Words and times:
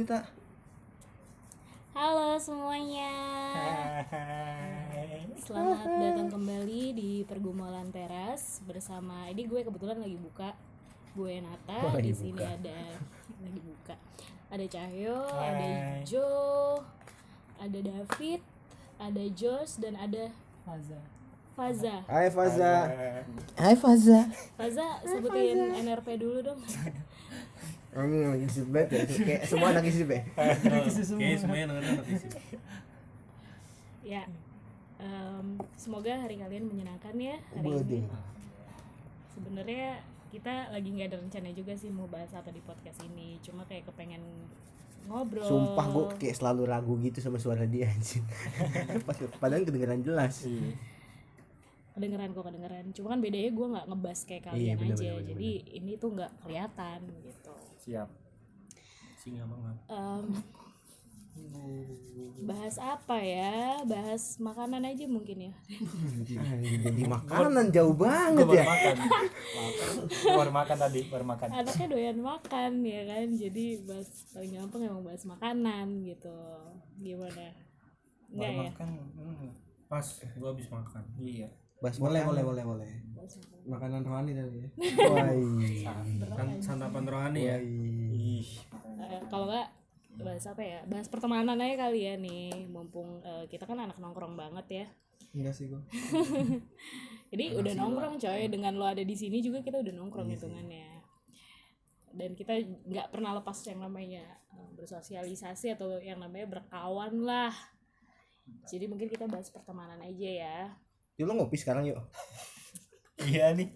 Dita 0.00 0.24
Halo 1.92 2.40
semuanya. 2.40 3.12
Selamat 5.44 5.84
datang 5.84 6.32
kembali 6.32 6.96
di 6.96 7.10
Pergumulan 7.28 7.92
Teras 7.92 8.64
bersama 8.64 9.28
ini 9.28 9.44
gue 9.44 9.60
kebetulan 9.60 10.00
lagi 10.00 10.16
buka. 10.16 10.56
Gue 11.12 11.44
Nata, 11.44 11.84
Oh, 11.84 12.00
di 12.00 12.16
sini 12.16 12.32
buka. 12.32 12.48
ada 12.48 12.80
lagi 13.44 13.60
buka. 13.60 13.94
Ada 14.48 14.64
Cahyo, 14.72 15.20
Hai. 15.36 15.44
ada 15.52 15.70
Jo, 16.08 16.28
ada 17.60 17.78
David, 17.84 18.40
ada 18.96 19.24
Jos 19.36 19.84
dan 19.84 20.00
ada 20.00 20.32
Faza. 20.64 21.00
Faza. 21.52 21.94
Hai 22.08 22.32
Faza 22.32 22.72
Hai 23.52 23.76
Faza 23.76 24.32
Faza 24.56 24.86
sebutin 25.04 25.76
NRP 25.84 26.16
dulu 26.16 26.40
dong. 26.40 26.60
Kamu 27.90 28.06
lagi 28.30 28.46
isip 28.46 28.66
banget 28.70 28.88
ya 28.92 29.02
Kayak 29.02 29.42
semua 29.44 29.66
anak 29.70 29.84
isip 29.84 30.06
ya 30.06 30.20
Kayaknya 30.62 31.38
semuanya 31.38 31.64
dengerin 31.68 31.90
anak 31.92 32.06
isi. 32.08 32.26
Ya. 34.00 34.22
em, 34.96 35.46
semoga 35.74 36.12
hari 36.14 36.36
kalian 36.36 36.66
menyenangkan 36.66 37.14
ya 37.16 37.36
hari 37.50 37.68
ini. 37.72 38.00
Sebenarnya 39.30 40.02
kita 40.28 40.70
lagi 40.70 40.88
nggak 40.88 41.08
ada 41.08 41.18
rencana 41.18 41.48
juga 41.50 41.72
sih 41.74 41.88
mau 41.88 42.06
bahas 42.06 42.30
apa 42.30 42.50
di 42.50 42.60
podcast 42.60 43.00
ini. 43.02 43.40
Cuma 43.40 43.64
kayak 43.64 43.88
kepengen 43.88 44.22
ngobrol. 45.06 45.42
Sumpah 45.42 45.86
gue 45.88 46.04
kayak 46.16 46.36
selalu 46.36 46.62
ragu 46.64 46.94
gitu 47.00 47.18
sama 47.18 47.40
suara 47.40 47.64
dia 47.64 47.88
anjing 47.88 48.22
Pas- 49.08 49.18
Padahal 49.36 49.64
kedengeran 49.64 50.04
jelas 50.04 50.44
iya. 50.44 50.76
kedengeran 51.90 52.30
kok 52.30 52.44
kedengeran. 52.44 52.84
Cuma 52.92 53.06
kan 53.10 53.20
bedanya 53.20 53.50
gue 53.50 53.66
nggak 53.72 53.86
ngebas 53.88 54.18
kayak 54.24 54.42
Iya, 54.42 54.46
kalian 54.46 54.76
bener, 54.76 54.94
aja. 54.94 55.00
bener, 55.00 55.14
bener, 55.16 55.28
Jadi 55.32 55.50
ini 55.74 55.92
tuh 55.96 56.10
nggak 56.12 56.32
kelihatan 56.44 56.98
gitu. 57.20 57.39
Siap. 57.80 58.08
Singa 59.20 59.44
banget. 59.44 59.76
Em, 59.88 60.24
bahas 62.44 62.76
apa 62.76 63.16
ya? 63.20 63.80
Bahas 63.84 64.36
makanan 64.36 64.84
aja 64.84 65.04
mungkin 65.08 65.48
ya. 65.48 65.54
Jadi 66.24 67.02
makanan 67.08 67.72
jauh 67.72 67.96
banget 67.96 68.46
ya 68.52 68.64
makan. 68.64 68.96
Baru 70.24 70.52
makan 70.52 70.76
tadi, 70.76 71.00
baru 71.08 71.24
makan. 71.24 71.48
anaknya 71.52 71.86
doyan 71.88 72.18
makan 72.20 72.72
ya 72.84 73.02
kan 73.08 73.26
jadi 73.32 73.64
bahas 73.84 74.08
paling 74.32 74.52
gampang 74.56 74.80
emang 74.84 75.04
bahas 75.04 75.24
makanan 75.24 75.86
gitu 76.04 76.36
gimana 77.00 77.46
enggak 78.30 78.50
ya 78.50 78.60
makan. 78.68 78.86
hmm, 79.16 79.48
Pas 79.88 80.06
gua 80.36 80.48
habis 80.52 80.68
makan. 80.68 81.02
Iya. 81.16 81.48
Bas 81.80 81.96
boleh 81.96 82.20
boleh 82.28 82.44
boleh 82.44 82.64
boleh. 82.68 82.90
Bahas 83.16 83.40
makanan. 83.64 84.04
rohani 84.04 84.36
tadi 84.36 84.56
ya. 84.60 84.68
Wai. 85.16 85.40
Kan 86.36 86.48
santapan 86.60 87.04
rohani 87.08 87.40
ya. 87.48 87.56
Ih. 87.56 88.44
Eh, 89.00 89.20
kalau 89.32 89.48
enggak 89.48 89.72
bahas 90.20 90.44
apa 90.44 90.60
ya? 90.60 90.84
Bahas 90.84 91.08
pertemanan 91.08 91.56
aja 91.56 91.88
kali 91.88 92.04
ya 92.04 92.20
nih. 92.20 92.68
Mumpung 92.68 93.24
eh, 93.24 93.48
kita 93.48 93.64
kan 93.64 93.80
anak 93.80 93.96
nongkrong 93.96 94.36
banget 94.36 94.66
ya. 94.68 94.86
Enggak 95.32 95.56
sih 95.56 95.72
gua. 95.72 95.80
Jadi 97.32 97.44
udah 97.56 97.72
nongkrong 97.72 98.20
coy. 98.20 98.42
Dengan 98.52 98.76
lo 98.76 98.84
ada 98.84 99.00
di 99.00 99.16
sini 99.16 99.40
juga 99.40 99.64
kita 99.64 99.80
udah 99.80 99.94
nongkrong 99.96 100.28
hitungannya. 100.36 101.00
Dan 102.12 102.36
kita 102.36 102.60
nggak 102.92 103.08
pernah 103.08 103.40
lepas 103.40 103.56
yang 103.64 103.80
namanya 103.80 104.28
eh, 104.52 104.68
bersosialisasi 104.76 105.80
atau 105.80 105.96
yang 105.96 106.20
namanya 106.20 106.44
berkawan 106.44 107.24
lah. 107.24 107.56
Jadi 108.68 108.84
mungkin 108.84 109.08
kita 109.08 109.24
bahas 109.24 109.48
pertemanan 109.48 110.04
aja 110.04 110.28
ya 110.28 110.60
Yuk 111.20 111.28
lo 111.28 111.36
ngopi 111.36 111.60
sekarang 111.60 111.84
yuk 111.84 112.00
Iya 113.20 113.52
nih. 113.52 113.68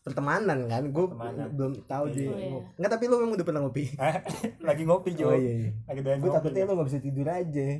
Pertemanan 0.00 0.64
kan 0.64 0.88
Gue 0.88 1.04
belum 1.52 1.84
tahu 1.84 2.04
dia 2.16 2.32
Oh, 2.32 2.40
iya. 2.40 2.60
Nggak 2.80 2.90
tapi 2.96 3.04
lo 3.12 3.20
memang 3.20 3.36
udah 3.36 3.44
pernah 3.44 3.60
ngopi 3.60 3.92
Lagi 4.68 4.88
ngopi 4.88 5.12
Jo. 5.12 5.28
Oh 5.28 5.36
iya, 5.36 5.68
iya. 5.68 5.70
Lagi 5.84 6.00
Gue 6.00 6.16
ngopi. 6.16 6.32
takutnya 6.32 6.64
lo 6.64 6.80
gak 6.80 6.88
bisa 6.88 7.00
tidur 7.04 7.28
aja 7.28 7.66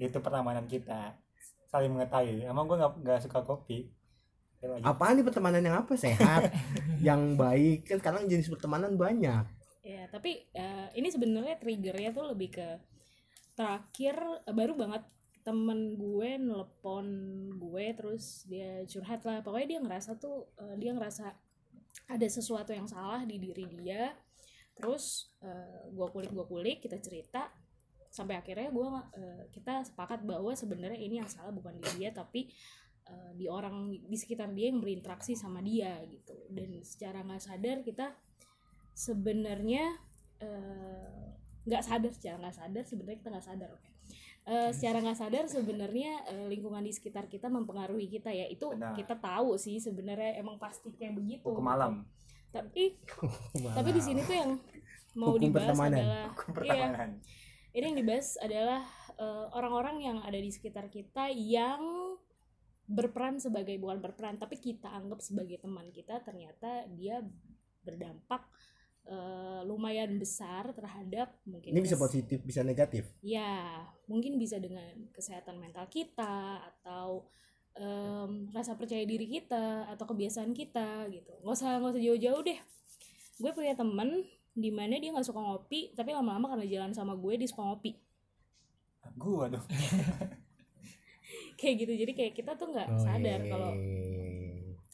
Itu 0.00 0.16
pertemanan 0.24 0.64
kita. 0.64 1.20
Saling 1.68 1.92
mengetahui. 1.92 2.48
Emang 2.48 2.64
gue 2.64 2.80
nggak 2.80 3.04
nggak 3.04 3.20
suka 3.20 3.44
kopi. 3.44 3.92
Apaan 4.80 5.20
nih 5.20 5.24
pertemanan 5.28 5.60
yang 5.60 5.84
apa? 5.84 5.92
Sehat 5.96 6.52
Yang 7.08 7.36
baik 7.36 7.78
Kan 7.88 7.96
sekarang 8.00 8.24
jenis 8.28 8.48
pertemanan 8.48 8.96
banyak 8.96 9.44
Ya, 9.80 10.04
tapi 10.12 10.44
eh, 10.52 10.92
ini 10.92 11.08
sebenarnya 11.08 11.56
triggernya 11.56 12.12
tuh 12.12 12.28
lebih 12.28 12.52
ke 12.52 12.68
terakhir 13.60 14.16
eh, 14.48 14.56
baru 14.56 14.72
banget 14.72 15.04
temen 15.44 15.96
gue 15.96 16.36
nelpon 16.36 17.08
gue 17.56 17.86
terus 17.92 18.48
dia 18.48 18.80
curhat 18.88 19.20
lah. 19.28 19.44
Pokoknya 19.44 19.76
dia 19.76 19.80
ngerasa 19.84 20.16
tuh 20.16 20.48
eh, 20.56 20.76
dia 20.80 20.96
ngerasa 20.96 21.28
ada 22.08 22.26
sesuatu 22.26 22.72
yang 22.72 22.88
salah 22.88 23.28
di 23.28 23.36
diri 23.36 23.68
dia. 23.68 24.16
Terus 24.72 25.28
eh, 25.44 25.84
gue 25.92 26.06
kulik 26.08 26.32
gue 26.32 26.46
kulik 26.48 26.78
kita 26.88 26.96
cerita. 27.04 27.52
Sampai 28.08 28.40
akhirnya 28.40 28.72
gue 28.72 28.88
eh, 29.20 29.42
kita 29.52 29.84
sepakat 29.84 30.24
bahwa 30.24 30.56
sebenarnya 30.56 30.96
ini 30.96 31.20
yang 31.20 31.28
salah 31.28 31.52
bukan 31.52 31.76
di 31.76 32.00
dia 32.00 32.16
tapi 32.16 32.48
eh, 33.04 33.32
di 33.36 33.44
orang 33.44 33.92
di 33.92 34.16
sekitar 34.16 34.48
dia 34.56 34.72
yang 34.72 34.80
berinteraksi 34.80 35.36
sama 35.36 35.60
dia 35.60 36.00
gitu. 36.08 36.48
Dan 36.48 36.80
secara 36.80 37.20
nggak 37.20 37.42
sadar 37.44 37.84
kita 37.84 38.16
sebenarnya 38.96 39.84
eh, 40.40 41.39
nggak 41.70 41.84
sadar 41.86 42.10
secara 42.10 42.36
nggak 42.36 42.56
sadar 42.56 42.82
sebenarnya 42.82 43.18
kita 43.18 43.30
nggak 43.30 43.46
sadar 43.46 43.70
oke 43.70 43.88
Eh, 44.40 44.72
secara 44.72 45.04
nggak 45.04 45.18
sadar 45.20 45.44
sebenarnya 45.46 46.24
eh, 46.26 46.46
lingkungan 46.48 46.80
di 46.80 46.90
sekitar 46.90 47.28
kita 47.28 47.46
mempengaruhi 47.46 48.08
kita 48.08 48.32
ya 48.32 48.48
itu 48.48 48.72
Benar. 48.72 48.96
kita 48.96 49.14
tahu 49.14 49.54
sih 49.54 49.76
sebenarnya 49.76 50.40
emang 50.40 50.56
pasti 50.56 50.90
kayak 50.90 51.12
begitu 51.12 51.44
Hukum 51.44 51.60
malam. 51.60 52.08
tapi 52.48 52.96
tapi 53.76 53.90
di 53.92 54.00
sini 54.00 54.24
tuh 54.24 54.34
yang 54.34 54.52
mau 55.14 55.36
Hukum 55.36 55.44
dibahas 55.44 55.76
pertemanan. 55.76 55.98
adalah 56.00 56.24
iya 56.24 56.50
Pertemanan. 56.56 57.10
ini 57.70 57.84
yang 57.84 57.98
dibahas 58.00 58.28
adalah 58.40 58.82
eh, 59.14 59.46
orang-orang 59.54 59.96
yang 60.00 60.18
ada 60.24 60.38
di 60.40 60.50
sekitar 60.50 60.88
kita 60.88 61.28
yang 61.30 62.16
berperan 62.88 63.38
sebagai 63.38 63.76
bukan 63.76 64.00
berperan 64.00 64.34
tapi 64.34 64.56
kita 64.56 64.88
anggap 64.88 65.20
sebagai 65.20 65.60
teman 65.60 65.92
kita 65.92 66.16
ternyata 66.24 66.88
dia 66.90 67.20
berdampak 67.84 68.48
eh, 69.04 69.60
lumayan 69.62 70.16
besar 70.16 70.70
terhadap 70.70 71.32
mungkin 71.44 71.72
Ini 71.72 71.80
bisa 71.80 71.94
positif, 71.94 72.40
bisa 72.42 72.60
negatif 72.60 73.06
ya 73.20 73.80
mungkin 74.04 74.36
bisa 74.36 74.56
dengan 74.56 74.84
kesehatan 75.10 75.56
mental 75.56 75.86
kita 75.86 76.58
atau 76.60 77.28
em, 77.72 78.50
rasa 78.50 78.74
percaya 78.74 79.02
diri 79.02 79.30
kita 79.30 79.86
atau 79.88 80.04
kebiasaan 80.04 80.50
kita 80.50 81.06
gitu 81.08 81.32
nggak 81.40 81.54
usah 81.54 81.78
nggak 81.78 81.92
usah 81.94 82.02
jauh-jauh 82.02 82.42
deh 82.42 82.58
gue 83.36 83.50
punya 83.54 83.72
temen 83.72 84.26
di 84.50 84.68
mana 84.68 84.98
dia 84.98 85.14
nggak 85.14 85.24
suka 85.24 85.38
ngopi 85.38 85.94
tapi 85.94 86.10
lama-lama 86.10 86.52
karena 86.52 86.66
jalan 86.66 86.92
sama 86.92 87.14
gue 87.14 87.38
dia 87.38 87.46
suka 87.46 87.62
ngopi 87.64 87.94
Gue 89.16 89.48
dong. 89.48 89.64
kayak 91.58 91.74
gitu 91.78 91.92
jadi 91.94 92.12
kayak 92.12 92.32
kita 92.34 92.52
tuh 92.56 92.68
nggak 92.68 92.88
Oh, 92.90 93.00
sadar 93.00 93.40
iya. 93.40 93.48
kalau 93.48 93.72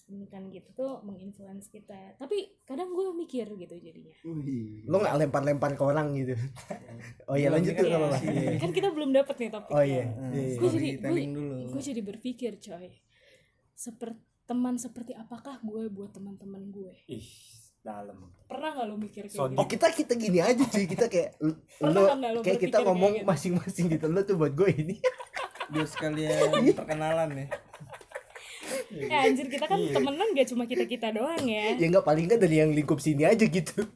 ini 0.07 0.31
kan 0.31 0.47
gitu 0.55 0.71
tuh 0.71 1.03
menginfluence 1.03 1.67
kita. 1.67 2.15
Tapi 2.15 2.63
kadang 2.63 2.95
gue 2.95 3.11
mikir 3.11 3.51
gitu 3.59 3.75
jadinya. 3.75 4.15
Wih. 4.23 4.87
Lo 4.87 5.03
gak 5.03 5.19
lempar-lempar 5.19 5.75
ke 5.75 5.83
orang 5.83 6.15
gitu? 6.15 6.35
Oh 7.27 7.35
iya 7.35 7.51
lanjut 7.51 7.75
tuh 7.75 7.87
Iya. 7.87 7.95
kalau 7.99 8.07
apa 8.07 8.19
kan 8.63 8.71
kita 8.71 8.89
belum 8.95 9.11
dapet 9.11 9.35
nih 9.43 9.51
topiknya. 9.51 9.75
Oh 9.75 9.83
iya, 9.83 10.05
iya, 10.31 10.43
iya. 10.47 10.57
gue 10.63 10.69
jadi 10.71 10.89
gue, 11.67 11.83
jadi 11.83 12.03
berpikir 12.07 12.53
coy. 12.63 12.91
Seperti 13.75 14.23
teman 14.47 14.79
seperti 14.79 15.11
apakah 15.11 15.59
gue 15.59 15.91
buat 15.91 16.15
teman-teman 16.15 16.71
gue? 16.71 16.95
Ih, 17.11 17.27
dalam. 17.83 18.31
pernah 18.47 18.79
nggak 18.79 18.87
lo 18.87 18.95
mikir 18.95 19.27
kayak 19.27 19.35
So, 19.35 19.51
gitu? 19.51 19.59
Oh 19.59 19.67
kita 19.67 19.91
kita 19.91 20.15
gini 20.15 20.39
aja 20.39 20.63
cuy. 20.63 20.87
Kita 20.87 21.11
kayak 21.11 21.35
lo 21.83 22.01
nggak 22.15 22.31
lo 22.31 22.41
kayak 22.47 22.61
kita 22.63 22.79
ngomong 22.87 23.13
gitu? 23.19 23.27
masing-masing 23.27 23.87
gitu. 23.99 24.07
Lo 24.07 24.23
tuh 24.23 24.39
buat 24.39 24.55
gue 24.55 24.71
ini. 24.71 24.97
Biar 25.67 25.87
sekalian 25.91 26.63
perkenalan 26.79 27.29
nih 27.35 27.49
ya 28.93 29.27
anjir 29.27 29.47
kita 29.51 29.67
kan 29.67 29.81
temenan 29.91 30.35
gak 30.37 30.49
cuma 30.51 30.65
kita 30.67 30.85
kita 30.87 31.11
doang 31.11 31.45
ya. 31.47 31.75
Ya 31.75 31.87
nggak 31.91 32.07
paling 32.07 32.31
nggak 32.31 32.41
dari 32.41 32.57
yang 32.63 32.71
lingkup 32.71 33.03
sini 33.03 33.27
aja 33.27 33.45
gitu. 33.47 33.87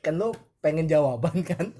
Kan 0.00 0.16
lo 0.16 0.32
pengen 0.64 0.88
jawaban 0.88 1.44
kan? 1.44 1.72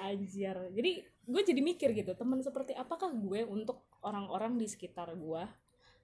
Anjir. 0.00 0.56
Jadi 0.72 1.04
gue 1.30 1.42
jadi 1.46 1.60
mikir 1.62 1.94
gitu 1.94 2.12
teman 2.18 2.42
seperti 2.42 2.74
apakah 2.74 3.14
gue 3.14 3.46
untuk 3.46 3.86
orang-orang 4.02 4.58
di 4.58 4.66
sekitar 4.66 5.12
gue? 5.14 5.42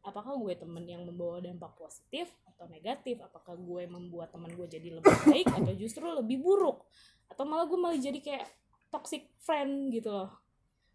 Apakah 0.07 0.39
gue 0.39 0.55
temen 0.55 0.87
yang 0.87 1.03
membawa 1.03 1.43
dampak 1.43 1.75
positif 1.75 2.31
atau 2.47 2.71
negatif? 2.71 3.19
Apakah 3.19 3.59
gue 3.59 3.91
membuat 3.91 4.31
teman 4.31 4.55
gue 4.55 4.67
jadi 4.71 4.95
lebih 5.03 5.17
baik 5.27 5.51
atau 5.51 5.75
justru 5.75 6.07
lebih 6.07 6.39
buruk? 6.39 6.87
Atau 7.27 7.43
malah 7.43 7.67
gue 7.67 7.75
malah 7.75 7.99
jadi 7.99 8.23
kayak 8.23 8.47
toxic 8.95 9.27
friend 9.43 9.91
gitu 9.91 10.15
loh. 10.15 10.31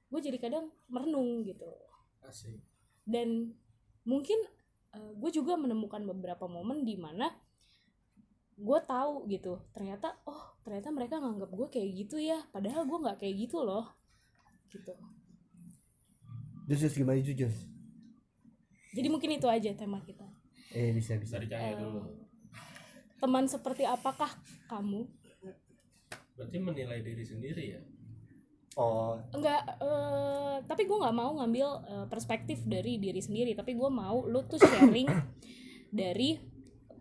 Gue 0.07 0.23
jadi 0.23 0.39
kadang 0.39 0.71
merenung 0.87 1.43
gitu. 1.43 1.67
Asik. 2.23 2.55
Dan 3.03 3.51
mungkin 4.03 4.39
eh, 4.91 5.11
gue 5.13 5.29
juga 5.31 5.55
menemukan 5.55 6.01
beberapa 6.07 6.45
momen 6.45 6.83
di 6.83 6.95
mana 6.95 7.29
gue 8.55 8.79
tahu 8.85 9.25
gitu 9.25 9.57
ternyata 9.73 10.21
oh 10.25 10.53
ternyata 10.61 10.93
mereka 10.93 11.17
nganggap 11.17 11.49
gue 11.49 11.67
kayak 11.69 11.89
gitu 11.97 12.17
ya 12.17 12.37
padahal 12.49 12.85
gue 12.85 12.97
nggak 12.99 13.17
kayak 13.17 13.35
gitu 13.39 13.61
loh 13.61 13.89
gitu 14.69 14.93
Jus, 16.69 16.79
Jus 16.79 16.93
gimana 16.93 17.17
Jus, 17.19 17.33
Jus? 17.35 17.57
jadi 18.93 19.07
mungkin 19.09 19.33
itu 19.33 19.47
aja 19.47 19.73
tema 19.73 20.01
kita 20.01 20.25
Eh 20.71 20.95
bisa 20.95 21.19
bisa. 21.19 21.35
Dari 21.35 21.51
cahaya 21.51 21.75
Eh, 21.75 21.83
dulu. 21.83 21.99
teman 23.19 23.43
seperti 23.43 23.83
apakah 23.83 24.31
kamu 24.65 25.03
berarti 26.31 26.57
menilai 26.57 27.03
diri 27.03 27.21
sendiri 27.21 27.75
ya 27.75 27.81
oh. 28.79 29.19
Enggak 29.35 29.61
eh, 29.79 30.55
tapi 30.67 30.87
gue 30.87 30.97
nggak 30.97 31.15
mau 31.15 31.31
ngambil 31.41 31.67
eh, 31.87 32.05
perspektif 32.07 32.63
dari 32.63 33.01
diri 33.01 33.19
sendiri. 33.19 33.51
Tapi 33.57 33.75
gue 33.75 33.89
mau 33.89 34.23
lu 34.27 34.43
tuh 34.47 34.61
sharing 34.61 35.09
dari 35.99 36.39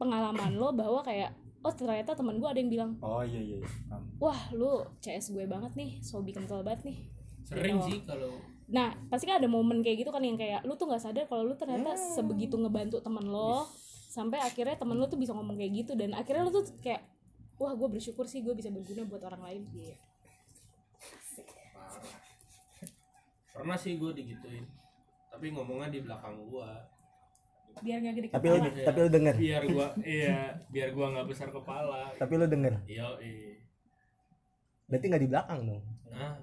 pengalaman 0.00 0.56
lo 0.56 0.72
bahwa 0.72 1.04
kayak 1.04 1.36
oh 1.60 1.72
ternyata 1.76 2.16
teman 2.16 2.40
gue 2.40 2.48
ada 2.48 2.56
yang 2.56 2.72
bilang 2.72 2.90
oh 3.04 3.20
iya 3.20 3.36
iya, 3.36 3.56
iya. 3.60 3.68
Wah 4.16 4.48
lu 4.56 4.80
CS 5.04 5.36
gue 5.36 5.44
banget 5.44 5.76
nih 5.76 6.00
sobi 6.00 6.32
kental 6.32 6.64
banget 6.64 6.88
nih. 6.88 6.98
Sering 7.44 7.78
Gitu. 7.84 7.88
sih 7.88 7.98
kalau 8.08 8.32
nah 8.70 8.94
pasti 9.10 9.26
kan 9.26 9.42
ada 9.42 9.50
momen 9.50 9.82
kayak 9.82 10.06
gitu 10.06 10.14
kan 10.14 10.22
yang 10.22 10.38
kayak 10.38 10.62
lu 10.62 10.78
tuh 10.78 10.86
nggak 10.86 11.02
sadar 11.02 11.26
kalau 11.26 11.42
lu 11.42 11.58
ternyata 11.58 11.98
sebegitu 11.98 12.54
ngebantu 12.54 13.02
temen 13.02 13.26
lo 13.26 13.66
sampai 14.06 14.38
akhirnya 14.38 14.78
temen 14.78 14.94
lu 14.94 15.10
tuh 15.10 15.18
bisa 15.18 15.34
ngomong 15.34 15.58
kayak 15.58 15.74
gitu 15.84 15.98
dan 15.98 16.14
akhirnya 16.14 16.46
lu 16.46 16.54
tuh 16.54 16.70
kayak 16.78 17.02
wah 17.58 17.74
gue 17.74 17.88
bersyukur 17.90 18.30
sih 18.30 18.40
gue 18.40 18.54
bisa 18.54 18.70
berguna 18.70 19.04
buat 19.04 19.20
orang 19.26 19.42
lain. 19.42 19.62
Gitu 19.74 20.09
pernah 23.60 23.76
sih 23.76 23.94
gue 23.94 24.10
digituin 24.12 24.64
tapi 25.30 25.46
ngomongnya 25.50 25.88
di 25.88 26.00
belakang 26.02 26.36
gua. 26.44 26.74
Biar 27.80 28.02
gak 28.02 28.14
gede 28.14 28.28
Tapi 28.28 28.46
lu 28.46 28.56
kepala. 28.58 28.82
tapi 28.82 28.98
lu 28.98 29.08
denger. 29.08 29.34
biar 29.38 29.62
gua 29.64 29.86
iya 30.18 30.38
biar 30.68 30.88
gua 30.90 31.06
nggak 31.14 31.26
besar 31.26 31.48
kepala. 31.48 32.10
Tapi 32.12 32.32
lu 32.34 32.44
denger. 32.44 32.74
iya 32.84 33.06
eh 33.16 33.56
Berarti 34.84 35.04
nggak 35.06 35.22
di 35.22 35.30
belakang 35.30 35.60
dong. 35.64 35.82
nah 36.08 36.34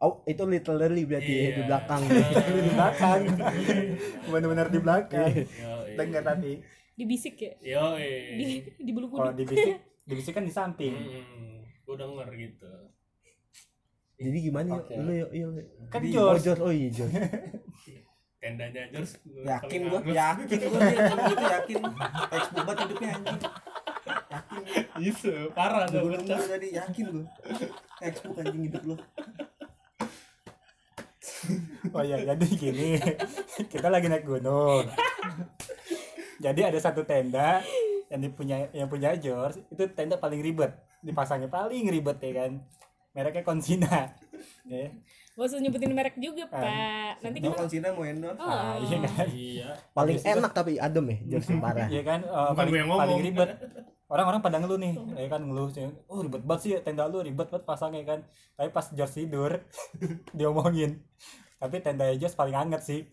Oh, 0.00 0.24
itu 0.24 0.40
literally 0.48 1.04
berarti 1.04 1.28
ya, 1.28 1.44
di 1.44 1.60
Iya. 1.60 1.66
belakang. 1.68 2.02
Di 2.08 2.70
belakang. 2.72 3.20
Benar-benar 4.32 4.66
di 4.72 4.80
belakang. 4.80 5.30
Dengar 5.92 6.22
tapi 6.24 6.50
dibisik 6.96 7.36
ya? 7.36 7.52
Yo 7.60 7.84
eh 8.00 8.40
di 8.40 8.46
di 8.80 8.90
bulu 8.90 9.12
kalau 9.12 9.28
kuduk 9.28 9.44
dibisik 9.44 9.76
dibisik 10.08 10.32
kan 10.32 10.42
di 10.42 10.50
samping. 10.50 10.96
Hmm, 10.96 11.60
gua 11.84 12.00
denger 12.00 12.28
gitu 12.34 12.72
Jadi 14.20 14.38
gimana 14.44 14.68
Oke. 14.76 14.92
yuk? 14.92 15.00
Lu 15.00 15.12
yuk, 15.16 15.30
yuk. 15.32 15.50
kan 15.88 16.00
Oh, 16.00 16.12
George 16.12 16.42
George. 16.44 16.60
Oh 16.60 16.68
iya, 16.70 16.88
George. 16.92 17.14
tendanya 18.40 18.88
George 18.88 19.12
Yakin 19.44 19.80
gua, 19.88 20.00
yakin 20.00 20.60
gua 20.64 20.80
gitu 21.28 21.44
yakin. 21.44 21.76
Textbook 22.28 22.64
banget 22.64 22.78
hidupnya 22.84 23.08
anjing. 23.12 23.40
Yakin. 24.30 24.60
Itu 25.00 25.32
parah 25.52 25.84
tuh 25.84 26.00
Gua 26.00 26.10
pecah. 26.16 26.36
denger 26.36 26.48
tadi 26.48 26.68
yakin 26.72 27.04
gua. 27.08 27.24
Textbook 27.96 28.36
anjing 28.38 28.62
hidup 28.64 28.82
lu. 28.84 28.96
oh 31.96 32.04
ya 32.04 32.20
jadi 32.20 32.46
gini 32.52 33.00
kita 33.72 33.88
lagi 33.88 34.12
naik 34.12 34.28
gunung 34.28 34.84
jadi 36.36 36.68
ada 36.68 36.76
satu 36.76 37.02
tenda 37.02 37.64
yang 38.12 38.20
punya 38.36 38.68
yang 38.76 38.92
punya 38.92 39.16
George 39.16 39.64
itu 39.72 39.88
tenda 39.96 40.20
paling 40.20 40.44
ribet 40.44 40.76
dipasangnya 41.00 41.48
paling 41.48 41.88
ribet 41.88 42.20
ya 42.20 42.44
kan 42.44 42.60
mereknya 43.10 43.42
Konsina 43.42 44.14
ya 44.70 44.86
gak 45.30 45.46
usah 45.46 45.58
nyebutin 45.58 45.90
merek 45.90 46.16
juga 46.16 46.44
Ah. 46.48 46.60
pak 47.12 47.22
nanti 47.22 47.38
Mau 47.38 47.44
kita 47.46 47.56
Konsina 47.58 47.88
mau 47.90 48.04
endorse. 48.04 48.36
ah, 48.36 48.46
oh. 48.46 48.74
iya 48.80 48.96
kan 49.00 49.26
iya 49.30 49.68
Paling 49.90 50.18
enak 50.18 50.52
tapi 50.52 50.72
adem 50.76 51.06
ya, 51.06 51.16
yang 51.32 51.58
parah. 51.58 51.86
Iya 51.86 52.02
kan 52.02 52.20
Bukan 52.22 52.54
paling, 52.54 52.68
gue 52.68 52.78
yang 52.78 52.88
ngomong. 52.88 53.02
paling 53.02 53.20
ribet 53.22 53.50
orang-orang 54.06 54.40
pada 54.40 54.56
ngeluh 54.58 54.76
nih 54.76 54.92
ya 55.16 55.28
kan 55.28 55.40
ngeluh 55.40 55.68
sih 55.68 55.86
oh 56.04 56.18
ribet 56.20 56.42
banget 56.42 56.60
sih 56.60 56.70
tenda 56.80 57.06
lu 57.06 57.18
ribet 57.20 57.46
banget 57.46 57.62
pasangnya 57.62 58.02
kan 58.04 58.20
tapi 58.52 58.68
pas 58.68 58.86
George 58.88 59.14
tidur 59.16 59.52
diomongin 60.36 60.98
tapi 61.56 61.78
tenda 61.78 62.10
George 62.12 62.34
paling 62.34 62.56
anget 62.56 62.82
sih 62.82 63.00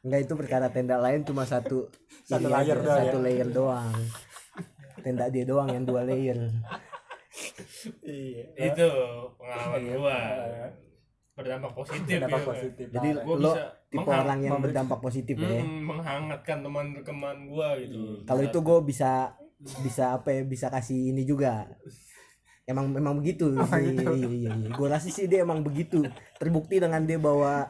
Enggak 0.00 0.20
itu 0.22 0.34
perkara 0.36 0.66
tenda 0.68 0.96
lain 0.96 1.20
cuma 1.20 1.42
satu 1.42 1.90
Satu 2.22 2.46
layer 2.46 2.74
aja, 2.74 2.80
doang 2.80 2.98
satu 3.00 3.18
ya? 3.18 3.22
layer 3.22 3.48
doang. 3.48 3.90
Tenda 4.98 5.26
dia 5.28 5.42
doang 5.42 5.66
yang 5.68 5.82
dua 5.82 6.02
layer. 6.02 6.38
Iya 8.02 8.42
itu 8.72 8.88
pengalaman 9.36 9.80
Iya, 9.80 9.94
gua 9.94 10.18
berdampak 11.36 11.72
positif 11.76 12.16
dampak 12.16 12.40
ya. 12.40 12.46
positif 12.48 12.86
Jadi. 12.88 13.08
Gua 13.20 13.36
lo 13.36 13.52
bisa 13.52 13.62
tipe 13.86 14.08
orang 14.08 14.38
yang 14.40 14.52
memberi- 14.56 14.64
berdampak 14.72 14.98
positif 15.00 15.36
ya. 15.36 15.60
Hmm, 15.60 15.80
menghangatkan 15.84 16.58
teman-teman 16.64 17.36
gua 17.46 17.68
gitu 17.76 18.24
Kalau 18.24 18.42
itu 18.42 18.58
gue 18.58 18.78
bisa 18.82 19.36
bisa 19.80 20.04
apa 20.12 20.28
ya 20.32 20.42
bisa 20.44 20.66
kasih 20.68 21.12
ini 21.12 21.24
juga. 21.24 21.68
Emang 22.64 22.90
emang 22.90 23.14
begitu. 23.16 23.52
Iya, 23.56 23.92
iya, 24.10 24.10
iya, 24.16 24.50
iya. 24.56 24.68
Gue 24.72 24.88
rasa 24.88 25.06
sih 25.06 25.28
dia 25.28 25.44
emang 25.44 25.60
begitu. 25.60 26.02
Terbukti 26.36 26.80
dengan 26.80 27.04
dia 27.04 27.20
bawa 27.20 27.68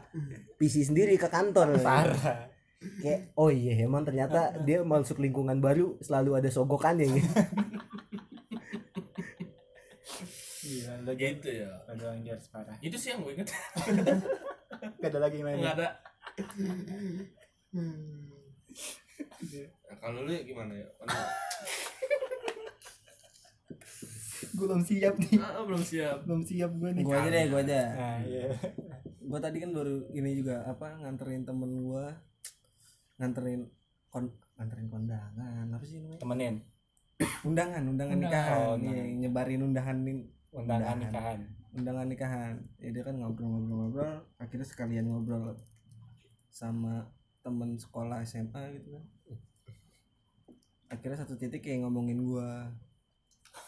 PC 0.57 0.87
sendiri 0.87 1.15
ke 1.15 1.27
kantor. 1.27 1.75
parah 1.83 2.49
Kayak 3.03 3.35
oh 3.35 3.51
iya 3.51 3.83
emang 3.83 4.07
ternyata 4.07 4.63
dia 4.63 4.87
masuk 4.87 5.19
lingkungan 5.19 5.59
baru 5.59 5.99
selalu 5.99 6.39
ada 6.39 6.49
sogokannya 6.49 7.07
gitu. 7.13 7.29
iya 10.67 10.91
ada 10.97 11.13
gitu 11.13 11.49
ya. 11.49 11.71
Ada 11.87 12.05
yang 12.11 12.23
George 12.25 12.47
parah 12.49 12.77
itu 12.81 12.97
sih 12.97 13.09
yang 13.11 13.21
gue 13.21 13.33
inget 13.33 13.49
Gak 15.01 15.09
ada 15.09 15.21
lagi 15.21 15.37
yang 15.37 15.47
lain. 15.47 15.59
Nggak 15.59 15.75
ada. 15.75 15.89
Nah, 19.87 19.97
kalau 19.97 20.21
lu 20.23 20.31
ya 20.31 20.43
gimana 20.43 20.73
ya? 20.75 20.89
Kan- 20.99 21.35
belum 24.57 24.81
siap 24.83 25.15
nih. 25.19 25.37
ah, 25.39 25.65
belum 25.65 25.83
siap. 25.83 26.19
Belum 26.25 26.43
siap 26.43 26.71
gue 26.73 26.91
nih. 26.93 27.03
Gua 27.03 27.17
aja 27.19 27.29
deh, 27.31 27.45
gua 27.47 27.61
aja. 27.63 27.81
nah 27.93 28.19
iya. 28.23 28.45
Gua 29.21 29.39
tadi 29.39 29.59
kan 29.59 29.71
baru 29.71 30.07
ini 30.11 30.31
juga 30.35 30.65
apa 30.65 30.97
nganterin 30.99 31.45
temen 31.45 31.83
gua. 31.83 32.09
Nganterin 33.17 33.69
kon 34.09 34.29
nganterin 34.57 34.89
kondangan. 34.89 35.67
Apa 35.71 35.85
sih 35.85 36.01
namanya? 36.01 36.21
Temenin. 36.21 36.55
Undangan 37.43 37.83
undangan 37.83 38.13
Undangan. 38.13 38.29
nikahan 38.29 38.57
Oh, 38.59 38.75
Iya, 38.77 38.77
undangan. 38.77 39.21
nyebarin 39.21 39.61
undangan 39.63 39.97
undangan 39.99 40.19
Undangan. 40.57 40.97
nikahan. 40.97 41.39
Undangan 41.77 42.07
nikahan. 42.09 42.55
Ya 42.81 42.89
dia 42.97 43.05
kan 43.05 43.21
ngobrol-ngobrol-ngobrol 43.21 44.25
akhirnya 44.41 44.65
sekalian 44.65 45.13
ngobrol 45.13 45.53
sama 46.49 47.13
temen 47.45 47.77
sekolah 47.77 48.25
SMA 48.25 48.81
gitu 48.81 48.97
kan. 48.97 49.05
Akhirnya 50.89 51.21
satu 51.21 51.37
titik 51.37 51.61
kayak 51.61 51.85
ngomongin 51.85 52.25
gua. 52.25 52.73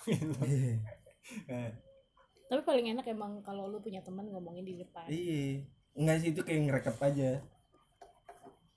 Iya. 0.08 1.76
Tapi 2.49 2.61
paling 2.64 2.96
enak 2.96 3.05
emang 3.12 3.44
kalau 3.44 3.69
lu 3.69 3.76
punya 3.85 4.00
teman 4.00 4.25
ngomongin 4.32 4.64
di 4.64 4.81
depan. 4.81 5.04
Iya. 5.12 5.68
Enggak 5.92 6.16
sih 6.25 6.33
itu 6.33 6.40
kayak 6.40 6.61
ngerekap 6.64 6.97
aja. 7.04 7.45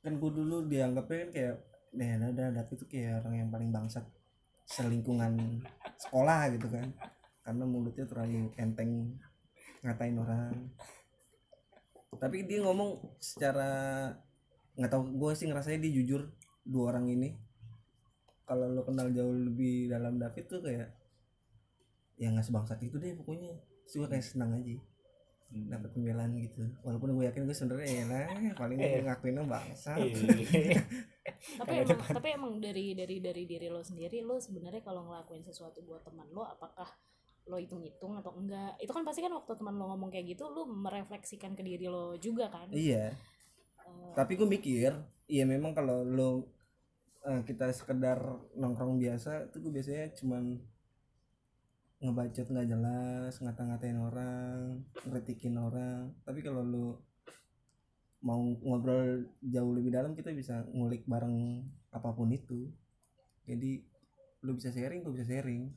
Kan 0.03 0.19
gua 0.19 0.31
dulu 0.35 0.67
dianggapnya 0.67 1.17
kan 1.23 1.29
kayak 1.31 1.55
deh 1.95 2.09
ada 2.19 2.43
ada. 2.51 2.61
Itu 2.67 2.83
kayak 2.91 3.23
orang 3.23 3.47
yang 3.47 3.49
paling 3.49 3.71
bangsat 3.71 4.03
selingkungan 4.67 5.63
sekolah 5.99 6.51
gitu 6.55 6.67
kan 6.71 6.91
karena 7.41 7.63
mulutnya 7.65 8.05
terlalu 8.05 8.53
enteng 8.57 9.17
ngatain 9.81 10.17
orang. 10.17 10.53
Tapi 12.17 12.45
dia 12.45 12.61
ngomong 12.61 13.17
secara 13.17 13.69
nggak 14.77 14.91
tahu 14.91 15.03
gue 15.17 15.31
sih 15.33 15.49
ngerasanya 15.49 15.79
dia 15.81 15.91
jujur 16.01 16.21
dua 16.65 16.93
orang 16.95 17.09
ini. 17.09 17.33
Kalau 18.45 18.67
lo 18.67 18.83
kenal 18.83 19.09
jauh 19.15 19.31
lebih 19.31 19.89
dalam 19.89 20.19
David 20.19 20.45
tuh 20.45 20.61
kayak 20.61 20.89
ya 22.19 22.27
nggak 22.29 22.45
sebangsat 22.45 22.79
itu 22.83 23.01
deh 23.01 23.17
pokoknya. 23.17 23.57
Gue 23.91 24.07
kayak 24.07 24.25
senang 24.25 24.53
aja 24.55 24.77
dapat 25.51 25.91
pembelaan 25.91 26.31
gitu. 26.39 26.63
Walaupun 26.85 27.17
gue 27.19 27.25
yakin 27.27 27.43
gue 27.43 27.55
sebenarnya 27.55 27.87
ya 27.91 28.05
lah 28.07 28.25
paling 28.55 28.77
Eh. 28.79 28.87
gue 28.87 29.03
ngakuinnya 29.03 29.43
bangsa 29.43 29.99
iya. 29.99 30.79
tapi 31.59 31.73
emang 31.83 31.99
tapi 32.01 32.27
emang 32.33 32.53
dari 32.61 32.95
dari 32.95 33.17
dari 33.19 33.43
diri 33.45 33.67
lo 33.67 33.81
sendiri 33.81 34.23
lo 34.23 34.39
sebenarnya 34.39 34.81
kalau 34.81 35.05
ngelakuin 35.09 35.43
sesuatu 35.43 35.83
buat 35.83 36.01
teman 36.07 36.29
lo 36.31 36.45
apakah 36.45 36.87
lo 37.49 37.57
hitung-hitung 37.57 38.17
atau 38.19 38.35
enggak. 38.37 38.77
Itu 38.77 38.91
kan 38.93 39.01
pasti 39.01 39.25
kan 39.25 39.33
waktu 39.33 39.57
teman 39.57 39.77
lo 39.79 39.89
ngomong 39.95 40.13
kayak 40.13 40.37
gitu 40.37 40.49
lo 40.49 40.69
merefleksikan 40.69 41.57
ke 41.57 41.63
diri 41.65 41.89
lo 41.89 42.15
juga 42.21 42.51
kan? 42.51 42.69
Iya. 42.69 43.15
Eh, 43.81 44.13
tapi 44.13 44.37
gue 44.37 44.45
mikir 44.45 44.93
iya 45.25 45.43
memang 45.47 45.73
kalau 45.73 46.05
lo 46.05 46.51
eh, 47.25 47.41
kita 47.47 47.71
sekedar 47.73 48.19
nongkrong 48.57 49.01
biasa 49.01 49.49
itu 49.49 49.57
gue 49.63 49.71
biasanya 49.73 50.05
cuman 50.17 50.43
ngebacot 52.01 52.49
nggak 52.49 52.69
jelas 52.69 53.33
ngata-ngatain 53.41 53.97
orang 53.97 54.81
ngeretikin 55.05 55.57
orang. 55.57 56.13
Tapi 56.25 56.39
kalau 56.41 56.61
lo 56.65 56.87
mau 58.21 58.37
ngobrol 58.37 59.25
jauh 59.41 59.73
lebih 59.73 59.89
dalam 59.93 60.13
kita 60.13 60.29
bisa 60.29 60.61
ngulik 60.73 61.05
bareng 61.09 61.65
apa 61.89 62.09
pun 62.13 62.29
itu. 62.29 62.69
Jadi 63.45 63.81
lo 64.45 64.57
bisa 64.57 64.73
sharing 64.73 65.05
gue 65.05 65.13
bisa 65.13 65.25
sharing 65.29 65.69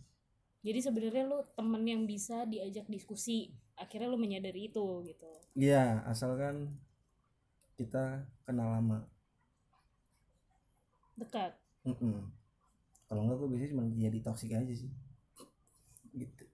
jadi 0.65 0.81
sebenarnya 0.81 1.29
lo 1.29 1.45
temen 1.53 1.85
yang 1.85 2.09
bisa 2.09 2.49
diajak 2.49 2.89
diskusi 2.89 3.53
akhirnya 3.77 4.09
lo 4.09 4.17
menyadari 4.17 4.73
itu 4.73 5.05
gitu. 5.05 5.29
Iya 5.53 6.01
asalkan 6.09 6.73
kita 7.77 8.25
kenal 8.49 8.81
lama. 8.81 9.05
Dekat? 11.21 11.53
Mm-mm. 11.85 12.33
kalau 13.05 13.29
enggak 13.29 13.37
gue 13.45 13.49
biasanya 13.53 13.71
cuma 13.77 13.85
jadi 13.93 14.19
toksik 14.25 14.57
aja 14.57 14.73
sih. 14.73 14.89
Gitu. 16.17 16.45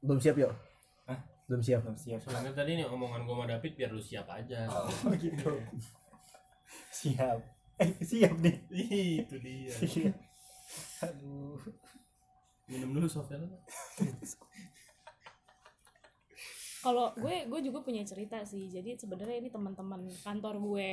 Belum 0.00 0.16
siap 0.16 0.40
yuk. 0.40 0.56
Hah? 1.04 1.20
Belum 1.44 1.60
siap. 1.60 1.84
belum 1.84 2.00
siap. 2.00 2.24
Soalnya 2.24 2.56
tadi 2.56 2.80
nih 2.80 2.88
omongan 2.88 3.28
gue 3.28 3.34
sama 3.36 3.44
David 3.44 3.72
biar 3.76 3.90
lu 3.92 4.00
siap 4.00 4.26
aja. 4.32 4.64
Oh 4.72 5.12
gitu. 5.20 5.52
Siap. 6.90 7.38
Eh 7.76 7.92
siap 8.00 8.34
nih. 8.40 8.56
Itu 9.20 9.36
dia. 9.36 9.76
Iya. 9.84 10.25
Aduh. 11.02 11.60
Minum 12.66 12.90
dulu 12.98 13.06
Sofel 13.06 13.46
kalau 16.86 17.10
gue 17.18 17.50
gue 17.50 17.60
juga 17.66 17.82
punya 17.82 18.06
cerita 18.06 18.46
sih. 18.46 18.70
Jadi 18.70 18.94
sebenarnya 18.94 19.42
ini 19.42 19.50
teman-teman 19.50 20.06
kantor 20.22 20.54
gue. 20.62 20.90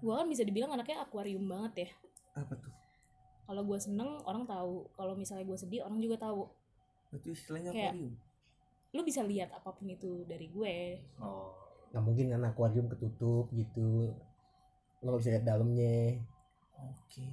Gue 0.00 0.14
kan 0.16 0.24
bisa 0.24 0.40
dibilang 0.40 0.72
anaknya 0.72 1.04
akuarium 1.04 1.44
banget 1.44 1.84
ya. 1.84 1.90
Apa 2.40 2.56
tuh? 2.56 2.72
Kalau 3.44 3.60
gue 3.68 3.76
seneng 3.76 4.16
orang 4.24 4.48
tahu. 4.48 4.88
Kalau 4.96 5.12
misalnya 5.20 5.44
gue 5.44 5.58
sedih 5.60 5.84
orang 5.84 6.00
juga 6.00 6.16
tahu. 6.16 6.48
Itu 7.12 7.36
istilahnya 7.36 7.76
Kayak- 7.76 7.92
akuarium? 7.92 8.16
lu 8.96 9.04
bisa 9.04 9.20
lihat 9.20 9.52
apa 9.52 9.76
pun 9.76 9.92
itu 9.92 10.24
dari 10.24 10.48
gue. 10.48 11.04
Oh. 11.20 11.52
Nggak 11.92 12.00
mungkin 12.08 12.26
kan 12.32 12.42
akuarium 12.48 12.88
ketutup 12.88 13.52
gitu. 13.52 14.16
Lo 15.04 15.12
nggak 15.12 15.20
bisa 15.20 15.32
lihat 15.36 15.44
dalamnya. 15.44 16.24
Oke 16.80 17.28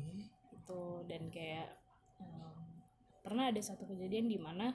gitu. 0.64 1.04
Dan 1.04 1.28
kayak 1.28 1.68
em, 2.24 2.56
pernah 3.20 3.52
ada 3.52 3.60
satu 3.60 3.84
kejadian 3.84 4.32
di 4.32 4.40
mana 4.40 4.72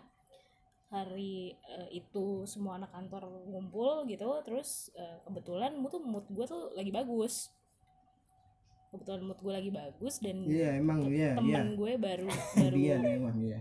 hari 0.88 1.52
eh, 1.52 2.00
itu 2.00 2.48
semua 2.48 2.80
anak 2.80 2.88
kantor 2.92 3.28
ngumpul 3.48 4.08
gitu 4.08 4.24
terus 4.40 4.88
eh, 4.96 5.20
kebetulan 5.24 5.76
mood 5.76 5.92
tuh 5.92 6.00
mood 6.04 6.24
gue 6.28 6.44
tuh 6.48 6.72
lagi 6.76 6.92
bagus. 6.92 7.52
Kebetulan 8.88 9.20
mood 9.20 9.40
gue 9.40 9.52
lagi 9.52 9.68
bagus 9.68 10.16
dan 10.20 10.48
iya 10.48 10.80
emang 10.80 11.04
te- 11.04 11.12
iya 11.12 11.36
iya. 11.36 11.36
temen 11.36 11.76
gue 11.76 11.92
baru 12.00 12.28
baru 12.60 12.76
nih 12.76 13.12
emang 13.20 13.36
iya. 13.36 13.60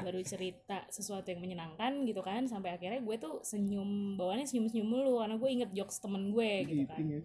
baru 0.00 0.18
cerita 0.24 0.88
sesuatu 0.88 1.28
yang 1.28 1.44
menyenangkan 1.44 2.00
gitu 2.08 2.24
kan 2.24 2.48
sampai 2.48 2.72
akhirnya 2.74 3.04
gue 3.04 3.16
tuh 3.20 3.44
senyum 3.44 4.16
bawaannya 4.16 4.48
senyum 4.48 4.72
senyum 4.72 4.88
mulu 4.88 5.20
karena 5.20 5.36
gue 5.36 5.50
inget 5.52 5.70
jokes 5.76 6.00
temen 6.00 6.32
gue 6.32 6.50
gitu 6.64 6.88
kan. 6.88 6.96
Iping 6.96 7.10
ya. 7.12 7.20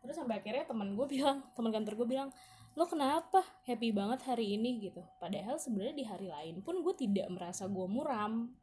terus 0.00 0.16
sampai 0.16 0.40
akhirnya 0.40 0.64
teman 0.64 0.96
gue 0.96 1.06
bilang 1.06 1.44
teman 1.52 1.68
kantor 1.68 1.94
gue 2.00 2.08
bilang 2.16 2.32
lo 2.78 2.86
kenapa 2.86 3.42
happy 3.66 3.90
banget 3.90 4.22
hari 4.22 4.54
ini? 4.54 4.78
Gitu. 4.86 5.02
Padahal 5.18 5.58
sebenarnya 5.58 5.96
di 5.98 6.06
hari 6.06 6.30
lain 6.30 6.62
pun 6.62 6.78
gue 6.86 6.94
tidak 6.94 7.26
merasa 7.26 7.66
gue 7.66 7.86
muram. 7.90 8.54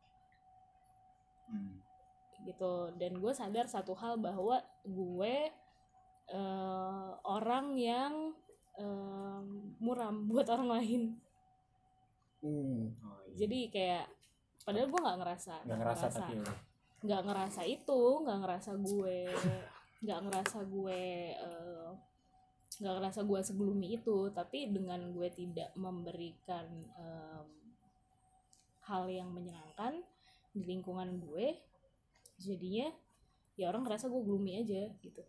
Hmm. 1.45 1.77
gitu. 2.47 2.95
Dan 2.95 3.19
gue 3.19 3.33
sadar 3.35 3.67
satu 3.67 3.91
hal 3.93 4.15
bahwa 4.15 4.63
gue 4.87 5.35
eh, 6.31 7.11
orang 7.27 7.75
yang 7.75 8.31
eh, 8.79 9.41
muram 9.83 10.23
buat 10.31 10.47
orang 10.47 10.69
lain. 10.79 11.01
Hmm. 12.39 12.93
Oh, 13.01 13.19
iya. 13.25 13.41
jadi 13.41 13.59
kayak 13.73 14.05
padahal 14.65 14.85
gue 14.89 15.01
nggak 15.01 15.19
ngerasa 15.21 15.53
nggak 15.65 15.79
ngerasa 15.81 16.05
tapi 16.13 16.33
nggak 17.05 17.21
ngerasa 17.25 17.61
itu 17.65 18.01
nggak 18.21 18.39
ngerasa 18.45 18.71
gue 18.81 19.17
nggak 20.05 20.19
ngerasa 20.29 20.59
gue 20.69 21.01
eh, 21.33 21.89
nggak 22.77 22.95
ngerasa 22.97 23.21
gue 23.23 23.39
sebelumi 23.41 23.95
itu 23.95 24.17
tapi 24.31 24.67
dengan 24.67 24.99
gue 25.11 25.27
tidak 25.29 25.71
memberikan 25.75 26.65
em, 26.95 27.47
hal 28.85 29.07
yang 29.07 29.31
menyenangkan 29.31 30.03
di 30.51 30.63
lingkungan 30.63 31.19
gue 31.19 31.55
jadinya 32.37 32.91
ya 33.55 33.71
orang 33.71 33.83
ngerasa 33.83 34.07
gue 34.07 34.21
gloomy 34.21 34.59
aja 34.59 34.91
gitu 34.99 35.23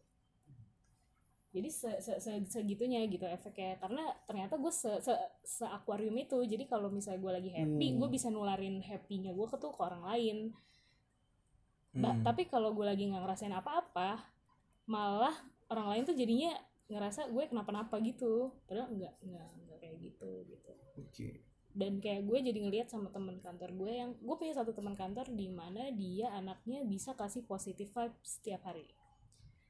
jadi 1.56 1.72
se, 1.72 1.88
se, 2.04 2.12
se- 2.20 2.50
segitunya 2.52 3.00
gitu 3.08 3.24
efeknya 3.24 3.80
karena 3.80 4.04
ternyata 4.28 4.60
gue 4.60 4.68
se, 4.68 4.92
se, 5.00 5.12
se 5.40 5.64
akuarium 5.64 6.12
itu 6.18 6.36
jadi 6.44 6.68
kalau 6.68 6.92
misalnya 6.92 7.22
gue 7.22 7.32
lagi 7.32 7.50
happy 7.54 7.86
Hmm. 7.94 7.98
gue 8.02 8.08
bisa 8.10 8.28
nularin 8.28 8.82
happynya 8.82 9.32
gue 9.32 9.46
ke 9.46 9.56
tuh 9.56 9.72
ke 9.72 9.80
orang 9.80 10.02
lain 10.04 10.36
Ba- 11.96 12.12
Hmm. 12.12 12.20
tapi 12.20 12.44
kalau 12.44 12.76
gue 12.76 12.84
lagi 12.84 13.08
nggak 13.08 13.24
ngerasain 13.24 13.54
apa-apa 13.54 14.20
malah 14.84 15.32
orang 15.72 15.96
lain 15.96 16.02
tuh 16.04 16.12
jadinya 16.12 16.52
ngerasa 16.86 17.30
gue 17.30 17.44
kenapa-napa 17.50 17.98
gitu. 18.02 18.54
Padahal 18.66 18.94
enggak 18.94 19.14
enggak 19.22 19.48
enggak 19.58 19.78
kayak 19.82 19.96
gitu 20.02 20.30
gitu. 20.46 20.72
Oke. 20.98 21.28
Dan 21.76 22.00
kayak 22.00 22.24
gue 22.24 22.38
jadi 22.40 22.58
ngeliat 22.62 22.88
sama 22.88 23.12
teman 23.12 23.36
kantor 23.42 23.70
gue 23.76 23.92
yang 23.92 24.10
gue 24.16 24.36
punya 24.38 24.54
satu 24.56 24.72
teman 24.72 24.96
kantor 24.96 25.28
di 25.28 25.52
mana 25.52 25.92
dia 25.92 26.32
anaknya 26.32 26.80
bisa 26.88 27.12
kasih 27.12 27.44
positive 27.44 27.90
vibe 27.92 28.16
setiap 28.24 28.64
hari. 28.64 28.88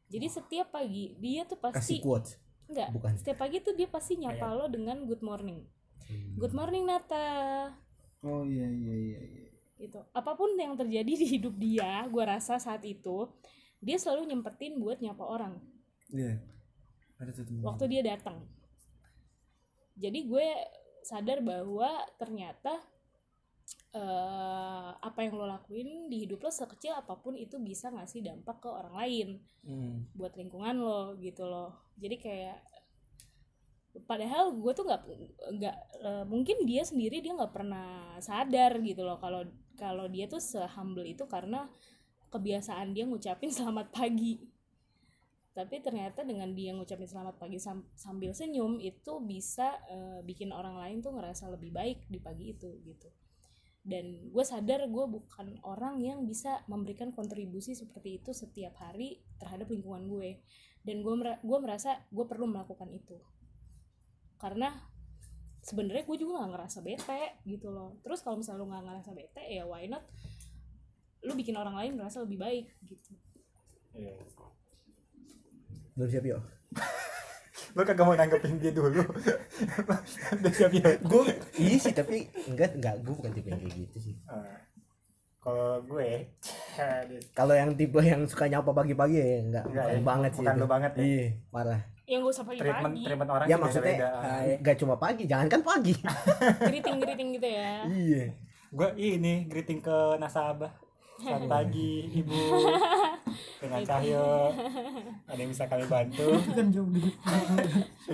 Jadi 0.07 0.27
setiap 0.31 0.71
pagi 0.71 1.19
dia 1.19 1.43
tuh 1.49 1.59
kasih 1.59 1.75
pasti 1.75 1.95
quotes? 1.99 2.39
Enggak 2.67 2.89
bukan. 2.95 3.13
setiap 3.19 3.39
pagi 3.43 3.59
tuh 3.63 3.75
dia 3.75 3.89
pasti 3.91 4.19
nyapa 4.19 4.55
lo 4.55 4.67
dengan 4.71 5.03
good 5.07 5.23
morning. 5.25 5.67
Good 6.39 6.55
morning 6.55 6.87
Nata. 6.87 7.75
Oh 8.23 8.47
iya 8.47 8.71
iya 8.71 8.95
iya 8.95 9.21
iya. 9.23 9.49
Gitu. 9.77 9.99
Apa 10.15 10.39
pun 10.39 10.55
yang 10.55 10.79
terjadi 10.79 11.11
di 11.11 11.27
hidup 11.27 11.55
dia 11.59 12.07
gue 12.07 12.23
rasa 12.23 12.61
saat 12.63 12.87
itu 12.87 13.27
dia 13.83 13.99
selalu 13.99 14.31
nyempetin 14.31 14.79
buat 14.79 15.03
nyapa 15.03 15.25
orang. 15.27 15.59
Iya. 16.15 16.39
temen 16.39 16.56
waktu 17.65 17.85
dia 17.89 18.03
datang. 18.05 18.45
Jadi 19.97 20.29
gue 20.29 20.49
sadar 21.01 21.41
bahwa 21.41 21.89
ternyata 22.21 22.77
eh, 23.97 24.91
apa 24.93 25.19
yang 25.25 25.39
lo 25.39 25.47
lakuin 25.49 26.11
di 26.13 26.27
hidup 26.27 26.45
lo 26.45 26.51
sekecil 26.53 26.93
apa 26.93 27.17
pun 27.17 27.39
itu 27.39 27.57
bisa 27.63 27.89
ngasih 27.89 28.21
dampak 28.27 28.61
ke 28.61 28.69
orang 28.69 28.95
lain. 28.95 29.29
Hmm. 29.67 30.07
buat 30.15 30.39
lingkungan 30.39 30.79
lo 30.79 31.19
gitu 31.19 31.43
loh 31.43 31.75
jadi 31.99 32.17
kayak 32.23 32.59
padahal 34.07 34.55
gue 34.55 34.73
tuh 34.77 34.85
nggak 34.87 35.03
nggak 35.59 35.77
eh, 36.07 36.25
mungkin 36.29 36.63
dia 36.69 36.87
sendiri 36.87 37.19
dia 37.25 37.35
nggak 37.35 37.51
pernah 37.51 38.15
sadar 38.23 38.79
gitu 38.85 39.03
loh 39.03 39.19
kalau 39.19 39.43
kalau 39.75 40.07
dia 40.07 40.29
tuh 40.29 40.39
sehumble 40.39 41.03
itu 41.03 41.25
karena 41.27 41.67
kebiasaan 42.31 42.93
dia 42.93 43.09
ngucapin 43.09 43.51
selamat 43.57 43.91
pagi 43.91 44.39
tapi 45.57 45.81
ternyata 45.81 46.21
dengan 46.21 46.53
dia 46.53 46.77
ngucapin 46.77 47.09
selamat 47.09 47.41
pagi 47.41 47.57
sam- 47.57 47.89
sambil 47.97 48.37
senyum 48.37 48.77
itu 48.77 49.25
bisa 49.25 49.81
eh, 49.89 50.21
bikin 50.21 50.53
orang 50.53 50.77
lain 50.77 51.01
tuh 51.01 51.17
ngerasa 51.17 51.49
lebih 51.49 51.73
baik 51.73 52.05
di 52.13 52.21
pagi 52.21 52.53
itu 52.53 52.77
gitu. 52.85 53.09
Dan 53.81 54.29
gue 54.29 54.45
sadar 54.45 54.85
gue 54.85 55.05
bukan 55.09 55.57
orang 55.65 55.97
yang 56.05 56.29
bisa 56.29 56.61
memberikan 56.69 57.09
kontribusi 57.09 57.73
seperti 57.73 58.21
itu 58.21 58.37
setiap 58.37 58.77
hari 58.85 59.25
terhadap 59.41 59.73
lingkungan 59.73 60.05
gue. 60.13 60.45
Dan 60.85 61.01
gue 61.01 61.15
gue 61.25 61.59
merasa 61.65 62.05
gue 62.13 62.27
perlu 62.29 62.53
melakukan 62.53 62.93
itu. 62.93 63.17
Karena 64.37 64.69
sebenarnya 65.65 66.05
gue 66.05 66.17
juga 66.21 66.45
nggak 66.45 66.53
ngerasa 66.53 66.79
bete 66.85 67.41
gitu 67.49 67.73
loh. 67.73 67.97
Terus 68.05 68.21
kalau 68.21 68.45
misalnya 68.45 68.61
lu 68.61 68.69
nggak 68.69 68.85
ngerasa 68.93 69.11
bete 69.17 69.41
ya 69.49 69.65
why 69.65 69.89
not? 69.89 70.05
Lu 71.25 71.33
bikin 71.33 71.57
orang 71.57 71.81
lain 71.81 71.97
merasa 71.97 72.21
lebih 72.21 72.45
baik 72.45 72.69
gitu. 72.85 73.17
Iya. 73.97 74.21
Belum 75.97 76.09
siap 76.09 76.25
yo 76.25 76.39
Lu 77.73 77.85
kagak 77.85 78.05
mau 78.05 78.13
nanggepin 78.13 78.57
dia 78.57 78.69
dulu. 78.71 79.05
Udah 80.33 80.49
siap 80.51 80.73
ya. 80.73 80.97
gue 80.97 81.23
iya 81.57 81.77
sih 81.77 81.93
tapi 81.93 82.25
enggak 82.47 82.73
enggak 82.75 82.95
gue 83.01 83.13
bukan 83.13 83.33
tipe 83.33 83.49
yang 83.49 83.61
kayak 83.61 83.75
gitu 83.79 83.97
sih 84.03 84.15
Ah. 84.25 84.45
Kalau 85.39 85.79
gue 85.81 86.09
kalau 87.33 87.53
yang 87.53 87.73
tipe 87.73 87.97
yang 87.99 88.25
suka 88.25 88.45
nyapa 88.47 88.73
pagi-pagi 88.73 89.15
ya 89.15 89.27
enggak, 89.41 89.65
Enggak 89.67 89.85
bukan 89.85 89.93
ya? 89.95 90.05
banget 90.05 90.31
sih 90.31 90.41
Bukan 90.41 90.53
itu. 90.53 90.61
lu 90.61 90.67
banget 90.67 90.93
ya? 90.93 91.03
iya 91.03 91.27
parah 91.49 91.81
yang 92.07 92.19
gak 92.23 92.33
usah 92.33 92.45
treatment 92.47 92.65
pagi-pagi 92.87 93.01
treatment 93.03 93.31
orang 93.31 93.47
ya 93.47 93.57
maksudnya 93.57 93.95
eh, 94.41 94.57
enggak 94.57 94.77
cuma 94.79 94.95
pagi 94.97 95.23
jangan 95.25 95.47
kan 95.47 95.61
pagi 95.63 95.93
geriting-geriting 96.65 97.29
gitu 97.35 97.49
ya 97.51 97.73
iya 97.87 98.25
Gue 98.69 98.89
ini 98.97 99.47
greeting 99.47 99.79
ke 99.79 99.95
nasabah. 100.17 100.69
Selamat 101.17 101.49
pagi 101.49 101.93
Ibu. 102.15 102.35
Dengan 103.57 103.81
Cahyo. 103.83 104.53
Ada 105.33 105.41
yang 105.41 105.51
bisa 105.51 105.65
kami 105.65 105.85
bantu? 105.87 106.29
kan 106.53 106.67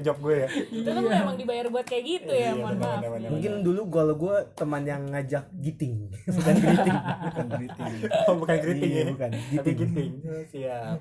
job 0.03 0.17
gue 0.19 0.35
ya. 0.35 0.49
itu 0.73 0.89
kan 0.89 1.03
memang 1.03 1.37
dibayar 1.37 1.67
buat 1.69 1.85
kayak 1.85 2.05
gitu 2.07 2.33
ya 2.33 2.55
Iya, 2.55 2.59
mohon 2.59 2.79
maaf 2.81 3.03
mungkin 3.29 3.53
dulu 3.61 3.81
kalau 3.93 4.15
gue 4.17 4.37
teman 4.57 4.83
yang 4.83 5.03
ngajak 5.05 5.45
giting 5.61 6.09
bukan 6.39 6.55
greeting 6.57 6.97
bukan 6.97 7.47
greeting 7.53 7.93
Oh, 8.27 8.35
bukan 8.41 8.57
greeting 8.59 8.91
Iya, 8.91 9.03
ya. 9.03 9.11
bukan 9.13 9.31
Tapi 9.31 9.51
giting 9.53 9.77
greeting. 9.77 10.13
Oh, 10.25 10.43
siap. 10.49 10.99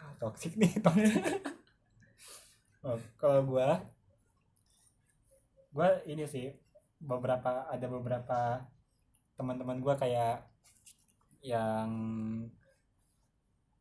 Ah, 0.00 0.12
toxic 0.18 0.52
nih, 0.56 0.72
toxic. 0.80 1.22
Oh, 2.80 2.96
kalau 3.14 3.44
gua 3.46 3.84
gua 5.70 6.02
ini 6.02 6.24
sih 6.24 6.50
beberapa 6.98 7.68
ada 7.68 7.86
beberapa 7.86 8.64
teman-teman 9.36 9.78
gua 9.78 9.94
kayak 9.94 10.48
yang 11.40 11.88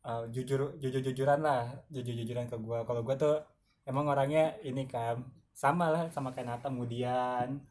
uh, 0.10 0.25
jujur 0.34 0.74
jujur 0.82 1.06
jujuran 1.06 1.46
lah 1.46 1.70
jujur 1.94 2.18
jujuran 2.18 2.50
ke 2.50 2.58
gua. 2.58 2.82
Kalau 2.82 3.06
gua 3.06 3.13
tuh 3.13 3.38
emang 3.86 4.10
orangnya 4.10 4.58
ini 4.66 4.89
kan 4.89 5.22
sama 5.54 5.94
lah 5.94 6.10
sama 6.10 6.34
kayak 6.34 6.48
Nata 6.50 6.74
kemudian 6.74 7.62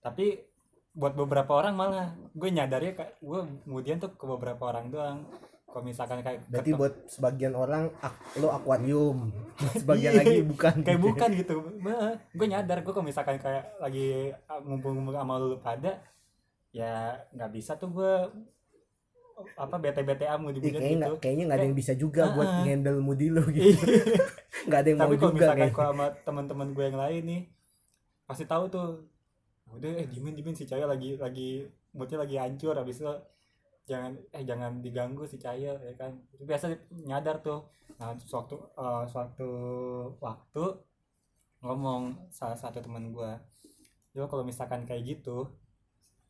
tapi 0.00 0.40
buat 0.94 1.14
beberapa 1.14 1.52
orang 1.54 1.74
malah 1.78 2.10
gue 2.34 2.50
nyadarnya 2.50 2.90
kayak 2.90 3.12
gue 3.22 3.40
kemudian 3.62 4.02
tuh 4.02 4.14
ke 4.18 4.24
beberapa 4.26 4.66
orang 4.66 4.90
doang. 4.90 5.18
Kalau 5.68 5.84
misalkan 5.84 6.24
kayak 6.24 6.48
berarti 6.48 6.72
buat 6.74 6.94
sebagian 7.06 7.54
orang 7.54 7.92
ak- 8.00 8.40
lo 8.40 8.50
akuarium. 8.50 9.30
Sebagian 9.78 10.16
Iya, 10.16 10.20
lagi 10.24 10.38
bukan. 10.42 10.74
kayak 10.82 10.98
bukan 10.98 11.28
gitu. 11.38 11.54
Gue 12.34 12.46
nyadar 12.48 12.82
gue 12.82 12.90
kalau 12.90 13.06
misalkan 13.06 13.38
kayak 13.38 13.78
lagi 13.78 14.32
uh, 14.48 14.58
ngumpul-ngumpul 14.64 15.14
sama 15.14 15.38
lu 15.38 15.60
pada 15.60 16.02
ya 16.74 17.14
nggak 17.30 17.50
bisa 17.52 17.78
tuh 17.78 17.94
gue 17.94 18.12
apa 19.64 19.76
bete 19.84 20.00
bete 20.08 20.24
amu 20.34 20.48
Ih, 20.50 20.54
dibilang 20.56 20.82
kayaknya 20.82 20.96
gitu. 20.98 20.98
nggak- 21.00 21.18
kayaknya 21.22 21.44
nggak 21.46 21.58
ada 21.58 21.66
yang 21.70 21.78
bisa 21.80 21.92
juga 22.02 22.22
buat 22.34 22.50
Ah, 22.50 22.58
ah. 22.58 22.64
ngendel 22.66 22.96
moody 23.06 23.26
lo 23.34 23.42
gitu. 23.56 23.78
Nggak 24.66 24.80
ada 24.82 24.88
yang 24.92 25.00
mau 25.02 25.06
tapi 25.06 25.14
kalau 25.20 25.32
juga 25.32 25.36
misalkan 25.38 25.58
kayak 25.58 25.72
gua 25.76 25.86
sama 25.90 26.06
teman-teman 26.26 26.68
gue 26.76 26.84
yang 26.90 26.98
lain 26.98 27.22
nih 27.30 27.42
pasti 28.28 28.44
tahu 28.52 28.64
tuh 28.74 28.86
udah 29.76 29.90
eh 30.00 30.06
dimin 30.12 30.34
dimin 30.38 30.56
si 30.58 30.64
Cahaya 30.70 30.86
lagi 30.88 31.16
lagi 31.24 31.64
moodnya 31.96 32.18
lagi 32.24 32.36
hancur 32.42 32.74
habis 32.80 32.98
itu 33.00 33.08
jangan 33.90 34.12
eh 34.36 34.44
jangan 34.50 34.72
diganggu 34.84 35.24
si 35.30 35.36
Cahaya 35.42 35.72
ya 35.88 35.94
kan. 36.00 36.12
Itu 36.34 36.44
biasa 36.50 36.66
nyadar 37.10 37.36
tuh. 37.46 37.60
Nah 38.00 38.14
suatu 38.32 38.56
eh, 38.78 39.04
suatu 39.12 39.48
waktu 40.26 40.64
ngomong 41.64 42.02
salah 42.38 42.58
satu 42.62 42.78
teman 42.84 43.10
gue 43.16 43.30
yo 44.16 44.24
kalau 44.30 44.44
misalkan 44.50 44.82
kayak 44.88 45.04
gitu 45.18 45.38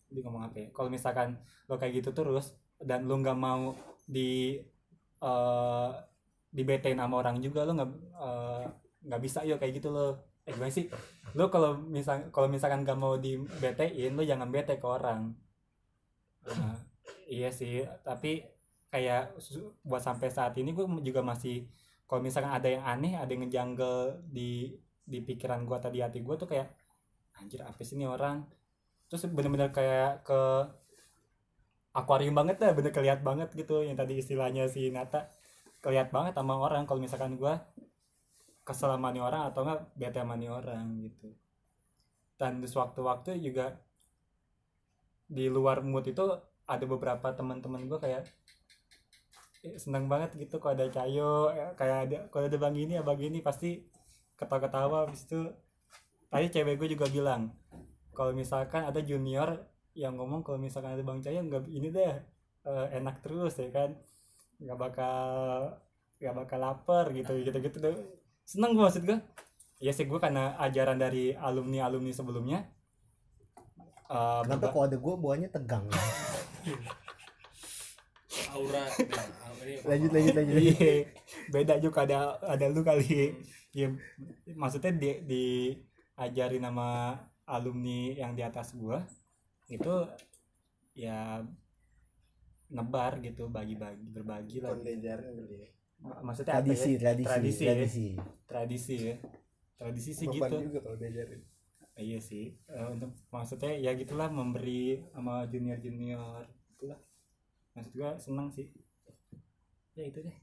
dia 0.09 0.21
ngomong 0.25 0.43
apa 0.49 0.57
ya 0.57 0.67
kalau 0.73 0.89
misalkan 0.89 1.37
lo 1.69 1.77
kayak 1.77 2.01
gitu 2.01 2.11
terus 2.17 2.57
dan 2.79 3.07
lo 3.07 3.15
nggak 3.19 3.39
mau 3.39 3.75
di 4.07 4.59
eh 5.19 5.91
dibetain 6.49 6.97
sama 6.97 7.15
orang 7.21 7.37
juga 7.45 7.67
lo 7.69 7.77
nggak 7.77 7.91
eh, 8.17 8.65
nggak 9.07 9.21
bisa 9.23 9.45
yo 9.45 9.61
kayak 9.61 9.75
gitu 9.83 9.89
lo 9.93 10.29
eh 10.49 10.53
gimana 10.57 10.73
sih? 10.73 10.89
Lo 11.37 11.53
kalau 11.53 11.77
misal 11.77 12.33
kalau 12.33 12.49
misalkan 12.49 12.81
gak 12.89 12.97
mau 12.97 13.21
dibetein 13.21 14.17
lo 14.17 14.25
jangan 14.25 14.49
bete 14.49 14.81
ke 14.81 14.87
orang. 14.89 15.37
Nah, 16.49 16.77
iya 17.29 17.53
sih 17.53 17.85
tapi 18.01 18.41
kayak 18.89 19.37
buat 19.85 20.01
sampai 20.01 20.33
saat 20.33 20.57
ini 20.57 20.73
gue 20.73 20.89
juga 21.05 21.21
masih 21.21 21.69
kalau 22.09 22.25
misalkan 22.25 22.49
ada 22.49 22.69
yang 22.73 22.85
aneh 22.89 23.21
ada 23.21 23.29
yang 23.29 23.45
ngejanggal 23.45 24.25
di 24.25 24.73
di 25.05 25.19
pikiran 25.21 25.69
gue 25.69 25.77
tadi 25.77 26.01
hati 26.01 26.25
gue 26.25 26.35
tuh 26.41 26.49
kayak 26.49 26.73
anjir 27.37 27.61
apa 27.61 27.81
sih 27.85 28.01
ini 28.01 28.09
orang? 28.09 28.49
Terus 29.13 29.29
bener-bener 29.29 29.69
kayak 29.69 30.25
ke 30.25 30.41
akuarium 31.97 32.35
banget 32.37 32.57
dah 32.61 32.73
bener 32.77 32.93
keliat 32.93 33.21
banget 33.25 33.53
gitu 33.57 33.85
yang 33.85 33.97
tadi 33.97 34.21
istilahnya 34.21 34.69
si 34.69 34.89
Nata. 34.93 35.29
Keliat 35.79 36.11
banget 36.11 36.35
sama 36.35 36.59
orang 36.59 36.85
kalau 36.85 36.99
misalkan 36.99 37.39
gue 37.39 37.55
kesel 38.67 38.93
sama 38.93 39.15
nih 39.15 39.23
orang 39.25 39.49
atau 39.49 39.65
enggak 39.65 39.81
bete 39.97 40.19
sama 40.21 40.35
nih 40.37 40.51
orang 40.51 40.85
gitu. 41.01 41.33
Dan 42.37 42.61
di 42.61 42.69
sewaktu-waktu 42.69 43.41
juga 43.41 43.79
di 45.29 45.47
luar 45.49 45.85
mood 45.85 46.09
itu 46.09 46.25
ada 46.69 46.85
beberapa 46.85 47.33
teman-teman 47.33 47.85
gue 47.89 47.99
kayak 48.01 48.25
eh, 49.65 49.77
seneng 49.81 50.09
banget 50.09 50.37
gitu 50.37 50.57
kalau 50.61 50.77
ada 50.77 50.89
Cayo 50.89 51.53
eh, 51.53 51.73
kayak 51.77 51.99
ada 52.09 52.19
kalau 52.33 52.45
ada 52.49 52.59
bang 52.61 52.77
ini 52.77 52.95
abang 53.01 53.21
ini 53.21 53.41
pasti 53.45 53.85
ketawa-ketawa 54.41 55.09
habis 55.09 55.29
itu 55.29 55.53
tadi 56.29 56.47
cewek 56.53 56.77
gue 56.81 56.89
juga 56.97 57.07
bilang 57.09 57.53
kalau 58.13 58.33
misalkan 58.37 58.85
ada 58.85 59.01
junior 59.01 59.65
yang 59.95 60.15
ngomong 60.17 60.45
kalau 60.45 60.59
misalkan 60.61 60.95
ada 60.97 61.05
bang 61.05 61.21
Cayo 61.21 61.41
nggak 61.45 61.65
ini 61.69 61.89
deh 61.93 62.15
eh, 62.69 62.87
enak 62.99 63.25
terus 63.25 63.57
ya 63.61 63.69
kan? 63.71 63.91
Nggak 64.61 64.79
bakal 64.79 65.19
nggak 66.19 66.35
bakal 66.35 66.59
lapar 66.59 67.05
gitu 67.15 67.33
gitu 67.47 67.59
gitu 67.63 67.77
tuh 67.79 67.95
seneng 68.43 68.75
gue 68.75 68.83
maksud 68.83 69.07
gue 69.07 69.19
ya 69.79 69.95
sih 69.95 70.03
gue 70.03 70.19
karena 70.19 70.59
ajaran 70.59 70.99
dari 70.99 71.31
alumni 71.39 71.87
alumni 71.87 72.11
sebelumnya 72.11 72.67
eh, 74.11 74.41
kenapa 74.43 74.75
ada 74.75 74.97
gue 74.99 75.15
bawahnya 75.15 75.49
tegang? 75.55 75.87
Aura 78.55 78.85
nah, 78.85 79.27
lanjut 79.89 80.11
lanjut 80.13 80.13
lanjut, 80.13 80.35
lanjut. 80.37 80.57
Iya, 80.57 80.93
beda 81.53 81.75
juga 81.81 81.99
ada 82.05 82.19
ada 82.45 82.65
lu 82.71 82.81
kali. 82.81 83.35
Ya, 83.77 83.93
maksudnya 84.57 84.93
di, 84.97 85.11
diajarin 85.29 86.65
sama 86.65 87.21
alumni 87.45 88.17
yang 88.17 88.33
di 88.33 88.43
atas 88.45 88.73
gua 88.77 89.05
itu 89.69 89.95
ya 90.97 91.45
nebar 92.69 93.21
gitu 93.25 93.49
bagi-bagi 93.49 94.05
berbagi 94.13 94.59
lah 94.61 94.77
Ma- 95.99 96.23
maksudnya 96.23 96.63
apa 96.63 96.63
tradisi 96.63 96.95
ya? 96.95 96.99
tradisi 97.03 97.27
tradisi 97.27 97.65
ya. 97.65 97.71
tradisi. 97.75 98.07
Tradisi 98.47 98.95
ya. 98.97 99.17
Tradisi 99.79 100.11
sih 100.15 100.27
Beban 100.27 100.51
gitu. 100.51 100.57
juga 100.71 100.79
kalau 100.85 100.97
diajarin 100.99 101.43
iya 101.99 102.19
sih. 102.23 102.55
Eh, 102.71 102.87
untuk 102.95 103.11
maksudnya 103.35 103.75
ya 103.75 103.91
gitulah 103.99 104.31
memberi 104.31 105.03
sama 105.11 105.43
junior 105.51 105.83
junior 105.83 106.47
itulah. 106.79 106.99
Maksud 107.75 107.93
gua 107.99 108.15
seneng 108.23 108.55
sih. 108.55 108.71
Ya 109.99 110.07
itu 110.07 110.23
deh. 110.23 110.37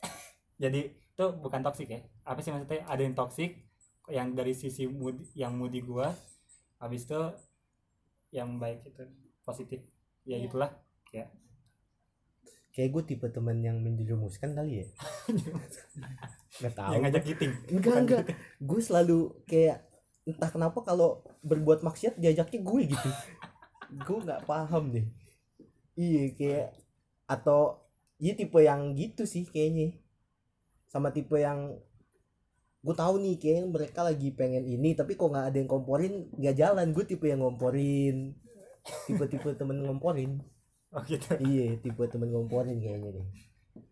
Jadi 0.62 0.80
itu 0.96 1.26
bukan 1.44 1.60
toksik 1.60 1.92
ya. 1.92 2.00
Apa 2.24 2.40
sih 2.40 2.50
maksudnya? 2.56 2.88
Ada 2.88 3.02
yang 3.04 3.12
toksik 3.12 3.52
yang 4.08 4.32
dari 4.32 4.56
sisi 4.56 4.88
mood 4.88 5.20
yang 5.36 5.52
moody 5.60 5.84
gua 5.84 6.16
habis 6.80 7.04
itu 7.04 7.20
yang 8.34 8.58
baik 8.58 8.82
itu 8.82 9.06
positif. 9.46 9.80
Ya 10.26 10.36
Iya. 10.36 10.50
gitulah. 10.50 10.70
Kayak 12.74 12.90
gue 12.90 13.02
tipe 13.14 13.26
teman 13.30 13.62
yang 13.62 13.78
menjerumuskan 13.78 14.50
kali 14.50 14.82
ya. 14.82 14.86
Nggak 16.58 16.74
tahu. 16.74 16.90
Yang 16.90 17.02
ngajak 17.06 17.24
giting 17.30 17.52
enggak 17.70 17.96
enggak. 18.02 18.22
Gue 18.58 18.80
selalu 18.82 19.18
kayak 19.46 19.86
entah 20.26 20.50
kenapa 20.50 20.82
kalau 20.82 21.22
berbuat 21.46 21.86
maksiat 21.86 22.18
diajaknya 22.18 22.66
gue 22.66 22.80
gitu. 22.90 23.08
Gue 24.02 24.18
nggak 24.26 24.42
paham 24.50 24.90
deh. 24.90 25.06
Iya 25.94 26.34
kayak 26.34 26.68
atau 27.30 27.78
iya 28.18 28.34
tipe 28.34 28.58
yang 28.58 28.98
gitu 28.98 29.22
sih 29.22 29.46
kayaknya. 29.46 29.94
Sama 30.90 31.14
tipe 31.14 31.38
yang 31.38 31.78
gue 32.84 32.92
tahu 32.92 33.14
nih 33.16 33.40
kayak 33.40 33.64
mereka 33.72 34.04
lagi 34.04 34.28
pengen 34.36 34.68
ini 34.68 34.92
tapi 34.92 35.16
kok 35.16 35.32
nggak 35.32 35.48
ada 35.48 35.56
yang 35.56 35.70
komporin 35.72 36.28
nggak 36.36 36.56
jalan. 36.60 36.92
Gue 36.92 37.04
tipe 37.08 37.24
yang 37.24 37.40
ngomporin. 37.40 38.36
Tipe-tipe 39.08 39.56
temen 39.56 39.80
ngomporin. 39.80 40.44
Oh 40.92 41.00
gitu. 41.08 41.32
Iya 41.40 41.80
tipe 41.80 42.04
temen 42.12 42.28
ngomporin 42.28 42.76
kayaknya 42.84 43.16
deh. 43.16 43.26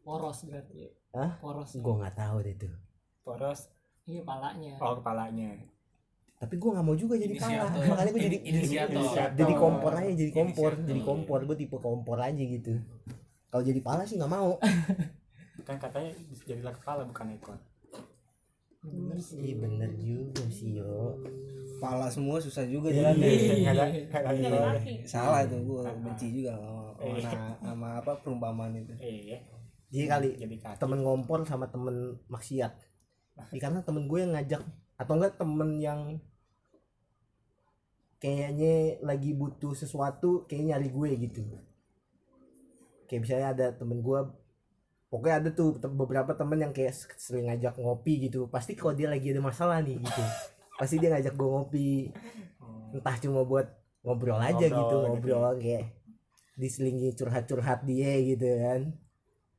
Poros 0.05 0.44
berarti. 0.44 0.92
Hah? 1.16 1.40
poros 1.40 1.72
gue 1.72 1.94
nggak 1.96 2.16
tahu 2.20 2.37
deh 2.44 2.55
tuh. 2.61 2.74
Poros? 3.24 3.72
Iya 4.05 4.20
palanya. 4.28 4.76
Oh 4.76 5.00
kepalanya. 5.00 5.57
Tapi 6.37 6.55
gue 6.61 6.70
nggak 6.76 6.85
mau 6.85 6.96
juga 6.98 7.16
jadi 7.16 7.33
pala 7.40 7.72
makanya 7.72 8.11
gue 8.12 8.22
jadi 8.28 8.38
In- 8.44 8.61
inisiator. 8.61 8.92
Inisiator. 8.92 9.38
jadi 9.40 9.52
kompor 9.57 9.92
aja 9.96 10.12
jadi 10.12 10.33
kompor 10.37 10.70
Inisiator. 10.76 10.88
jadi 10.92 11.00
kompor. 11.00 11.38
Gue 11.48 11.57
tipe 11.57 11.76
kompor 11.81 12.18
aja 12.20 12.42
gitu. 12.44 12.76
Kalau 13.48 13.64
jadi 13.64 13.81
pala 13.81 14.05
sih 14.05 14.20
nggak 14.20 14.33
mau. 14.33 14.61
Kan 15.64 15.81
katanya 15.81 16.12
jadilah 16.44 16.76
kepala 16.76 17.09
bukan 17.09 17.33
ekor 17.33 17.57
bener 18.83 19.18
sih 19.18 19.38
iya 19.38 19.55
bener 19.59 19.90
juga 19.95 20.42
sih 20.51 20.83
yo. 20.83 21.14
Pala 21.79 22.07
semua 22.07 22.38
susah 22.38 22.62
juga 22.66 22.90
Iya, 22.90 23.11
jalan 23.11 23.14
Nggak 23.18 23.75
ada 23.75 23.85
ekor. 24.38 24.75
kaki. 24.79 24.95
salah 25.03 25.40
itu 25.42 25.57
gue 25.59 25.83
benci 25.99 26.27
juga 26.31 26.55
sama, 26.55 26.83
Iya. 27.03 27.31
sama, 27.59 27.88
apa 27.99 28.12
perumpamaan 28.23 28.75
itu. 28.75 28.95
Iya. 28.99 29.38
Jadi 29.90 30.07
kali 30.07 30.29
temen 30.79 30.99
ngompor 31.03 31.42
sama 31.42 31.66
temen 31.66 32.18
maksiat. 32.27 32.73
Ya, 33.51 33.59
karena 33.59 33.83
temen 33.83 34.07
gue 34.07 34.18
yang 34.18 34.33
ngajak 34.33 34.62
atau 34.95 35.12
enggak 35.18 35.35
temen 35.35 35.71
yang 35.79 36.01
kayaknya 38.18 39.03
lagi 39.03 39.35
butuh 39.35 39.75
sesuatu 39.75 40.47
kayak 40.47 40.64
nyari 40.71 40.88
gue 40.88 41.11
gitu. 41.21 41.42
Kayak 43.07 43.21
misalnya 43.27 43.49
ada 43.51 43.66
temen 43.75 43.99
gue 43.99 44.18
pokoknya 45.12 45.44
ada 45.44 45.51
tuh 45.53 45.77
te- 45.77 45.92
beberapa 45.92 46.33
temen 46.33 46.57
yang 46.57 46.72
kayak 46.72 46.96
sering 47.20 47.53
ngajak 47.53 47.77
ngopi 47.77 48.33
gitu. 48.33 48.48
Pasti 48.48 48.72
kalau 48.72 48.96
dia 48.96 49.12
lagi 49.12 49.29
ada 49.29 49.44
masalah 49.44 49.85
nih 49.85 50.01
gitu. 50.01 50.22
Pasti 50.81 50.96
dia 50.96 51.12
ngajak 51.12 51.37
gue 51.37 51.48
ngopi. 51.53 51.90
Hmm. 52.57 52.96
entah 52.96 53.16
cuma 53.20 53.44
buat 53.44 53.68
ngobrol 54.01 54.40
aja 54.40 54.57
Ngobrol 54.57 54.81
gitu 54.81 54.96
gitu. 54.96 54.96
ngobrol 55.05 55.53
kayak 55.61 55.85
diselingi 56.57 57.12
curhat-curhat 57.12 57.85
dia 57.85 58.16
gitu 58.25 58.48
kan. 58.48 58.81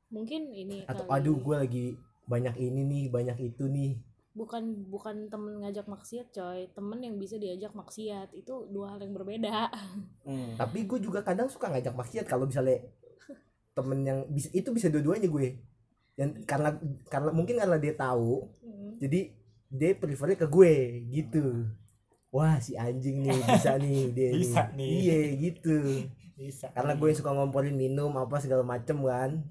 Mungkin 0.09 0.41
ini 0.53 0.89
atau 0.89 1.05
kali. 1.05 1.21
aduh 1.21 1.37
gue 1.37 1.55
lagi 1.57 1.85
banyak 2.25 2.55
ini 2.57 2.81
nih 2.89 3.03
banyak 3.13 3.37
itu 3.53 3.69
nih. 3.69 4.01
Bukan 4.33 4.89
bukan 4.89 5.29
temen 5.29 5.61
ngajak 5.61 5.85
maksiat 5.85 6.33
coy. 6.33 6.65
Temen 6.73 6.97
yang 7.05 7.21
bisa 7.21 7.37
diajak 7.37 7.77
maksiat. 7.77 8.33
Itu 8.33 8.65
dua 8.73 8.97
hal 8.97 9.05
yang 9.05 9.13
berbeda. 9.13 9.69
Hmm. 10.25 10.55
tapi 10.57 10.89
gue 10.89 10.97
juga 10.97 11.21
kadang 11.21 11.45
suka 11.45 11.69
ngajak 11.69 11.93
maksiat. 11.93 12.25
Kalau 12.25 12.49
misalnya 12.49 12.81
temen 13.73 13.99
yang 14.01 14.19
bisa 14.29 14.49
itu 14.51 14.69
bisa 14.69 14.87
dua-duanya 14.87 15.27
gue. 15.27 15.57
Dan 16.13 16.45
karena 16.45 16.77
karena 17.09 17.29
mungkin 17.29 17.57
karena 17.57 17.77
dia 17.77 17.93
tahu 17.93 18.47
Hmm. 18.61 18.95
jadi 18.97 19.33
dia 19.67 19.91
prefernya 19.93 20.37
ke 20.37 20.45
gue 20.45 20.73
gitu. 21.09 21.65
Wah 22.29 22.57
si 22.57 22.73
anjing 22.73 23.21
nih 23.21 23.37
bisa 23.37 23.77
nih 23.77 24.01
dia 24.15 24.29
Bisa 24.31 24.61
nih. 24.73 24.77
nih. 24.77 24.89
iya 25.01 25.17
gitu. 25.41 25.77
Bisa 26.37 26.65
karena 26.69 26.93
gue 26.93 27.07
yang 27.07 27.17
suka 27.17 27.31
ngomporin 27.31 27.73
minum 27.73 28.13
apa 28.15 28.37
segala 28.37 28.61
macem 28.61 29.01
kan. 29.01 29.41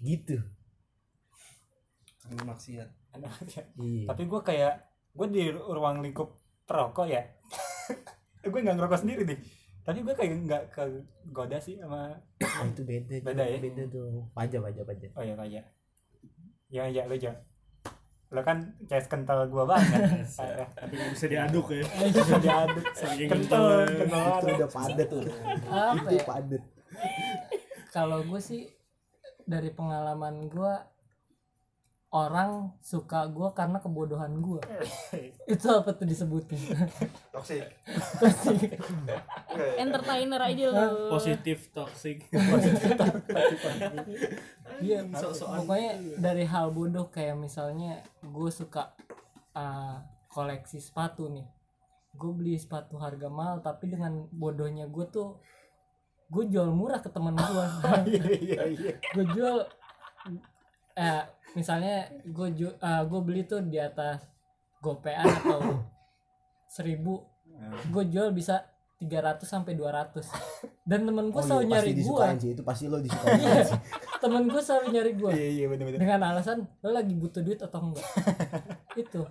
Gitu. 0.00 0.38
Ini 2.26 2.42
maksiat. 2.42 2.88
Iya. 3.76 4.06
Tapi 4.06 4.22
gue 4.24 4.40
kayak 4.40 4.74
gue 5.12 5.26
di 5.28 5.42
ruang 5.50 5.98
lingkup 6.00 6.38
perokok 6.62 7.06
ya. 7.06 7.22
Gue 8.46 8.62
nggak 8.62 8.78
ngerokok 8.78 9.00
sendiri 9.02 9.22
nih 9.26 9.36
tapi 9.80 9.98
gue 10.00 10.12
kayak 10.12 10.32
nggak 10.44 10.62
ke 10.70 10.82
goda 11.26 11.56
sih 11.56 11.76
sama 11.76 12.12
Nah, 12.36 12.64
itu 12.66 12.82
beda 12.82 13.14
Beda 13.22 13.44
ya? 13.44 13.58
beda 13.58 13.82
tuh. 13.86 14.24
Pajak 14.30 14.60
pajak 14.60 14.84
pajak. 14.84 15.10
Oh 15.12 15.22
ya 15.22 15.34
kayak 15.34 15.64
ya 16.68 16.84
ya 16.86 17.02
lo 17.04 17.14
Jo. 17.14 17.32
lo 18.30 18.40
kan 18.40 18.62
kayak 18.86 19.06
kental 19.06 19.42
gua 19.46 19.66
banget. 19.66 20.22
Tapi 20.78 20.92
nggak 20.92 21.10
bisa 21.12 21.26
diaduk 21.26 21.66
ya. 21.68 21.82
Bisa 22.14 22.38
diaduk. 22.38 22.84
Saking 23.00 23.28
kental 23.28 23.66
kental. 23.84 24.38
itu 24.38 24.46
udah 24.54 24.70
padet 24.70 25.08
tuh. 25.08 25.22
Itu 25.26 26.14
ya? 26.14 26.24
padet 26.24 26.62
kalau 27.90 28.22
gue 28.22 28.38
sih 28.38 28.70
dari 29.42 29.70
pengalaman 29.70 30.46
gue 30.46 30.74
orang 32.10 32.74
suka 32.82 33.22
gue 33.30 33.54
karena 33.54 33.78
kebodohan 33.78 34.42
gue 34.42 34.58
itu 35.54 35.66
apa 35.70 35.94
tuh 35.94 36.06
disebutnya 36.10 36.58
toxic. 37.34 37.70
Entertainer 39.78 40.42
aja 40.42 40.64
lo 40.74 40.86
positif 41.14 41.70
toxic. 41.70 42.26
Iya, 44.82 45.06
pokoknya 45.14 46.18
dari 46.18 46.44
hal 46.50 46.74
bodoh 46.74 47.06
kayak 47.14 47.38
misalnya 47.38 48.02
gue 48.26 48.50
suka 48.50 48.90
uh, 49.54 50.02
koleksi 50.34 50.82
sepatu 50.82 51.30
nih. 51.30 51.46
Gue 52.18 52.34
beli 52.34 52.58
sepatu 52.58 52.98
harga 52.98 53.30
mahal 53.30 53.62
tapi 53.62 53.86
dengan 53.86 54.26
bodohnya 54.34 54.90
gue 54.90 55.06
tuh 55.14 55.38
gue 56.26 56.42
jual 56.50 56.74
murah 56.74 56.98
ke 56.98 57.10
teman 57.10 57.38
gue. 57.38 57.66
iya 58.18 58.24
iya 58.34 58.62
iya. 58.66 58.92
Gue 59.14 59.26
jual 59.30 59.62
eh 60.98 61.22
misalnya 61.52 62.08
gue 62.22 62.48
ju 62.54 62.68
uh, 62.70 63.02
gue 63.04 63.20
beli 63.20 63.42
tuh 63.44 63.62
di 63.62 63.78
atas 63.78 64.22
gopean 64.78 65.26
atau 65.26 65.82
seribu 66.70 67.26
gue 67.90 68.04
jual 68.08 68.32
bisa 68.32 68.64
300 69.00 69.40
sampai 69.48 69.72
200 69.76 70.20
dan 70.84 71.08
temen 71.08 71.32
gue 71.32 71.40
oh 71.40 71.44
selalu 71.44 71.64
iya 71.66 71.72
nyari 71.80 71.92
gue 71.96 72.52
itu 72.52 72.62
pasti 72.62 72.84
lo 72.88 73.00
disukain 73.00 73.40
Iya. 73.40 73.64
temen 74.20 74.44
gue 74.48 74.60
selalu 74.60 74.86
nyari 74.92 75.12
gue 75.16 75.30
iya 75.32 75.48
iya 75.48 75.64
bener 75.72 75.84
bener 75.88 75.98
dengan 76.04 76.20
alasan 76.28 76.68
lo 76.84 76.92
lagi 76.92 77.16
butuh 77.16 77.40
duit 77.40 77.60
atau 77.64 77.80
enggak? 77.80 78.04
Itu. 78.92 79.24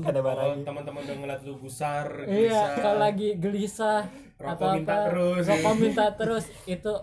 ada 0.03 0.19
barang. 0.19 0.51
Kalau 0.59 0.67
teman-teman 0.67 1.01
udah 1.07 1.15
ngeliat 1.15 1.41
lu 1.47 1.55
gusar 1.63 2.27
iya 2.27 2.75
kalau 2.75 2.99
lagi 2.99 3.39
gelisah 3.39 4.03
Rokok 4.37 4.53
atau 4.53 4.69
minta 4.77 4.93
apa? 4.93 5.05
terus, 5.09 5.43
rokok 5.49 5.73
ya. 5.73 5.81
minta 5.81 6.05
terus 6.13 6.45
itu 6.69 6.93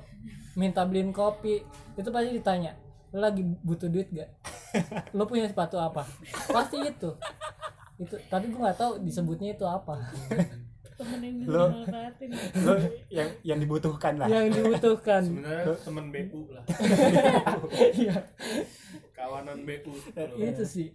minta 0.54 0.80
beliin 0.86 1.10
kopi. 1.10 1.66
Itu 1.98 2.08
pasti 2.14 2.30
ditanya 2.30 2.78
lo 3.14 3.22
lagi 3.22 3.46
butuh 3.62 3.86
duit 3.86 4.10
gak 4.10 4.26
lo 5.14 5.26
punya 5.26 5.46
sepatu 5.46 5.78
apa? 5.78 6.02
Pasti 6.50 6.82
itu. 6.82 7.10
Itu 7.98 8.14
tapi 8.26 8.50
gue 8.50 8.58
nggak 8.58 8.78
tahu 8.78 8.92
disebutnya 9.02 9.54
itu 9.54 9.66
apa. 9.66 10.10
Temen 10.94 11.18
yang 11.26 11.36
Lo- 11.50 11.74
lo 12.62 12.74
yang 13.10 13.28
yang 13.42 13.58
dibutuhkan 13.58 14.14
lah. 14.14 14.30
Yang 14.30 14.62
dibutuhkan. 14.62 15.22
Sebenarnya 15.26 15.74
teman 15.82 16.06
BU 16.14 16.40
lah. 16.54 16.64
Iya, 17.98 18.14
kawanan 19.14 19.66
BU 19.66 19.90
itu 20.38 20.64
sih. 20.66 20.88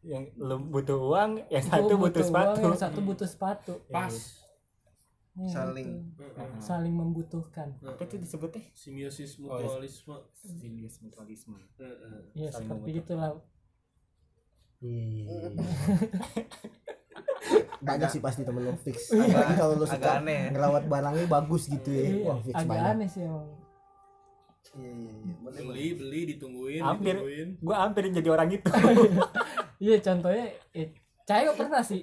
Yang 0.00 0.32
lo 0.40 0.56
butuh 0.56 0.96
uang 0.96 1.30
yang 1.52 1.64
satu 1.64 2.00
butuh 2.00 2.24
uang, 2.24 2.28
sepatu. 2.32 2.60
yang 2.64 2.80
satu 2.80 3.00
butuh 3.04 3.28
sepatu. 3.28 3.72
Pas 3.92 4.12
Ya, 5.36 5.52
Saling. 5.52 5.88
itu. 6.08 6.24
saling 6.58 6.92
membutuhkan. 6.92 7.76
Apa 7.78 8.02
itu 8.02 8.16
disebutnya? 8.16 8.64
Simbiosis 8.72 9.36
Oh, 9.38 9.52
iya. 9.54 9.68
mutualisme. 9.68 10.16
Simbios 10.34 10.96
mutualisme. 10.98 11.60
Heeh. 11.76 12.20
ya 12.34 12.48
Saling 12.48 12.64
seperti 12.64 12.72
membutuhkan. 12.90 13.04
itulah. 13.04 13.30
Iya. 14.78 15.24
banyak 17.78 18.08
sih 18.10 18.20
pasti 18.20 18.42
temen 18.42 18.64
lo 18.64 18.74
fix. 18.76 19.10
Agak- 19.10 19.28
apalagi 19.28 19.54
kalau 19.54 19.74
lo 19.74 19.86
suka 19.86 20.10
aneh. 20.18 20.50
ngerawat 20.50 20.84
barangnya 20.86 21.26
bagus 21.26 21.62
gitu 21.66 21.90
ya. 21.90 22.02
Iya, 22.02 22.24
wah 22.24 22.38
fix 22.40 22.54
agak 22.54 22.66
banyak. 22.66 22.90
aneh 22.90 23.06
sih 23.06 23.22
emang. 23.22 23.46
Iya 24.74 24.90
iya 24.90 25.12
iya. 25.14 25.34
Beli 25.62 25.86
beli 25.94 26.20
ditungguin 26.26 26.82
Hampir. 26.82 27.14
ditungguin. 27.14 27.48
gua 27.60 27.76
hampir 27.78 28.02
jadi 28.10 28.28
orang 28.30 28.48
itu. 28.50 28.68
Iya 29.78 30.00
contohnya 30.00 30.44
eh, 30.72 30.88
Cayo 31.22 31.52
pernah 31.52 31.82
sih 31.82 32.00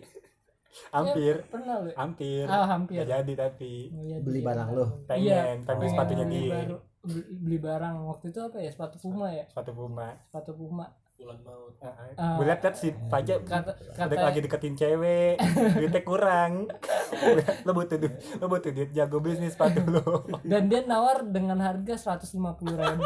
hampir. 0.92 1.36
Iya, 1.40 1.50
pernah 1.52 1.76
lu. 1.82 1.90
Hampir. 1.94 2.46
Ah 2.50 2.66
hampir. 2.66 2.98
Nggak 3.02 3.10
jadi 3.14 3.34
tapi. 3.36 3.74
Iya, 3.94 4.18
Beli 4.22 4.40
barang 4.42 4.70
lo? 4.74 4.86
pengen 5.06 5.24
Iya, 5.26 5.42
pengen 5.66 5.90
sepatunya 5.90 6.26
beli 6.26 6.40
dia. 6.40 6.54
baru 6.54 6.78
beli, 7.04 7.22
beli 7.36 7.58
barang. 7.60 7.96
Waktu 8.08 8.26
itu 8.32 8.40
apa 8.40 8.58
ya? 8.64 8.70
Sepatu 8.72 8.98
Puma 8.98 9.28
ya? 9.30 9.46
Sepatu 9.52 9.72
Puma. 9.76 10.08
Sepatu 10.32 10.52
Puma 10.56 10.86
bulan 11.24 11.40
maut. 11.42 11.74
Ah. 11.84 12.40
gue 12.40 12.46
liat 12.48 12.60
liat 12.64 12.76
si 12.80 12.96
pajak 13.12 13.44
kata 13.44 13.72
kata 13.92 14.16
lagi 14.16 14.40
deketin 14.40 14.76
cewek 14.76 15.36
duitnya 15.76 16.02
kurang. 16.04 16.68
Lo 17.68 17.72
butuh 17.72 17.98
duit 18.00 18.16
lo 18.40 18.46
butuh 18.48 18.72
duit 18.72 18.90
jago 18.92 19.20
bisnis 19.20 19.56
sepatu 19.56 19.84
lo 19.88 20.24
dan 20.52 20.68
dia 20.68 20.84
nawar 20.84 21.24
dengan 21.24 21.60
harga 21.60 22.18
150 22.20 22.40
ribu. 22.76 23.04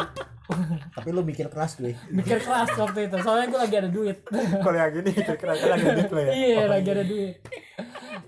Tapi 0.95 1.09
lo 1.11 1.21
mikir 1.21 1.51
keras 1.51 1.77
gue 1.77 1.93
mikir 2.09 2.39
keras 2.41 2.71
waktu 2.73 3.11
itu 3.11 3.17
soalnya 3.21 3.47
gue 3.51 3.59
lagi 3.61 3.75
ada 3.77 3.89
duit. 3.91 4.17
Kalau 4.63 4.77
yang 4.77 4.93
gini 4.93 5.11
kira-kira 5.13 5.53
lagi 5.73 5.85
duit 5.85 6.09
lo 6.09 6.21
ya? 6.21 6.31
Iya 6.33 6.55
Oh, 6.57 6.67
lagi 6.71 6.89
ada 6.89 7.03
duit. 7.05 7.35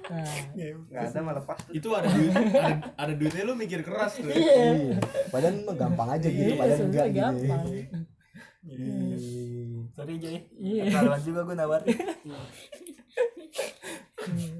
Nah, 0.09 0.25
nggak 0.57 1.03
ada 1.05 1.19
malah 1.21 1.43
pas 1.45 1.59
itu 1.69 1.87
ada 1.93 2.09
duit 2.09 2.33
ada, 2.33 2.73
ada 2.97 3.13
duitnya 3.13 3.43
lu 3.45 3.53
mikir 3.53 3.85
keras 3.85 4.17
tuh 4.17 4.29
iya. 4.33 4.73
Iya. 4.73 4.97
Padahal 5.29 5.61
mah 5.61 5.75
gampang 5.77 6.09
aja 6.17 6.27
gitu 6.27 6.49
iya 6.49 6.57
padahal 6.57 6.85
enggak 6.89 7.07
gitu. 7.07 7.19
gampang. 7.21 7.63
Iya. 7.69 8.93
Sorry 9.91 10.15
Jay 10.17 10.47
Iya. 10.53 10.83
kenalan 10.91 11.21
juga 11.21 11.39
gue 11.43 11.55
nawarin. 11.55 11.97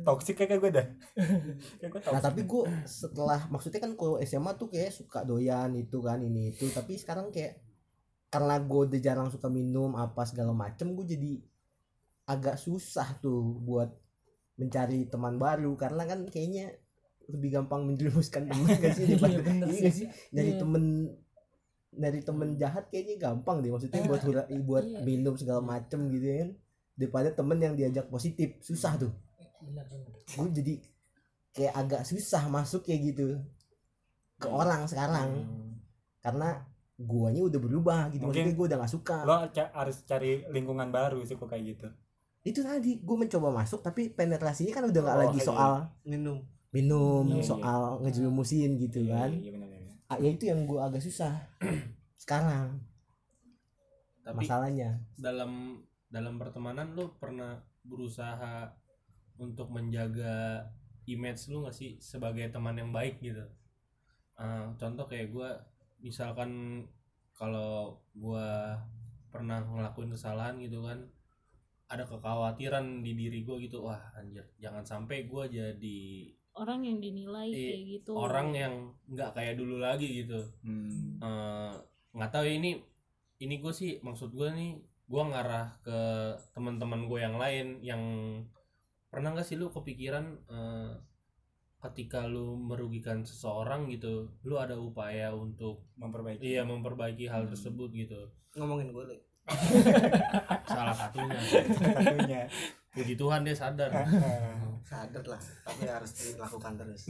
Toxic 0.02 0.34
kayak 0.34 0.58
gue 0.58 0.72
dah. 0.72 0.88
Kayak 1.80 1.89
gue 1.92 2.02
nah 2.10 2.22
tapi 2.22 2.42
gue 2.44 2.63
setelah 2.84 3.46
maksudnya 3.48 3.80
kan 3.80 3.94
kalau 3.94 4.18
SMA 4.20 4.56
tuh 4.56 4.68
kayak 4.68 4.89
suka 4.89 5.22
doyan 5.22 5.76
itu 5.76 6.00
kan 6.00 6.18
ini 6.20 6.50
itu. 6.50 6.65
Tapi 6.70 6.96
sekarang 6.96 7.30
kayak 7.30 7.60
karena 8.30 8.56
gue 8.58 8.80
udah 8.88 9.00
jarang 9.00 9.30
suka 9.30 9.48
minum 9.48 9.94
apa 9.94 10.24
segala 10.24 10.54
macem 10.54 10.94
gue 10.94 11.06
jadi 11.06 11.32
agak 12.26 12.58
susah 12.58 13.18
tuh 13.20 13.60
buat 13.60 13.92
mencari 14.56 15.06
teman 15.06 15.38
baru. 15.38 15.76
Karena 15.76 16.04
kan 16.04 16.26
kayaknya 16.26 16.74
lebih 17.30 17.54
gampang 17.54 17.86
menjerumuskan 17.86 18.50
teman 18.50 18.65
gak 18.74 18.96
sih 18.96 19.06
daripada 19.06 19.38
Iya, 19.38 19.44
bener 19.44 19.68
iya 19.68 19.76
sih. 19.76 19.84
gak 19.86 19.94
sih? 19.94 20.08
Iya. 20.34 20.58
temen 20.58 20.84
nyari 21.91 22.19
temen 22.19 22.54
jahat 22.54 22.86
kayaknya 22.88 23.15
gampang 23.19 23.60
deh 23.60 23.69
maksudnya 23.69 24.02
buat 24.04 24.21
hura, 24.21 24.43
buat 24.62 24.84
Iya. 24.84 24.99
minum 25.02 25.34
segala 25.34 25.60
macem 25.60 26.10
gitu 26.10 26.28
kan. 26.28 26.49
Daripada 26.93 27.30
temen 27.32 27.58
yang 27.58 27.73
diajak 27.73 28.06
positif 28.08 28.60
susah 28.60 28.95
tuh. 28.95 29.12
Benar 29.60 29.86
benar 29.86 30.13
gue 30.21 30.47
jadi 30.54 30.73
kayak 31.52 31.73
agak 31.75 32.02
susah 32.04 32.45
masuk 32.47 32.84
kayak 32.84 33.02
gitu 33.10 33.41
ke 34.38 34.47
orang 34.47 34.86
sekarang. 34.86 35.30
Karena 36.19 36.62
guanya 36.95 37.41
udah 37.41 37.58
berubah 37.58 38.02
gitu 38.10 38.21
Mungkin 38.21 38.43
maksudnya 38.43 38.54
gue 38.54 38.67
udah 38.67 38.78
gak 38.78 38.91
suka. 38.91 39.17
lo 39.23 39.36
ca- 39.49 39.71
harus 39.73 40.04
cari 40.04 40.43
lingkungan 40.47 40.89
baru 40.89 41.23
sih 41.23 41.34
kok 41.34 41.47
kayak 41.47 41.63
gitu. 41.69 41.88
Itu 42.41 42.60
tadi 42.60 42.99
gue 42.99 43.17
mencoba 43.17 43.49
masuk 43.54 43.80
tapi 43.80 44.08
penetrasinya 44.10 44.71
kan 44.73 44.86
udah 44.86 45.02
nggak 45.02 45.17
Oh, 45.17 45.21
lagi 45.25 45.39
iya. 45.39 45.47
soal 45.47 45.73
minum. 46.04 46.38
minum 46.69 47.25
Iya, 47.25 47.36
iya. 47.36 47.43
soal 47.43 47.82
ngejerumusin 47.99 48.69
gitu 48.78 49.02
kan. 49.08 49.32
iya 49.34 49.49
benar 49.49 49.65
benar 49.65 49.67
Ah, 49.67 49.69
ya 50.17 50.30
itu 50.34 50.50
yang 50.50 50.65
gue 50.65 50.80
agak 50.82 51.04
susah. 51.06 51.38
Sekarang. 52.22 52.82
Tapi 54.26 54.45
masalahnya. 54.45 54.98
dalam 55.17 55.82
dalam 56.10 56.41
pertemanan 56.41 56.98
lu 56.98 57.13
pernah 57.22 57.62
berusaha 57.86 58.74
untuk 59.38 59.69
menjaga 59.69 60.65
image 61.06 61.50
lu 61.50 61.65
gak 61.65 61.78
sih 61.78 62.02
sebagai 62.02 62.50
teman 62.50 62.78
yang 62.78 62.89
baik 62.89 63.22
gitu? 63.22 63.45
Eh, 64.39 64.65
contoh 64.80 65.06
kayak 65.06 65.30
gue 65.30 65.50
misalkan 66.00 66.84
kalau 67.36 68.00
gue 68.15 68.48
pernah 69.30 69.62
ngelakuin 69.62 70.12
kesalahan 70.15 70.58
gitu 70.63 70.84
kan 70.84 71.06
ada 71.89 72.06
kekhawatiran 72.06 73.02
di 73.02 73.17
diri 73.17 73.41
gue 73.43 73.65
gitu 73.65 73.84
wah 73.84 74.00
anjir 74.15 74.45
jangan 74.62 74.86
sampai 74.86 75.26
gue 75.26 75.43
jadi 75.50 76.00
orang 76.60 76.84
yang 76.84 76.98
dinilai 77.00 77.48
Iya, 77.48 77.63
kayak 77.72 77.82
gitu. 77.88 78.12
orang 78.13 78.48
yang 78.52 78.74
nggak 79.08 79.32
kayak 79.32 79.56
dulu 79.56 79.80
lagi 79.80 80.24
gitu. 80.24 80.39
Eh, 81.24 81.72
nggak 82.12 82.32
tahu 82.32 82.43
ya 82.43 82.54
ini 82.60 82.72
ini 83.39 83.56
gue 83.58 83.72
sih 83.72 84.04
maksud 84.04 84.36
gue 84.36 84.52
nih 84.52 84.76
gue 85.10 85.24
ngarah 85.26 85.80
ke 85.80 86.00
teman-teman 86.54 87.08
gue 87.08 87.19
yang 87.19 87.39
lain 87.39 87.80
yang 87.82 88.04
pernah 89.10 89.34
nggak 89.34 89.48
sih 89.48 89.56
lu 89.56 89.72
kepikiran 89.72 90.26
eh, 90.45 90.93
ketika 91.80 92.28
lu 92.28 92.60
merugikan 92.60 93.24
seseorang 93.24 93.88
gitu 93.88 94.28
lu 94.43 94.60
ada 94.60 94.76
upaya 94.76 95.32
untuk 95.32 95.88
memperbaiki. 95.95 96.43
iya 96.43 96.67
memperbaiki 96.67 97.26
hal 97.26 97.48
tersebut 97.48 97.89
gitu. 97.95 98.19
Ngomongin 98.54 98.91
gue 98.91 99.04
deh 99.08 99.22
salah 100.67 100.93
satunya. 100.93 101.39
Satunya. 101.80 102.41
Puji 102.89 103.15
Tuhan 103.15 103.41
dia 103.41 103.56
sadar 103.56 103.89
sadar 104.86 105.26
lah 105.26 105.42
tapi 105.65 105.84
harus 105.88 106.12
dilakukan 106.13 106.74
terus. 106.80 107.02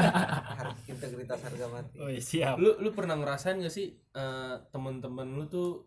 Harus 0.58 0.78
integritas 0.88 1.40
harga 1.42 1.66
mati. 1.68 1.96
Oh 1.98 2.10
siap. 2.10 2.56
Lu 2.58 2.78
lu 2.78 2.90
pernah 2.94 3.18
ngerasain 3.18 3.58
gak 3.60 3.72
sih 3.72 3.92
eh, 3.94 4.54
temen-temen 4.70 5.28
lu 5.34 5.44
tuh 5.50 5.84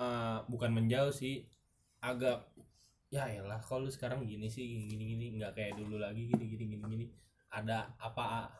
eh, 0.00 0.38
bukan 0.50 0.70
menjauh 0.74 1.14
sih 1.14 1.46
agak 2.00 2.48
ya 3.10 3.26
elah 3.26 3.58
kalau 3.60 3.86
lu 3.86 3.90
sekarang 3.90 4.22
gini 4.22 4.46
sih 4.46 4.86
gini 4.86 5.04
gini 5.14 5.24
nggak 5.36 5.52
kayak 5.58 5.72
dulu 5.76 5.98
lagi 5.98 6.30
gini 6.30 6.44
gini 6.46 6.64
gini 6.76 6.84
gini. 6.84 7.06
Ada 7.50 7.96
apa 7.98 8.50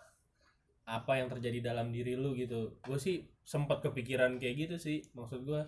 apa 0.91 1.13
yang 1.15 1.31
terjadi 1.31 1.71
dalam 1.75 1.95
diri 1.95 2.19
lu 2.19 2.35
gitu? 2.35 2.81
Gue 2.83 2.99
sih 2.99 3.23
sempat 3.47 3.83
kepikiran 3.83 4.39
kayak 4.39 4.69
gitu 4.69 4.77
sih 4.79 4.99
maksud 5.15 5.43
gue 5.43 5.63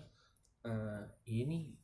eh, 0.67 1.03
ini 1.31 1.82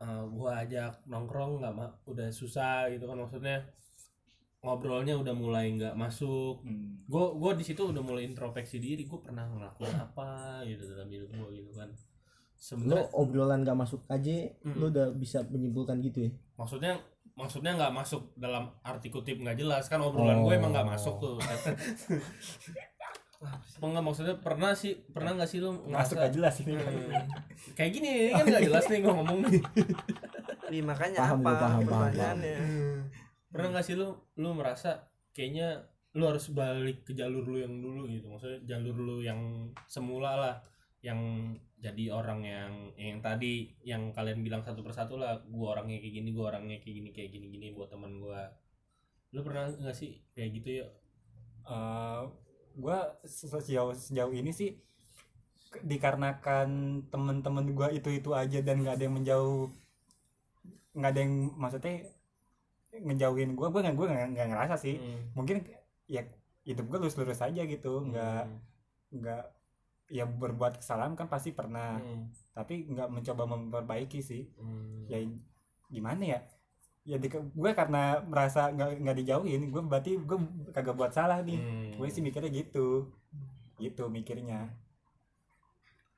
eh, 0.00 0.24
gue 0.26 0.50
ajak 0.50 1.04
nongkrong 1.04 1.60
nggak 1.60 1.74
ma- 1.74 1.96
udah 2.04 2.28
susah 2.30 2.88
gitu 2.88 3.04
kan 3.04 3.16
maksudnya. 3.16 3.60
Ngobrolnya 4.60 5.16
udah 5.16 5.32
mulai 5.32 5.72
nggak 5.72 5.96
masuk. 5.96 6.60
Hmm. 6.62 7.00
gue 7.04 7.24
gue 7.34 7.52
di 7.56 7.64
situ 7.64 7.82
udah 7.82 8.00
mulai 8.00 8.24
introspeksi 8.24 8.76
diri 8.76 9.02
gue 9.04 9.18
pernah 9.18 9.42
ngelakuin 9.44 9.96
apa 9.96 10.60
gitu 10.64 10.84
dalam 10.86 11.08
hidup 11.08 11.28
gue 11.28 11.48
gitu 11.58 11.72
kan. 11.72 11.88
Lo 11.88 12.60
sebenarnya 12.60 13.08
obrolan 13.16 13.64
gak 13.64 13.78
masuk 13.78 14.04
aja 14.06 14.52
Mm. 14.60 14.76
lo 14.76 14.92
udah 14.92 15.06
bisa 15.16 15.40
menyimpulkan 15.48 15.96
gitu 16.00 16.28
ya? 16.28 16.30
Maksudnya 16.54 17.00
maksudnya 17.32 17.72
nggak 17.72 17.94
masuk 17.96 18.36
dalam 18.36 18.68
arti 18.84 19.08
kutip 19.08 19.40
nggak 19.40 19.56
jelas. 19.56 19.88
Kan 19.88 20.04
obrolan 20.04 20.44
gue 20.44 20.52
emang 20.52 20.76
nggak 20.76 20.92
masuk 20.92 21.16
tuh 21.18 21.34
apa 23.80 23.96
nggak 23.96 24.04
maksudnya 24.04 24.36
pernah 24.44 24.76
sih 24.76 24.92
pernah 25.08 25.32
nggak 25.40 25.48
sih 25.48 25.56
lu 25.64 25.72
masuk 25.88 26.20
ngerasa- 26.20 26.28
aja 26.28 26.36
jelas 26.36 26.54
ini 26.60 26.72
Hmm, 26.76 27.24
kayak 27.72 27.90
gini 27.96 28.10
kan 28.28 28.44
nggak 28.44 28.64
jelas 28.68 28.84
nih 28.92 28.98
gue 29.00 29.08
ngomong 29.08 29.38
nih. 29.48 29.62
Ih, 30.68 30.84
makanya 30.84 31.18
Paham 31.24 31.40
apa 31.40 31.52
paham, 31.56 31.82
paham, 31.88 32.38
pernah 33.48 33.68
nggak 33.72 33.84
sih 33.88 33.96
lu 33.96 34.12
lu 34.36 34.52
merasa 34.52 35.08
kayaknya 35.32 35.80
lu 36.12 36.28
harus 36.28 36.52
balik 36.52 37.08
ke 37.08 37.16
jalur 37.16 37.40
lu 37.48 37.56
yang 37.56 37.72
dulu 37.80 38.04
gitu? 38.04 38.28
Maksudnya 38.28 38.60
jalur 38.68 39.00
lu 39.00 39.16
yang 39.24 39.40
semula 39.88 40.36
lah 40.36 40.54
yang 41.00 41.16
jadi 41.80 42.12
orang 42.12 42.44
yang 42.44 42.72
yang 43.00 43.24
tadi 43.24 43.72
yang 43.80 44.12
kalian 44.12 44.44
bilang 44.44 44.60
satu 44.60 44.84
persatu 44.84 45.16
lah 45.16 45.40
gua 45.48 45.80
orangnya 45.80 45.96
kayak 46.04 46.20
gini 46.20 46.28
gua 46.36 46.52
orangnya 46.52 46.76
kayak 46.84 47.00
gini 47.00 47.10
kayak 47.16 47.32
gini 47.32 47.46
gini 47.48 47.66
buat 47.72 47.88
teman 47.88 48.20
gua. 48.20 48.44
Lu 49.32 49.40
pernah 49.40 49.72
nggak 49.72 49.96
sih 49.96 50.20
kayak 50.36 50.60
gitu 50.60 50.84
ya? 50.84 50.86
Eh, 51.64 52.22
gua 52.82 52.98
se- 53.22 53.48
sejauh 53.48 53.92
sejauh 53.94 54.32
ini 54.32 54.50
sih 54.50 54.70
dikarenakan 55.84 56.68
temen-temen 57.12 57.66
gua 57.78 57.88
itu 57.94 58.10
itu 58.10 58.30
aja 58.34 58.58
dan 58.66 58.82
nggak 58.82 58.94
ada 58.98 59.04
yang 59.06 59.16
menjauh 59.20 59.70
nggak 60.98 61.10
ada 61.14 61.20
yang 61.22 61.34
maksudnya 61.54 61.94
ngejauhin 62.90 63.54
gua 63.54 63.70
gua 63.70 63.80
nggak 63.86 63.96
gua 63.96 64.06
nggak 64.10 64.48
ngerasa 64.50 64.76
sih. 64.80 64.98
Mungkin 65.38 65.62
ya 66.10 66.26
hidup 66.66 66.90
gua 66.90 66.98
lurus 66.98 67.16
lurus 67.20 67.40
aja 67.40 67.62
gitu 67.62 67.92
nggak 68.10 68.42
nggak 69.14 69.42
ya 70.10 70.26
berbuat 70.26 70.82
kesalahan 70.82 71.14
kan 71.14 71.30
pasti 71.30 71.54
pernah. 71.54 72.00
Hmm. 72.02 72.26
tapi 72.50 72.82
nggak 72.90 73.08
mencoba 73.14 73.46
memperbaiki 73.46 74.20
sih. 74.20 74.42
Hmm. 74.58 75.06
ya 75.06 75.22
gimana 75.86 76.22
ya 76.22 76.38
ya 77.02 77.16
di, 77.16 77.26
gue 77.32 77.70
karena 77.72 78.20
merasa 78.22 78.68
nggak 78.68 79.00
nggak 79.00 79.16
dijauhin 79.24 79.72
gue 79.72 79.82
berarti 79.82 80.20
gue 80.20 80.38
kagak 80.70 80.94
buat 80.94 81.10
salah 81.10 81.40
nih 81.40 81.56
Hmm. 81.58 81.96
gue 81.96 82.06
sih 82.12 82.20
mikirnya 82.20 82.52
gitu 82.52 83.08
gitu 83.80 84.12
mikirnya 84.12 84.68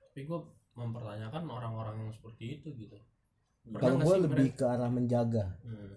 tapi 0.03 0.27
gua 0.27 0.43
mempertanyakan 0.75 1.43
orang-orang 1.47 1.97
yang 2.03 2.13
seperti 2.13 2.59
itu 2.61 2.69
gitu 2.75 2.99
kalau 3.79 4.03
gue 4.03 4.17
lebih 4.27 4.59
ke 4.59 4.65
arah 4.67 4.91
menjaga 4.91 5.55
Hmm. 5.63 5.95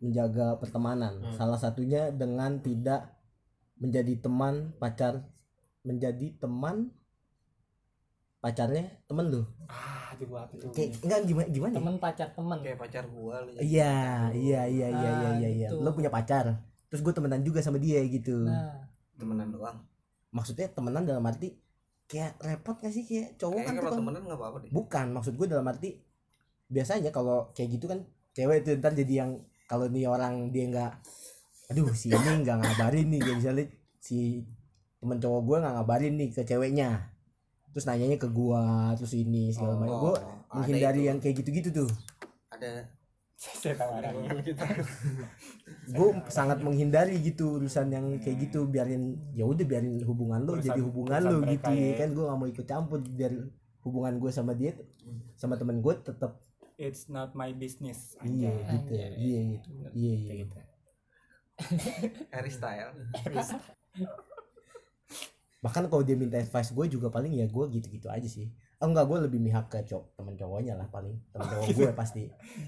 menjaga 0.00 0.56
pertemanan 0.56 1.20
Hmm. 1.20 1.34
salah 1.36 1.60
satunya 1.60 2.08
dengan 2.08 2.58
tidak 2.58 3.12
menjadi 3.76 4.16
teman 4.18 4.72
pacar 4.80 5.20
menjadi 5.84 6.38
teman 6.40 6.88
pacarnya 8.42 8.84
temen 9.06 9.30
lu? 9.30 9.42
Ah 9.70 10.10
itu 10.18 10.26
gua 10.26 10.42
apa 10.44 10.58
tuh 10.58 10.74
kayak 10.74 10.98
enggak 11.06 11.20
gimana 11.30 11.48
gimana? 11.48 11.72
Temen 11.78 11.94
pacar 12.02 12.28
temen. 12.34 12.58
Kayak 12.58 12.78
pacar 12.82 13.04
gua 13.06 13.36
lu 13.46 13.50
iya 13.62 14.28
iya 14.34 14.66
iya 14.66 14.88
iya 14.90 14.90
iya 14.90 15.28
Ah, 15.30 15.34
iya 15.38 15.48
iya. 15.48 15.68
gitu. 15.70 15.78
lo 15.78 15.94
punya 15.94 16.10
pacar 16.10 16.50
terus 16.92 17.00
gue 17.00 17.14
temenan 17.16 17.40
juga 17.40 17.64
sama 17.64 17.80
dia 17.80 18.04
gitu. 18.04 18.44
Nah. 18.44 18.84
Temenan 19.16 19.48
doang. 19.48 19.80
Maksudnya 20.28 20.68
temenan 20.74 21.08
dalam 21.08 21.24
arti 21.24 21.56
kayak 22.04 22.36
repot 22.44 22.76
gak 22.76 22.92
sih? 22.92 23.08
Kayak 23.08 23.40
cowok 23.40 23.64
kan 23.64 23.64
kayaknya 23.64 23.72
tuh 23.72 23.80
kalau 23.80 23.94
kan 23.94 24.00
temenan 24.04 24.22
nggak 24.28 24.38
apa-apa 24.42 24.56
deh. 24.60 24.70
Bukan 24.74 25.06
maksud 25.16 25.32
gue 25.40 25.46
dalam 25.48 25.66
arti 25.70 25.90
biasanya 26.68 27.08
kalau 27.08 27.48
kayak 27.56 27.80
gitu 27.80 27.86
kan 27.88 28.04
cewek 28.32 28.64
itu 28.64 28.76
ntar 28.80 28.92
jadi 28.92 29.24
yang 29.24 29.30
kalau 29.68 29.88
nih 29.88 30.08
orang 30.08 30.52
dia 30.52 30.68
nggak 30.68 30.92
aduh 31.72 31.88
si 31.96 32.12
ini 32.12 32.44
nggak 32.44 32.60
ngabarin 32.60 33.06
nih 33.08 33.20
kayak 33.24 33.36
misalnya 33.40 33.64
si 34.00 34.44
temen 35.00 35.16
cowok 35.20 35.40
gue 35.48 35.56
nggak 35.64 35.74
ngabarin 35.80 36.14
nih 36.20 36.28
ke 36.32 36.42
ceweknya 36.44 37.11
terus 37.72 37.84
nanyanya 37.84 38.20
ke 38.20 38.28
gua 38.28 38.92
terus 38.94 39.12
ini 39.12 39.50
segala 39.50 39.80
macam. 39.80 39.98
Gue 39.98 40.14
ada 40.16 40.54
menghindari 40.54 41.00
itu. 41.00 41.08
yang 41.08 41.18
kayak 41.18 41.36
gitu-gitu 41.40 41.68
tuh. 41.72 41.90
Ada. 42.52 42.86
Saya 43.58 43.74
tahu 43.74 43.90
orangnya 43.98 44.38
gue 45.98 46.08
sangat 46.30 46.62
menghindari 46.62 47.18
gitu 47.18 47.58
urusan 47.58 47.90
yang 47.90 48.06
kayak 48.22 48.46
gitu. 48.46 48.70
Biarin 48.70 49.18
ya 49.34 49.42
udah 49.42 49.66
biarin 49.66 49.98
hubungan 50.06 50.46
lo 50.46 50.54
Urusan- 50.54 50.70
jadi 50.70 50.80
hubungan 50.84 51.20
lo 51.26 51.38
gitu 51.50 51.70
ya 51.74 51.88
ya. 51.90 51.94
kan? 51.98 52.08
Gue 52.14 52.24
gak 52.30 52.38
mau 52.38 52.46
ikut 52.46 52.66
campur. 52.68 53.02
Biar 53.02 53.32
hubungan 53.82 54.14
gue 54.22 54.30
sama 54.30 54.54
dia 54.54 54.78
sama 55.34 55.58
temen 55.58 55.82
gue 55.82 55.90
tetap 55.98 56.38
it's 56.78 57.10
not 57.10 57.34
my 57.34 57.50
business. 57.50 58.14
Iya 58.22 58.52
gitu. 58.62 58.92
Iya 58.94 59.08
iya 59.18 59.40
iya 59.90 60.14
iya. 60.22 60.34
Gitu. 60.46 60.58
Harry 62.30 62.52
Style 62.52 62.94
bahkan 65.62 65.86
kalau 65.86 66.02
dia 66.02 66.12
minta 66.12 66.36
advice 66.36 66.68
gue 66.68 66.86
juga 66.90 67.06
paling 67.06 67.32
ya 67.32 67.46
gue 67.46 67.64
gitu-gitu 67.70 68.06
aja 68.06 68.26
sih. 68.26 68.50
Oh 68.76 68.86
enggak 68.86 69.06
gue 69.06 69.18
lebih 69.22 69.38
mihak 69.38 69.66
ke 69.66 69.78
cowok 69.84 70.12
temen 70.12 70.34
cowoknya 70.34 70.74
lah 70.74 70.86
paling. 70.86 71.14
Temen 71.30 71.46
cowok 71.48 71.66
gue 71.70 71.90
pasti. 72.02 72.22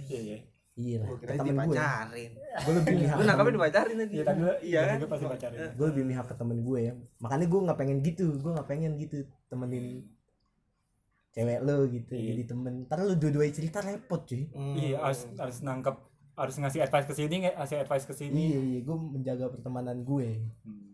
Iya 0.07 0.21
iya. 0.23 0.39
Iya 0.75 0.97
lah 0.97 1.07
gua 1.07 1.17
ke 1.17 1.23
kira 1.25 1.35
temen 1.37 1.55
gue. 1.55 1.63
dipacarin. 1.73 2.33
Gue 2.57 2.73
lebih 2.75 2.95
mihak 2.97 3.15
lu 3.15 3.23
nangkapnya 3.23 3.43
temen- 3.45 3.57
dipacarin 3.57 3.97
tadi. 3.97 4.13
Iya 4.13 4.25
gua- 4.33 4.61
iya 4.61 4.81
kan? 4.85 4.99
pasti 5.05 5.25
pacarin 5.29 5.59
gue 5.71 5.87
lebih 5.89 6.05
mihak 6.05 6.27
ke 6.27 6.35
temen 6.35 6.59
gue 6.61 6.79
ya. 6.81 6.93
Makanya 7.19 7.47
gue 7.49 7.61
nggak 7.61 7.79
pengen 7.79 7.99
gitu 8.01 8.25
gue 8.33 8.51
nggak 8.53 8.69
pengen 8.69 8.93
gitu 8.97 9.17
temenin 9.47 9.87
cewek 11.31 11.59
lo 11.61 11.77
gitu 11.89 12.13
Iya. 12.13 12.27
jadi 12.31 12.43
temen. 12.49 12.75
Ntar 12.87 12.99
lu 13.01 13.15
dua-duanya 13.17 13.51
cerita 13.53 13.79
repot 13.81 14.23
cuy. 14.23 14.47
Hmm. 14.49 14.75
iya 14.77 14.99
harus 15.01 15.27
harus 15.35 15.59
nangkep 15.61 15.97
harus 16.35 16.55
ngasih 16.57 16.81
advice 16.81 17.07
ke 17.07 17.15
sini 17.17 17.35
ngasih 17.45 17.77
advice 17.81 18.07
ke 18.07 18.15
sini. 18.17 18.39
Iya 18.49 18.61
iya 18.61 18.79
gue 18.81 18.97
menjaga 18.97 19.51
pertemanan 19.51 20.03
gue. 20.03 20.47
Hmm. 20.63 20.94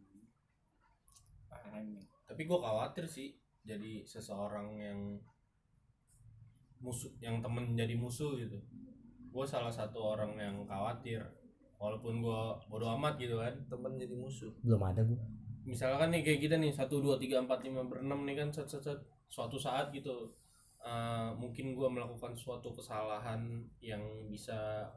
Tapi 2.40 2.48
gue 2.48 2.56
khawatir 2.56 3.04
sih 3.04 3.36
jadi 3.68 4.00
seseorang 4.08 4.80
yang 4.80 5.20
musuh 6.80 7.12
yang 7.20 7.44
temen 7.44 7.76
jadi 7.76 7.92
musuh 8.00 8.32
gitu. 8.40 8.56
Gue 9.28 9.44
salah 9.44 9.68
satu 9.68 10.16
orang 10.16 10.40
yang 10.40 10.56
khawatir 10.64 11.20
walaupun 11.76 12.24
gue 12.24 12.40
bodo 12.72 12.96
amat 12.96 13.20
gitu 13.20 13.36
kan. 13.36 13.52
Temen 13.68 14.00
jadi 14.00 14.16
musuh. 14.16 14.48
Belum 14.64 14.80
ada 14.80 15.04
gue 15.04 15.20
misalkan 15.68 16.16
nih 16.16 16.24
kayak 16.24 16.40
kita 16.48 16.56
nih 16.56 16.72
satu 16.72 17.04
dua 17.04 17.20
tiga 17.20 17.44
empat 17.44 17.60
lima 17.60 17.84
berenam 17.84 18.24
nih 18.24 18.40
kan 18.40 18.48
set, 18.48 18.64
set, 18.64 18.80
set, 18.80 18.96
suatu 19.28 19.60
saat 19.60 19.92
gitu 19.92 20.24
eh, 20.80 21.28
mungkin 21.36 21.76
gue 21.76 21.88
melakukan 21.92 22.32
suatu 22.32 22.72
kesalahan 22.72 23.68
yang 23.84 24.00
bisa 24.32 24.88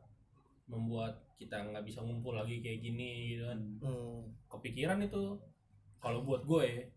membuat 0.72 1.20
kita 1.36 1.60
nggak 1.60 1.84
bisa 1.84 2.00
ngumpul 2.00 2.40
lagi 2.40 2.64
kayak 2.64 2.80
gini 2.80 3.36
gitu 3.36 3.52
kan. 3.52 3.60
Hmm. 3.84 4.32
kepikiran 4.48 5.04
itu 5.04 5.36
kalau 6.00 6.24
buat 6.24 6.48
gue 6.48 6.88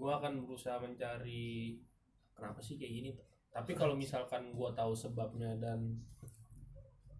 gue 0.00 0.08
akan 0.10 0.32
berusaha 0.48 0.80
mencari 0.80 1.76
kenapa 2.32 2.64
sih 2.64 2.80
kayak 2.80 2.92
gini? 2.96 3.10
Tapi 3.52 3.76
kalau 3.76 3.92
misalkan 3.92 4.56
gue 4.56 4.70
tahu 4.72 4.96
sebabnya 4.96 5.52
dan 5.60 6.00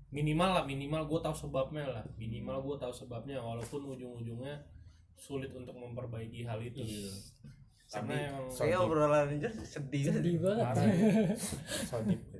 minimal 0.08 0.50
lah 0.56 0.64
minimal 0.64 1.04
gue 1.04 1.20
tahu 1.20 1.36
sebabnya 1.36 1.84
lah. 1.84 2.04
Minimal 2.16 2.64
gue 2.64 2.76
tahu 2.80 2.92
sebabnya 2.96 3.36
walaupun 3.44 3.84
ujung-ujungnya 3.92 4.64
sulit 5.20 5.52
untuk 5.52 5.76
memperbaiki 5.76 6.48
hal 6.48 6.64
itu. 6.64 6.80
Gitu 6.80 7.12
karena 7.90 8.14
emang 8.30 8.46
saya 8.54 8.78
obrolan 8.78 9.34
aja 9.34 9.50
sedih. 9.66 10.14
Sedih 10.14 10.38
banget. 10.38 10.74
Ya. 10.78 10.86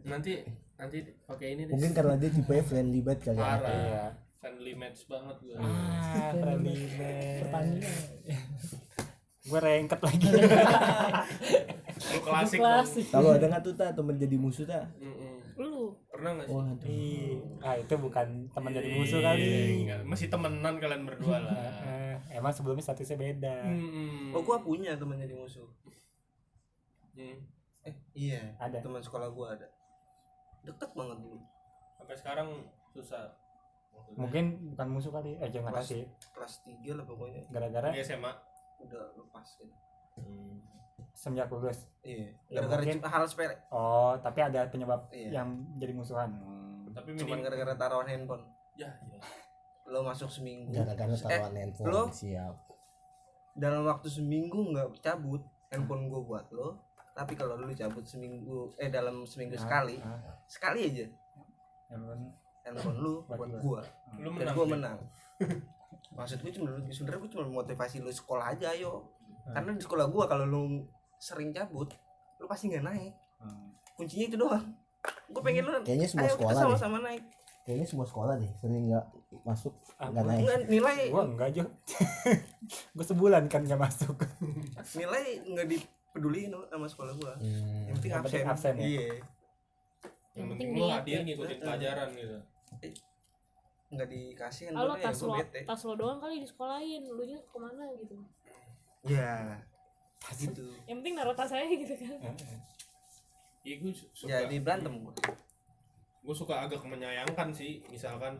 nanti 0.06 0.32
nanti 0.78 0.98
pakai 1.26 1.58
ini 1.58 1.66
deh. 1.66 1.74
Mungkin 1.74 1.90
karena 1.90 2.14
dia 2.14 2.30
tipenya 2.30 2.62
friendly 2.62 3.00
banget 3.02 3.20
kali 3.26 3.38
ya. 3.38 3.42
Parah. 3.42 3.74
Iya. 3.74 4.04
Friendly 4.40 4.72
match 4.72 5.04
banget 5.04 5.36
gue 5.44 5.52
ah 5.52 6.32
friendly 6.32 6.88
man. 6.96 7.36
pertandingan 7.44 7.96
gue 9.50 9.58
rengket 9.60 10.00
lagi 10.00 10.26
lu 10.30 12.18
klasik 12.22 12.58
klasik 12.58 13.06
kalau 13.10 13.34
ada 13.34 13.46
nggak 13.46 13.62
tuh 13.62 13.74
tak 13.74 13.92
temen 13.92 14.14
jadi 14.14 14.36
musuh 14.36 14.64
Mm-mm. 14.64 15.34
lu 15.56 15.92
pernah 16.08 16.30
nggak 16.32 16.46
sih 16.46 16.56
Ih, 16.86 17.36
ah 17.60 17.74
itu 17.74 17.94
bukan 17.94 18.26
teman 18.48 18.70
jadi 18.70 18.88
musuh 18.92 19.20
kali 19.20 19.44
Enggak, 19.82 20.00
masih 20.06 20.26
temenan 20.26 20.74
kalian 20.76 21.02
berdua 21.04 21.36
lah. 21.40 21.54
Eh, 21.84 22.14
emang 22.32 22.50
sebelumnya 22.50 22.80
statusnya 22.82 23.18
beda 23.18 23.56
Hmm. 23.62 24.32
oh 24.32 24.40
gua 24.40 24.58
punya 24.58 24.94
temen 24.94 25.16
jadi 25.16 25.34
musuh 25.34 25.66
Hmm. 27.10 27.36
eh 27.82 27.94
iya 28.14 28.54
Ada. 28.56 28.80
teman 28.80 29.02
sekolah 29.02 29.28
gua 29.28 29.52
ada 29.52 29.68
deket 30.62 30.94
banget 30.94 31.18
dulu 31.18 31.40
Sampai 31.92 32.16
sekarang 32.16 32.48
susah. 32.88 33.28
Maksudnya. 33.90 34.16
mungkin 34.16 34.44
bukan 34.70 34.88
musuh 34.88 35.10
kali 35.10 35.36
eh 35.36 35.46
jangan 35.46 35.74
tahu 35.74 35.84
sih 35.84 36.02
kelas 36.30 36.54
3 36.64 36.94
lah 36.94 37.04
pokoknya 37.04 37.42
gara-gara 37.48 37.90
SMA. 37.98 38.32
Udah 38.80 39.02
lepas 39.14 39.46
gitu 39.54 39.74
Hmm. 40.12 40.58
semenjak 41.12 41.48
lulus 41.48 41.86
iya 42.02 42.28
Ya, 42.46 42.60
gara-gara 42.60 42.82
mungkin. 42.82 42.98
cuma 42.98 43.08
hal 43.08 43.24
sepele 43.24 43.54
oh 43.68 44.12
tapi 44.18 44.38
ada 44.40 44.66
penyebab 44.66 45.00
Iya. 45.08 45.28
yang 45.34 45.48
jadi 45.74 45.92
musuhan 45.92 46.30
Hmm. 46.34 46.90
Tapi 46.90 47.14
cuman 47.14 47.30
minim. 47.32 47.44
gara-gara 47.46 47.72
taruhan 47.74 48.06
handphone 48.06 48.44
Ya, 48.74 48.90
ya. 49.06 49.20
lo 49.86 50.02
masuk 50.02 50.26
seminggu 50.28 50.72
gara-gara 50.72 51.08
Eh, 51.08 51.20
taruhan 51.20 51.54
handphone 51.54 51.88
lo? 51.88 52.02
siap 52.10 52.54
dalam 53.52 53.82
waktu 53.84 54.08
seminggu 54.08 54.58
nggak 54.66 54.98
cabut 55.00 55.42
handphone 55.68 56.06
gue 56.06 56.20
buat 56.20 56.46
lo 56.50 56.78
tapi 57.12 57.34
kalau 57.34 57.54
lu 57.56 57.70
cabut 57.70 58.02
seminggu 58.02 58.70
eh 58.76 58.88
dalam 58.88 59.22
seminggu 59.22 59.54
sekali 59.54 59.98
Ah, 60.00 60.18
sekali 60.44 60.80
aja 60.86 61.06
handphone. 61.88 62.28
handphone 62.60 62.98
lu 62.98 63.14
Buat 63.24 63.38
buat 63.38 63.50
gua. 63.58 63.80
lu 64.16 64.28
menang 64.30 64.54
gua 64.54 64.66
menang 64.68 64.98
maksud 66.12 66.38
gue 66.38 66.52
cuma 66.52 66.68
sebenarnya 66.86 67.20
gue 67.20 67.30
cuma 67.30 67.44
motivasi 67.46 67.98
lu 67.98 68.10
sekolah 68.10 68.50
aja 68.50 68.70
ayo 68.70 69.06
Hmm. 69.40 69.56
karena 69.56 69.70
di 69.72 69.80
sekolah 69.80 70.06
gua 70.06 70.28
kalau 70.28 70.44
lu 70.44 70.84
sering 71.16 71.48
cabut 71.50 71.88
lu 72.36 72.44
pasti 72.44 72.68
nggak 72.68 72.84
naik. 72.84 73.12
Hmm. 73.40 73.72
kuncinya 73.96 74.26
itu 74.28 74.36
doang. 74.36 74.64
Gue 75.26 75.40
pengen 75.40 75.64
lu 75.64 75.80
kayaknya 75.80 76.04
semua 76.04 76.28
ayo 76.28 76.36
sekolah 76.36 76.52
sama-sama 76.54 76.96
naik. 77.00 77.24
Kayaknya 77.64 77.86
semua 77.88 78.04
sekolah 78.04 78.36
deh 78.36 78.52
sering 78.60 78.92
nggak 78.92 79.06
masuk 79.42 79.72
Ah, 79.96 80.12
nggak 80.12 80.24
naik. 80.24 80.40
Enggak, 80.44 80.60
nilai 80.68 80.98
gua 81.08 81.24
enggak 81.24 81.48
aja 81.50 81.62
gua 82.94 83.04
sebulan 83.04 83.42
kan 83.48 83.64
nggak 83.64 83.80
masuk. 83.80 84.16
Nilai 85.00 85.24
nggak 85.40 85.66
dipeduliin 85.66 86.52
sama 86.68 86.86
sekolah 86.86 87.12
gua. 87.16 87.32
Hmm. 87.40 87.88
yang 87.88 87.96
penting 87.96 88.12
absen, 88.12 88.44
absen 88.44 88.74
ya? 88.76 88.84
iya. 88.84 89.08
Yang 90.36 90.46
penting 90.52 90.68
lu 90.70 90.84
niat 90.84 90.94
hadiah 91.00 91.16
ya. 91.16 91.24
ngikutin 91.26 91.58
pelajaran 91.58 92.08
gitu 92.12 92.38
nggak 93.90 94.06
dikasih 94.06 94.70
ya 94.70 94.96
tas 95.02 95.18
gue 95.18 95.26
lo 95.26 95.34
bete. 95.34 95.60
tas 95.66 95.82
lo 95.82 95.94
doang 95.98 96.22
kali 96.22 96.38
disekolahin 96.46 97.02
lu 97.10 97.26
nya 97.26 97.42
ke 97.42 97.58
mana 97.58 97.84
gitu? 97.98 98.14
Ya 99.02 99.58
gitu 100.36 100.62
yang 100.86 101.02
penting 101.02 101.14
naruh 101.18 101.34
tas 101.34 101.50
aja 101.50 101.66
gitu 101.66 101.94
kan. 101.96 102.36
Iya 103.66 103.74
gue 103.82 103.92
suka. 103.92 104.46
Jadi 104.46 104.56
berantem 104.62 104.94
gua. 105.02 105.12
Gue 106.22 106.34
suka 106.36 106.64
agak 106.64 106.80
menyayangkan 106.86 107.50
sih 107.50 107.82
misalkan 107.90 108.38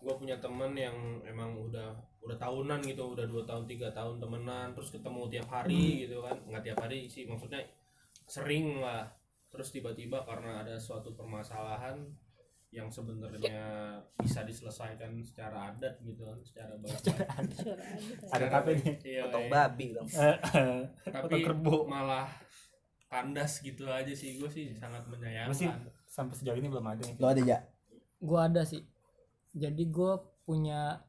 gue 0.00 0.14
punya 0.16 0.36
temen 0.38 0.76
yang 0.76 0.94
emang 1.24 1.56
udah 1.56 1.96
udah 2.20 2.36
tahunan 2.36 2.84
gitu 2.84 3.16
udah 3.16 3.24
dua 3.24 3.42
tahun 3.48 3.64
tiga 3.64 3.88
tahun 3.96 4.20
temenan 4.20 4.76
terus 4.76 4.92
ketemu 4.92 5.32
tiap 5.32 5.48
hari 5.48 6.04
gitu 6.04 6.20
kan. 6.20 6.36
Nggak 6.44 6.62
tiap 6.70 6.78
hari 6.84 7.08
sih 7.08 7.24
maksudnya 7.24 7.64
sering 8.28 8.84
lah. 8.84 9.08
Terus 9.50 9.72
tiba-tiba 9.74 10.22
karena 10.28 10.62
ada 10.62 10.76
suatu 10.78 11.16
permasalahan 11.16 12.04
yang 12.70 12.86
sebenarnya 12.86 13.98
bisa 14.22 14.46
diselesaikan 14.46 15.18
secara 15.26 15.74
adat 15.74 15.98
gitu 16.06 16.22
kan 16.22 16.38
secara 16.38 16.78
aja. 16.78 17.02
ada 18.30 18.46
apa 18.62 18.70
nih? 18.70 18.94
iya, 19.02 19.26
potong 19.26 19.46
iya. 19.46 19.50
babi 19.50 19.86
dong. 19.90 20.08
Tapi 21.18 21.42
kerbau. 21.42 21.90
malah 21.90 22.30
kandas 23.10 23.58
gitu 23.58 23.90
aja 23.90 24.14
sih 24.14 24.38
gue 24.38 24.46
sih 24.46 24.70
sangat 24.78 25.02
Gua 25.02 25.18
sih 25.18 25.66
menyayangkan 25.66 25.90
sampai 26.06 26.34
sejauh 26.38 26.58
ini 26.62 26.70
belum 26.70 26.86
ada 26.86 27.02
nih. 27.02 27.16
Lo 27.18 27.26
ada 27.26 27.42
ya 27.42 27.58
gue 28.22 28.40
ada 28.40 28.62
sih. 28.62 28.86
Jadi 29.50 29.90
gue 29.90 30.12
punya 30.46 31.02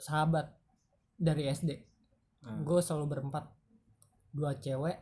sahabat 0.00 0.48
dari 1.16 1.48
SD 1.52 1.96
Hmm. 2.46 2.62
gue 2.62 2.78
selalu 2.78 3.10
berempat. 3.10 3.50
Dua 4.30 4.54
cewek 4.54 4.96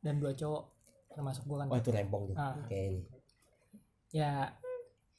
dan 0.00 0.16
dua 0.16 0.32
cowok 0.32 0.64
termasuk 1.12 1.44
gue 1.44 1.56
kan. 1.60 1.68
Wah 1.68 1.78
itu 1.78 1.90
rempong 1.92 2.32
tuh. 2.32 2.36
Ah. 2.40 2.56
kayaknya 2.66 3.04
ya 4.10 4.50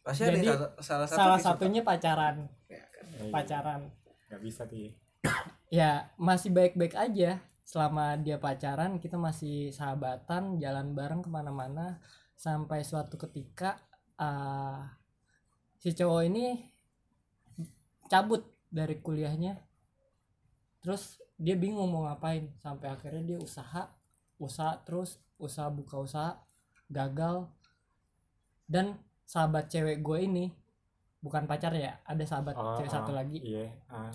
pasti 0.02 0.26
Jadi, 0.26 0.50
ada 0.50 0.74
salah 0.82 1.08
satu 1.08 1.18
salah 1.18 1.38
yang 1.38 1.42
suka. 1.42 1.50
satunya 1.54 1.82
pacaran. 1.86 2.36
Ya, 2.66 2.84
iya. 3.22 3.32
pacaran. 3.32 3.82
Nggak 4.30 4.42
bisa 4.42 4.64
sih. 4.70 4.90
Ya 5.72 6.12
masih 6.20 6.52
baik-baik 6.52 7.00
aja. 7.00 7.40
Selama 7.64 8.20
dia 8.20 8.36
pacaran 8.36 9.00
kita 9.00 9.16
masih 9.16 9.72
sahabatan 9.72 10.60
jalan 10.60 10.92
bareng 10.92 11.24
ke 11.24 11.32
mana-mana. 11.32 12.04
Sampai 12.36 12.84
suatu 12.84 13.16
ketika 13.16 13.80
ah, 14.20 15.00
si 15.80 15.96
cowok 15.96 16.28
ini 16.28 16.60
cabut 18.12 18.44
dari 18.68 19.00
kuliahnya. 19.00 19.64
Terus 20.84 21.24
dia 21.40 21.56
bingung 21.56 21.88
mau 21.88 22.04
ngapain. 22.04 22.52
Sampai 22.60 22.92
akhirnya 22.92 23.24
dia 23.24 23.40
usaha 23.40 23.88
usaha 24.36 24.76
terus 24.84 25.24
usaha 25.40 25.72
buka 25.72 26.04
usaha 26.04 26.36
gagal. 26.92 27.48
Dan 28.68 29.00
sahabat 29.32 29.72
cewek 29.72 30.04
gue 30.04 30.17
ini 30.28 30.46
bukan 31.24 31.48
pacar 31.48 31.72
ya 31.72 32.04
ada 32.04 32.24
sahabat 32.28 32.52
Oh, 32.60 32.76
cewek 32.76 32.91
satu 32.91 33.13
oh, 33.13 33.15
lagi. 33.15 33.39
iya 33.39 33.72
ah 33.88 34.12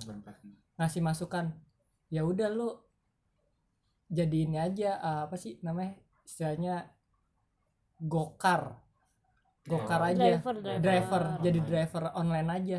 ngasih 0.76 1.00
masukan 1.00 1.56
ya 2.12 2.20
udah 2.20 2.52
lu 2.52 2.68
jadi 4.06 4.36
ini 4.44 4.60
aja 4.60 5.00
uh, 5.00 5.20
apa 5.26 5.34
sih 5.40 5.56
namanya 5.64 5.96
istilahnya 6.22 6.86
gokar. 7.98 8.76
Gokar 9.66 9.98
Oh. 9.98 10.10
aja. 10.14 10.38
Driver 10.38 10.54
driver, 10.62 10.82
driver 10.82 11.22
jadi 11.42 11.58
online. 11.58 11.70
driver 11.70 12.02
online 12.14 12.48
aja. 12.52 12.78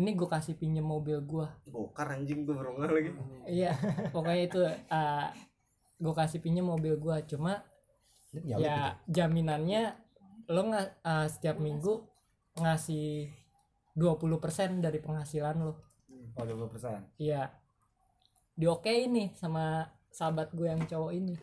Ini 0.00 0.10
gue 0.16 0.28
kasih 0.30 0.54
pinjem 0.56 0.82
mobil 0.82 1.18
gua. 1.22 1.54
Bokar 1.68 2.18
anjing 2.18 2.42
gue 2.42 2.54
baru 2.56 2.74
nggak 2.78 2.90
lagi. 2.90 3.10
Iya 3.46 3.72
pokoknya 4.10 4.42
itu 4.42 4.60
uh, 4.90 5.28
gue 6.00 6.14
kasih 6.16 6.40
pinjem 6.42 6.66
mobil 6.66 6.96
gua. 6.96 7.20
Cuma 7.22 7.62
nyamuk 8.32 8.62
ya 8.64 8.94
jaminannya 9.10 9.82
lo 10.50 10.66
nggak 10.66 10.88
uh, 11.06 11.26
setiap 11.30 11.62
minggu 11.62 12.02
ngasih 12.58 13.30
20% 13.94 14.82
dari 14.82 14.98
penghasilan 14.98 15.56
lo 15.62 15.74
oh 16.34 16.44
dua 16.44 16.56
puluh 16.56 16.70
persen 16.70 17.06
Iya. 17.16 17.50
Diokein 18.54 19.10
nih 19.14 19.28
sama 19.38 19.88
sahabat 20.10 20.52
gue 20.52 20.68
yang 20.68 20.82
cowok 20.84 21.12
ini. 21.16 21.34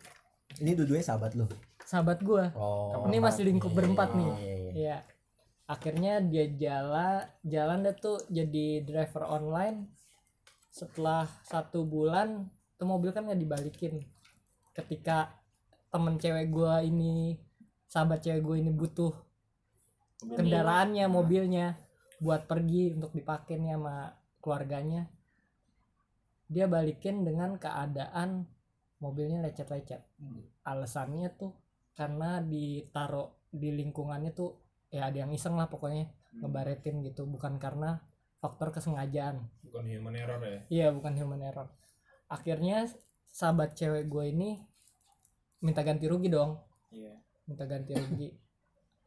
ini 0.60 0.70
dua-duanya 0.76 1.06
sahabat 1.08 1.32
lo 1.34 1.48
Sahabat 1.82 2.20
gue. 2.20 2.44
oh 2.54 3.08
Ini 3.08 3.18
masih 3.18 3.48
lingkup 3.48 3.72
berempat 3.72 4.12
nih. 4.12 4.28
Iya, 4.28 4.36
iya, 4.38 4.54
iya. 4.54 4.72
Iya. 4.76 4.98
Akhirnya 5.66 6.20
dia 6.20 6.44
jalan, 6.52 7.24
jalan 7.42 7.78
deh 7.84 7.96
tuh 7.96 8.20
jadi 8.28 8.84
driver 8.84 9.24
online. 9.24 9.88
Setelah 10.68 11.24
satu 11.42 11.88
bulan, 11.88 12.44
tuh 12.76 12.86
mobil 12.86 13.10
kan 13.10 13.24
nggak 13.24 13.40
dibalikin. 13.40 14.04
Ketika 14.76 15.32
temen 15.88 16.20
cewek 16.20 16.52
gue 16.52 16.74
ini, 16.86 17.34
sahabat 17.88 18.22
cewek 18.22 18.44
gue 18.44 18.56
ini 18.60 18.70
butuh 18.72 19.12
kendaraannya, 20.22 21.08
mobilnya 21.08 21.74
buat 22.20 22.44
pergi 22.44 22.94
untuk 22.94 23.14
dipakai 23.16 23.56
nih 23.58 23.74
sama 23.74 24.12
keluarganya. 24.38 25.08
Dia 26.48 26.68
balikin 26.68 27.24
dengan 27.24 27.56
keadaan 27.56 28.44
mobilnya 29.02 29.44
lecet-lecet. 29.44 30.04
Alasannya 30.64 31.28
tuh 31.36 31.52
karena 31.96 32.44
ditaruh 32.44 33.34
di 33.48 33.72
lingkungannya 33.74 34.30
tuh 34.36 34.54
ya 34.92 35.08
ada 35.08 35.24
yang 35.26 35.32
iseng 35.32 35.56
lah 35.56 35.68
pokoknya 35.68 36.08
ngebaretin 36.38 37.02
gitu, 37.04 37.24
bukan 37.24 37.56
karena 37.56 37.98
faktor 38.38 38.70
kesengajaan. 38.70 39.48
bukan 39.68 39.84
human 39.84 40.14
error 40.16 40.40
ya 40.40 40.60
Iya 40.70 40.86
bukan 40.94 41.12
human 41.18 41.42
error. 41.44 41.68
Akhirnya 42.28 42.88
sahabat 43.38 43.76
cewek 43.76 44.08
gue 44.08 44.24
ini 44.34 44.58
minta 45.62 45.82
ganti 45.82 46.06
rugi 46.10 46.30
dong 46.30 46.58
iya 46.90 47.14
minta 47.48 47.64
ganti 47.64 47.96
rugi 47.96 48.28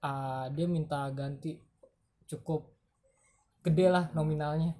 Ah, 0.02 0.50
dia 0.50 0.66
minta 0.66 1.06
ganti 1.14 1.62
cukup 2.26 2.66
gede 3.62 3.86
lah 3.86 4.10
nominalnya. 4.12 4.74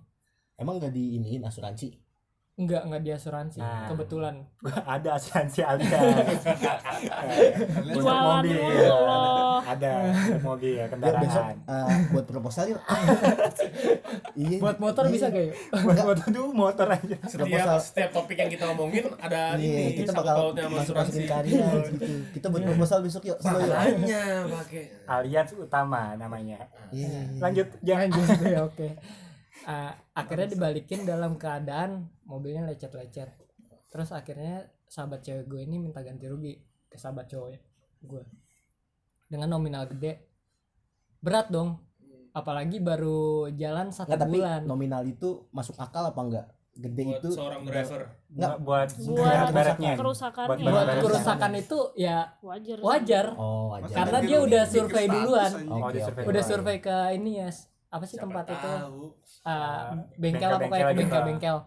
Emang 0.58 0.82
nggak 0.82 0.90
diiniin 0.90 1.46
asuransi? 1.46 1.94
Enggak 2.58 2.90
enggak 2.90 3.02
di 3.02 3.12
asuransi 3.14 3.58
Nah. 3.62 3.86
kebetulan. 3.86 4.42
Ada 4.98 5.22
asuransi 5.22 5.62
alias 5.62 6.42
Jualan 7.94 8.42
mobil 8.42 8.58
ada 9.72 9.92
mobil 10.48 10.74
ya 10.76 10.86
Yuk 10.86 11.16
besok 11.18 11.44
kendaraan. 11.44 11.58
eh, 11.66 11.98
buat 12.12 12.26
proposal 12.26 12.66
yuk. 12.72 12.82
Iya. 14.32 14.58
Buat 14.60 14.78
motor 14.80 15.04
iya. 15.08 15.12
bisa 15.12 15.26
gak 15.28 15.44
ya 15.44 15.54
buat 15.86 15.98
motor 16.04 16.28
dulu 16.32 16.50
motor 16.52 16.88
aja. 16.88 17.16
Setiap 17.24 17.48
Proposal. 17.48 17.78
setiap 17.80 18.10
topik 18.12 18.38
yang 18.38 18.50
kita 18.52 18.64
ngomongin 18.72 19.04
ada 19.20 19.56
Iya, 19.56 19.80
ini 19.88 19.92
kita 19.98 20.12
bakal 20.12 20.36
masuk 20.56 20.94
masukin 20.96 21.26
karya 21.28 21.66
gitu. 21.92 22.06
Kita 22.32 22.46
buat 22.48 22.64
proposal 22.64 23.00
besok 23.04 23.24
yuk. 23.26 23.38
Yuk. 23.40 23.52
makanya 23.52 24.22
pakai. 24.48 24.84
Alias 25.06 25.50
utama 25.56 26.16
namanya. 26.16 26.60
Iya, 26.92 27.40
lanjut 27.40 27.68
jangan 27.82 28.08
lanjut 28.12 28.40
deh 28.40 28.60
oke. 28.60 28.88
Ah, 29.62 29.94
akhirnya 30.12 30.48
dibalikin 30.50 31.06
dalam 31.06 31.38
keadaan 31.38 32.10
mobilnya 32.26 32.66
lecet-lecet. 32.66 33.30
Terus 33.92 34.10
akhirnya 34.10 34.72
sahabat 34.88 35.22
cewek 35.22 35.48
gue 35.48 35.62
ini 35.64 35.80
minta 35.80 36.02
ganti 36.02 36.28
rugi 36.28 36.56
ke 36.88 37.00
sahabat 37.00 37.28
cowok 37.28 37.56
gue 38.02 38.24
dengan 39.32 39.48
nominal 39.50 39.88
gede 39.88 40.28
berat 41.18 41.48
dong 41.48 41.80
apalagi 42.32 42.80
baru 42.80 43.48
jalan 43.54 43.88
satu 43.90 44.08
Nggak, 44.08 44.20
tapi 44.22 44.38
bulan 44.38 44.62
nominal 44.64 45.04
itu 45.04 45.48
masuk 45.50 45.76
akal 45.78 46.04
apa 46.06 46.20
enggak? 46.20 46.48
Gede 46.72 47.04
buat 47.04 47.16
itu 47.18 47.30
seorang 47.32 47.62
driver 47.64 48.02
Nggak. 48.30 48.56
buat 48.62 48.90
Buat 49.06 49.48
baratnya 49.52 49.92
kerusakannya 49.94 50.48
Buat 50.48 50.60
buat 50.62 50.86
Berat. 50.86 51.02
kerusakan 51.02 51.52
itu 51.54 51.80
ya 51.96 52.18
wajar 52.42 52.78
wajar 52.80 53.26
Oh, 53.36 53.72
aja. 53.74 53.92
Karena 53.94 54.20
dia 54.22 54.38
udah 54.40 54.64
survei 54.66 55.06
duluan. 55.06 55.52
Oh, 55.68 55.84
oke. 55.86 56.00
survei. 56.02 56.24
udah 56.26 56.44
survei 56.44 56.78
ke 56.80 56.96
ini 57.12 57.32
ya 57.38 57.48
apa 57.90 58.04
sih 58.06 58.16
Siapa 58.16 58.24
tempat 58.24 58.46
itu 58.50 58.72
tahu. 58.72 59.04
Ah, 59.44 59.52
Ah, 59.52 59.88
bengkel 60.16 60.48
apa 60.50 60.64
kayak 60.66 60.84
gitu. 60.88 60.98
bengkel-bengkel 60.98 61.58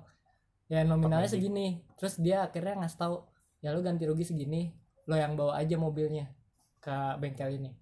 ya 0.64 0.80
nominalnya 0.82 1.28
segini 1.28 1.66
terus 1.94 2.16
dia 2.16 2.40
akhirnya 2.42 2.80
ngasih 2.80 2.96
tahu 2.98 3.16
ya 3.60 3.68
lu 3.70 3.80
ganti 3.80 4.04
rugi 4.04 4.24
segini 4.24 4.72
lo 5.04 5.14
yang 5.14 5.36
bawa 5.36 5.60
aja 5.60 5.76
mobilnya 5.76 6.32
ke 6.84 6.96
bengkel 7.16 7.48
ini 7.56 7.72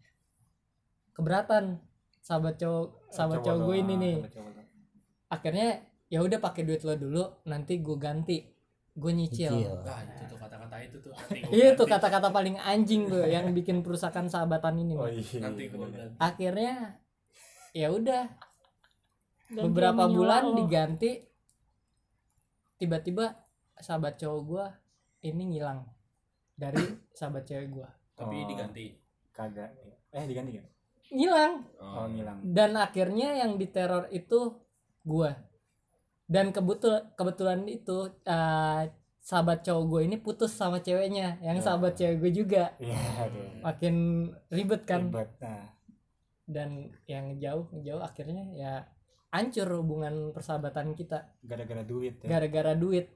keberatan 1.11 1.83
sahabat 2.23 2.55
cowok 2.63 3.11
sahabat 3.11 3.43
cowok 3.43 3.61
gue 3.67 3.77
ini 3.83 3.95
nih 3.99 4.17
akhirnya 5.27 5.83
ya 6.07 6.23
udah 6.23 6.39
pakai 6.39 6.63
duit 6.63 6.87
lo 6.87 6.95
dulu 6.95 7.25
nanti 7.51 7.83
gue 7.83 7.97
ganti 7.99 8.39
gue 8.93 9.09
nyicil. 9.09 9.57
Nah, 9.57 10.05
itu 10.05 10.25
tuh 10.29 10.37
kata-kata 10.37 10.77
itu 10.85 10.97
tuh. 11.01 11.13
Iya 11.49 11.73
tuh 11.73 11.89
kata-kata 11.89 12.29
paling 12.29 12.61
anjing 12.61 13.09
tuh 13.09 13.25
yang 13.25 13.49
bikin 13.57 13.81
perusakan 13.81 14.29
sahabatan 14.29 14.85
ini 14.85 14.93
oh 15.01 15.09
Nih. 15.09 15.25
iya 15.25 15.41
Nanti 15.41 15.63
gua 15.73 15.89
ganti. 15.89 16.17
akhirnya 16.21 17.01
ya 17.73 17.89
udah 17.89 18.29
beberapa 19.57 20.05
bulan 20.13 20.53
lo. 20.53 20.57
diganti 20.61 21.25
tiba-tiba 22.77 23.33
sahabat 23.81 24.21
cowok 24.21 24.41
gua 24.45 24.67
ini 25.25 25.57
ngilang 25.57 25.89
dari 26.53 26.85
sahabat 27.17 27.49
cewek 27.49 27.73
gua 27.73 27.89
Tapi 28.23 28.37
Oh. 28.39 28.49
diganti. 28.49 28.87
kagak. 29.33 29.71
Eh 30.11 30.25
diganti 30.25 30.53
kan 30.55 30.67
ngilang. 31.09 31.55
Oh 31.79 32.05
ngilang. 32.07 32.39
Dan 32.43 32.77
akhirnya 32.77 33.35
yang 33.35 33.57
diteror 33.57 34.09
itu 34.09 34.61
gua. 35.03 35.33
Dan 36.25 36.49
kebetul 36.51 37.13
kebetulan 37.13 37.65
itu 37.65 38.13
eh, 38.23 38.83
sahabat 39.19 39.63
cowok 39.63 39.85
gue 39.87 40.01
ini 40.05 40.17
putus 40.17 40.51
sama 40.51 40.81
ceweknya 40.81 41.39
yang 41.41 41.57
Ya. 41.57 41.63
sahabat 41.63 41.95
cewek 41.95 42.17
gue 42.19 42.33
juga. 42.35 42.75
Iya 42.77 42.99
aduh. 43.23 43.49
Makin 43.63 43.95
ribet 44.49 44.83
kan. 44.83 45.09
Ribet 45.09 45.31
nah. 45.39 45.71
Dan 46.43 46.91
yang 47.07 47.39
jauh 47.39 47.69
jauh 47.79 48.03
akhirnya 48.03 48.45
ya 48.51 48.73
hancur 49.31 49.69
hubungan 49.79 50.33
persahabatan 50.33 50.93
kita. 50.93 51.25
Gara-gara 51.41 51.81
duit 51.83 52.19
ya. 52.21 52.29
Gara-gara 52.29 52.73
duit. 52.75 53.09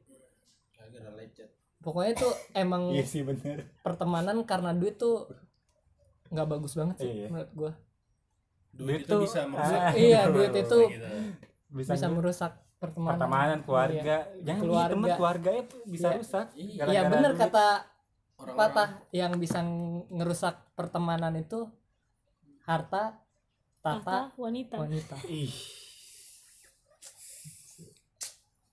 Gara-gara 0.72 1.10
lecet. 1.12 1.50
Pokoknya 1.86 2.18
tuh 2.18 2.34
emang 2.52 2.90
iya 2.90 3.06
sih 3.06 3.22
bener 3.22 3.70
pertemanan 3.80 4.42
karena 4.42 4.74
duit 4.74 4.98
tuh 4.98 5.30
nggak 6.26 6.48
bagus 6.48 6.74
banget 6.74 6.96
sih 6.98 7.06
Iya. 7.16 7.28
menurut 7.30 7.52
gua 7.54 7.72
Duit 8.68 8.82
Duit 8.82 9.00
itu 9.00 9.08
tuh- 9.08 9.22
bisa 9.22 9.40
merusak. 9.46 9.78
Ah, 9.80 9.92
iya 9.96 10.20
duit 10.26 10.50
itu 10.52 10.78
Gitu. 10.84 11.08
bisa, 11.70 11.92
bisa 11.94 12.06
merusak 12.08 12.52
pertemanan 12.76 13.16
pertemanan 13.16 13.58
keluarga 13.62 14.16
jangan 14.38 14.60
Keluarga. 14.60 14.60
keluarga. 14.60 14.92
teman 14.92 15.08
keluarganya 15.16 15.62
tuh 15.64 15.80
bisa 15.86 16.06
Iya. 16.06 16.16
rusak 16.18 16.46
Iya, 16.50 16.66
iya 16.66 16.76
gara-gara 16.76 17.08
bener 17.08 17.30
duit. 17.30 17.40
kata 17.40 17.66
Orang-orang 18.36 18.58
patah 18.58 18.88
yang 19.12 19.32
bisa 19.38 19.58
ngerusak 20.10 20.54
pertemanan 20.74 21.32
itu 21.34 21.60
harta 22.62 23.16
tata 23.80 24.02
Tata 24.02 24.18
wanita. 24.36 24.76
wanita 24.76 25.16
ih 25.24 25.54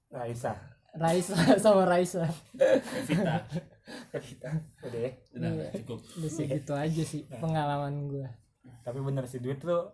Raisa 0.10 0.54
Raisa 0.94 1.34
sama 1.58 1.84
Raisa 1.84 2.30
Evita. 4.14 4.50
udah 4.80 5.00
ya? 5.00 5.12
Udah, 5.34 5.50
Iya. 5.50 5.68
cukup. 5.82 6.00
udah 6.00 6.30
segitu 6.30 6.72
aja 6.72 7.04
sih 7.04 7.26
pengalaman 7.28 8.08
gua. 8.08 8.30
Tapi 8.82 9.00
bener 9.00 9.26
sih 9.26 9.40
duit 9.40 9.58
tuh 9.58 9.90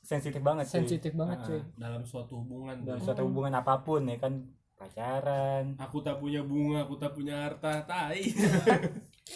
sensitif 0.00 0.40
banget 0.40 0.64
sih 0.64 0.80
sensitif 0.80 1.12
banget 1.12 1.38
Ah, 1.38 1.44
cuy 1.44 1.60
Dalam 1.76 2.02
suatu 2.02 2.40
hubungan 2.40 2.80
dalam 2.80 2.96
suatu 2.98 3.28
hubungan 3.28 3.52
apa 3.52 3.82
pun 3.82 4.02
ya 4.02 4.16
kan 4.16 4.40
pacaran. 4.74 5.74
Aku 5.76 6.00
tak 6.00 6.16
punya 6.16 6.40
bunga, 6.40 6.86
aku 6.86 6.94
tak 6.96 7.10
punya 7.10 7.34
harta, 7.44 7.82
tai. 7.82 8.30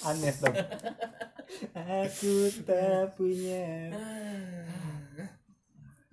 Anes 0.01 0.39
dong. 0.39 0.55
Aku 1.75 2.35
tak 2.65 3.13
punya 3.13 3.93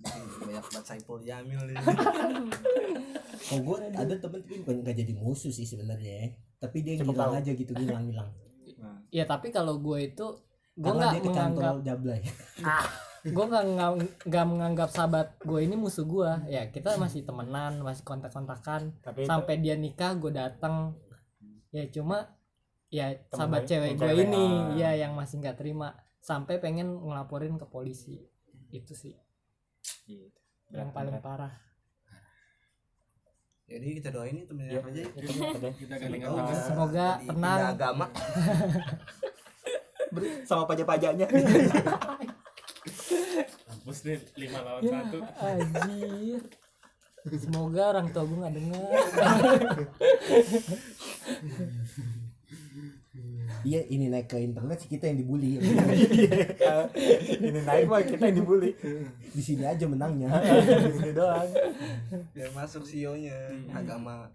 banyak 0.02 0.64
banget 0.64 0.84
Saipul 0.86 1.20
Jamil 1.20 1.62
ini 1.66 1.76
Oh 3.52 3.60
gue 3.60 3.78
ada 3.90 4.16
temen 4.16 4.40
tapi 4.40 4.62
bukan 4.62 4.76
nggak 4.80 4.96
jadi 4.96 5.14
musuh 5.16 5.50
sih 5.50 5.64
sebenarnya. 5.64 6.14
ya. 6.22 6.28
Tapi 6.60 6.78
dia 6.82 6.94
ngilang 6.98 7.34
tahu. 7.34 7.40
aja 7.40 7.52
gitu 7.52 7.72
ngilang 7.72 8.04
ngilang. 8.06 8.30
nah, 8.78 9.00
ya 9.10 9.24
tapi 9.24 9.50
kalau 9.50 9.80
gue 9.80 9.98
itu 10.06 10.26
gue 10.76 10.92
nggak 10.92 11.24
menganggap 11.24 11.76
jablay. 11.82 12.22
gue 13.20 13.46
nggak 13.46 13.64
nggak- 14.24 14.48
menganggap 14.48 14.90
sahabat 14.90 15.36
gue 15.42 15.60
ini 15.60 15.76
musuh 15.76 16.06
gue 16.06 16.30
ya 16.48 16.68
kita 16.68 16.96
masih 16.96 17.28
temenan 17.28 17.80
masih 17.80 18.04
kontak-kontakan 18.04 18.96
tapi 19.02 19.24
itu- 19.24 19.30
sampai 19.30 19.60
dia 19.60 19.76
nikah 19.76 20.16
gue 20.16 20.32
datang 20.32 20.96
ya 21.70 21.84
cuma 21.90 22.32
ya 22.88 23.12
Temen 23.12 23.28
sahabat 23.36 23.62
baik- 23.62 23.70
cewek 23.70 23.92
gue 23.98 24.24
ini 24.24 24.46
ah. 24.48 24.72
ya 24.74 24.92
yang 24.98 25.14
masih 25.14 25.44
nggak 25.44 25.60
terima 25.60 26.00
sampai 26.20 26.58
pengen 26.58 26.96
ngelaporin 26.96 27.60
ke 27.60 27.68
polisi 27.68 28.24
itu 28.70 28.94
sih 28.94 29.20
Gitu. 30.04 30.40
yang 30.70 30.90
paling 30.90 31.18
parah 31.20 31.54
jadi 33.66 33.86
kita 33.96 34.10
doain 34.10 34.34
nih 34.34 34.44
temennya 34.44 34.72
Iya. 34.72 34.82
aja 34.82 35.02
ada. 35.06 35.70
Kita 35.72 35.96
gandengan 35.96 36.26
Tahu, 36.26 36.38
tangan. 36.42 36.66
Semoga 36.66 37.08
tenang. 37.22 37.60
agama 37.70 38.06
sama 40.50 40.66
pajak-pajaknya 40.66 41.28
Hapus 43.70 43.98
deh 44.02 44.18
5 44.18 44.34
lawan 44.58 44.82
ya 44.82 45.06
1. 45.06 45.22
anjir 45.46 46.42
semoga 47.38 47.84
orang 47.94 48.08
tua 48.10 48.24
gue 48.24 48.38
nggak 48.38 48.56
dengar 48.58 48.90
Iya 53.62 53.82
ini 53.86 54.08
naik 54.08 54.28
ke 54.28 54.38
internet 54.38 54.78
sih 54.78 54.88
kita 54.88 55.06
yang 55.06 55.20
dibully. 55.20 55.60
ini 57.40 57.60
naik 57.60 57.86
mah 57.86 58.00
kita 58.02 58.24
yang 58.26 58.38
dibully 58.38 58.72
Di 59.30 59.42
sini 59.42 59.64
aja 59.64 59.84
menangnya. 59.84 60.32
di 60.86 60.92
sini 60.94 61.12
doang 61.12 61.50
biar 62.32 62.50
masuk 62.52 62.84
sionya 62.84 63.36
agama 63.70 64.32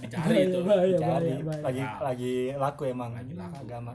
Dicari 0.00 0.36
itu. 0.44 0.58
bahaya 0.60 0.92
cari 0.92 1.00
bahaya 1.00 1.36
bahaya 1.40 1.62
lagi 1.62 1.82
lagi 1.98 2.34
laku 2.54 2.82
emang 2.86 3.10
Lagi 3.12 3.32
laku. 3.32 3.56
agama 3.60 3.92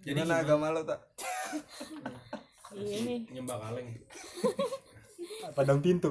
Jadi 0.00 0.12
gimana 0.12 0.34
agama 0.38 0.66
lo 0.70 0.82
tak 0.82 1.00
Iya 2.74 2.98
nih. 3.00 3.20
nyembah 3.30 3.56
kaleng. 3.60 3.88
padang 5.52 5.78
pintu 5.78 6.10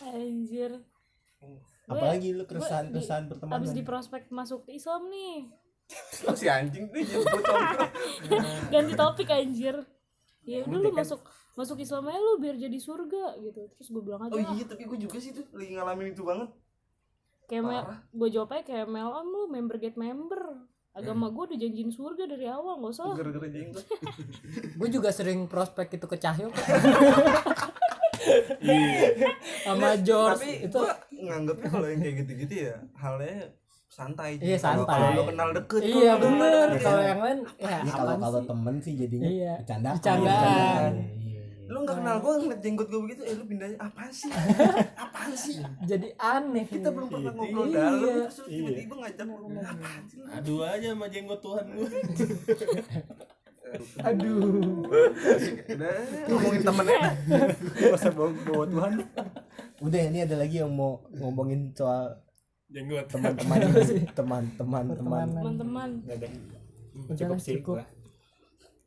Anjir. 0.00 0.72
Apalagi 1.90 2.28
lu 2.30 2.44
keresahan 2.44 2.86
keresahan 2.88 3.24
Abis 3.24 3.30
pertemanan. 3.34 3.66
di 3.68 3.82
prospek 3.82 4.22
masuk 4.28 4.62
Islam 4.66 5.08
nih. 5.08 5.50
lo 6.22 6.32
si 6.32 6.46
anjing 6.46 6.86
tuh. 6.86 7.02
Ganti 8.72 8.94
topik 8.94 9.28
anjir. 9.28 9.74
Ya 10.42 10.62
udah 10.62 10.78
lu 10.78 10.88
kan- 10.88 11.02
masuk 11.02 11.20
masuk 11.52 11.76
Islam 11.76 12.06
aja 12.06 12.16
lu 12.16 12.38
biar 12.38 12.54
jadi 12.54 12.78
surga 12.78 13.36
gitu. 13.36 13.66
Terus 13.74 13.88
gue 13.90 14.02
bilang 14.04 14.22
aja 14.22 14.32
oh 14.32 14.38
"Ah, 14.40 14.54
iya 14.54 14.64
tapi 14.64 14.86
gue 14.86 14.96
juga 14.96 15.18
sih 15.18 15.30
tuh 15.30 15.44
lagi 15.50 15.74
ngalamin 15.74 16.10
itu 16.10 16.22
banget 16.22 16.50
kayak 17.44 17.66
mel, 17.66 17.82
gue 18.08 18.28
jawab 18.30 18.54
aja 18.54 18.62
kayak 18.64 18.86
melon 18.86 19.26
lu 19.26 19.42
member 19.46 19.76
get 19.76 19.98
member. 19.98 20.38
Agama 20.90 21.26
gue 21.28 21.42
udah 21.44 21.58
janjiin 21.58 21.90
surga 21.90 22.26
dari 22.26 22.46
awal 22.46 22.78
nggak 22.78 22.92
usah. 22.92 23.10
gue 24.72 24.88
juga 24.88 25.10
sering 25.10 25.46
prospek 25.46 25.98
itu 25.98 26.06
ke 26.06 26.16
Cahyo 26.16 26.50
sama 29.62 29.88
George 29.98 30.34
tapi 30.36 30.50
itu 30.62 30.80
nganggapnya 31.20 31.68
kalau 31.68 31.86
yang 31.86 32.00
kayak 32.00 32.16
gitu-gitu 32.18 32.54
ya 32.64 32.76
halnya 32.94 33.36
santai 33.86 34.30
Iya, 34.36 34.54
Kalau- 34.56 34.86
santai. 34.86 34.94
kalau 34.96 35.08
lo 35.12 35.22
kenal 35.26 35.48
deket 35.52 35.80
iya 35.84 36.12
bener 36.14 36.66
kalau 36.78 37.00
ya. 37.00 37.08
yang 37.08 37.20
lain 37.20 37.38
ya 37.58 37.76
Ini 37.80 37.90
kalau 37.90 38.14
kalau 38.16 38.40
temen 38.44 38.74
sih 38.78 38.94
jadinya 38.96 39.26
Iya. 39.28 39.54
bercandaan. 39.58 39.94
Bercandaan. 39.96 40.92
Iya, 40.94 41.10
iya, 41.20 41.42
iya. 41.42 41.42
lo 41.66 41.78
nggak 41.80 41.96
kenal 41.96 42.16
gue 42.16 42.32
ngeliat 42.36 42.60
jenggot 42.60 42.86
gue 42.88 43.00
begitu 43.00 43.22
eh 43.22 43.34
lo 43.34 43.44
pindahnya 43.44 43.78
apaan 43.78 44.10
sih 44.10 44.30
apaan 44.96 45.32
sih 45.32 45.54
jadi 45.84 46.08
aneh 46.16 46.64
kita 46.64 46.88
belum 46.88 47.08
pernah 47.08 47.32
ngobrol 47.32 47.66
Iya. 47.66 47.78
dalam 47.80 47.98
terus 48.00 48.36
Iya. 48.40 48.50
tiba-tiba 48.56 48.94
ngajak 48.96 49.24
ngomong 49.24 49.52
apaan 49.60 50.02
sih 50.04 50.18
Aduh 50.28 50.58
aja 50.64 50.86
sama 50.88 51.06
jenggot 51.06 51.40
Tuhan 51.40 51.64
gue. 51.68 51.88
aduh 54.02 54.38
udah 55.70 55.94
ngomongin 56.26 56.62
temennya 56.62 56.98
usah 57.94 58.10
bawa, 58.10 58.30
bawa 58.46 58.64
Tuhan 58.66 58.92
Udah 59.80 60.00
ini 60.12 60.20
ada 60.20 60.36
lagi 60.36 60.60
yang 60.60 60.68
mau 60.76 61.00
ngomongin 61.08 61.72
soal 61.72 62.12
Jenggot. 62.68 63.08
teman-teman 63.08 63.58
teman-teman 64.12 64.84
teman. 65.00 65.26
Teman-teman. 65.32 65.90
Gak 66.04 66.16
ada 66.20 66.28
Udah 66.92 67.16
cukup 67.16 67.32
lah, 67.32 67.40
sih 67.40 67.54
cukup. 67.58 67.74
gua. 67.80 67.84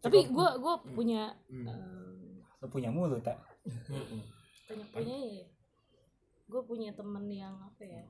Tapi 0.05 0.19
gue 0.29 0.49
gue 0.61 0.75
punya 0.93 1.21
eh, 1.49 2.39
lo 2.61 2.67
punya 2.69 2.93
mulu 2.93 3.17
tak 3.19 3.41
banyak 4.69 4.87
punya 4.93 5.17
ya. 5.17 5.45
Gue 6.45 6.61
punya 6.63 6.89
temen 6.93 7.25
yang 7.27 7.57
apa 7.57 7.81
ya? 7.81 8.05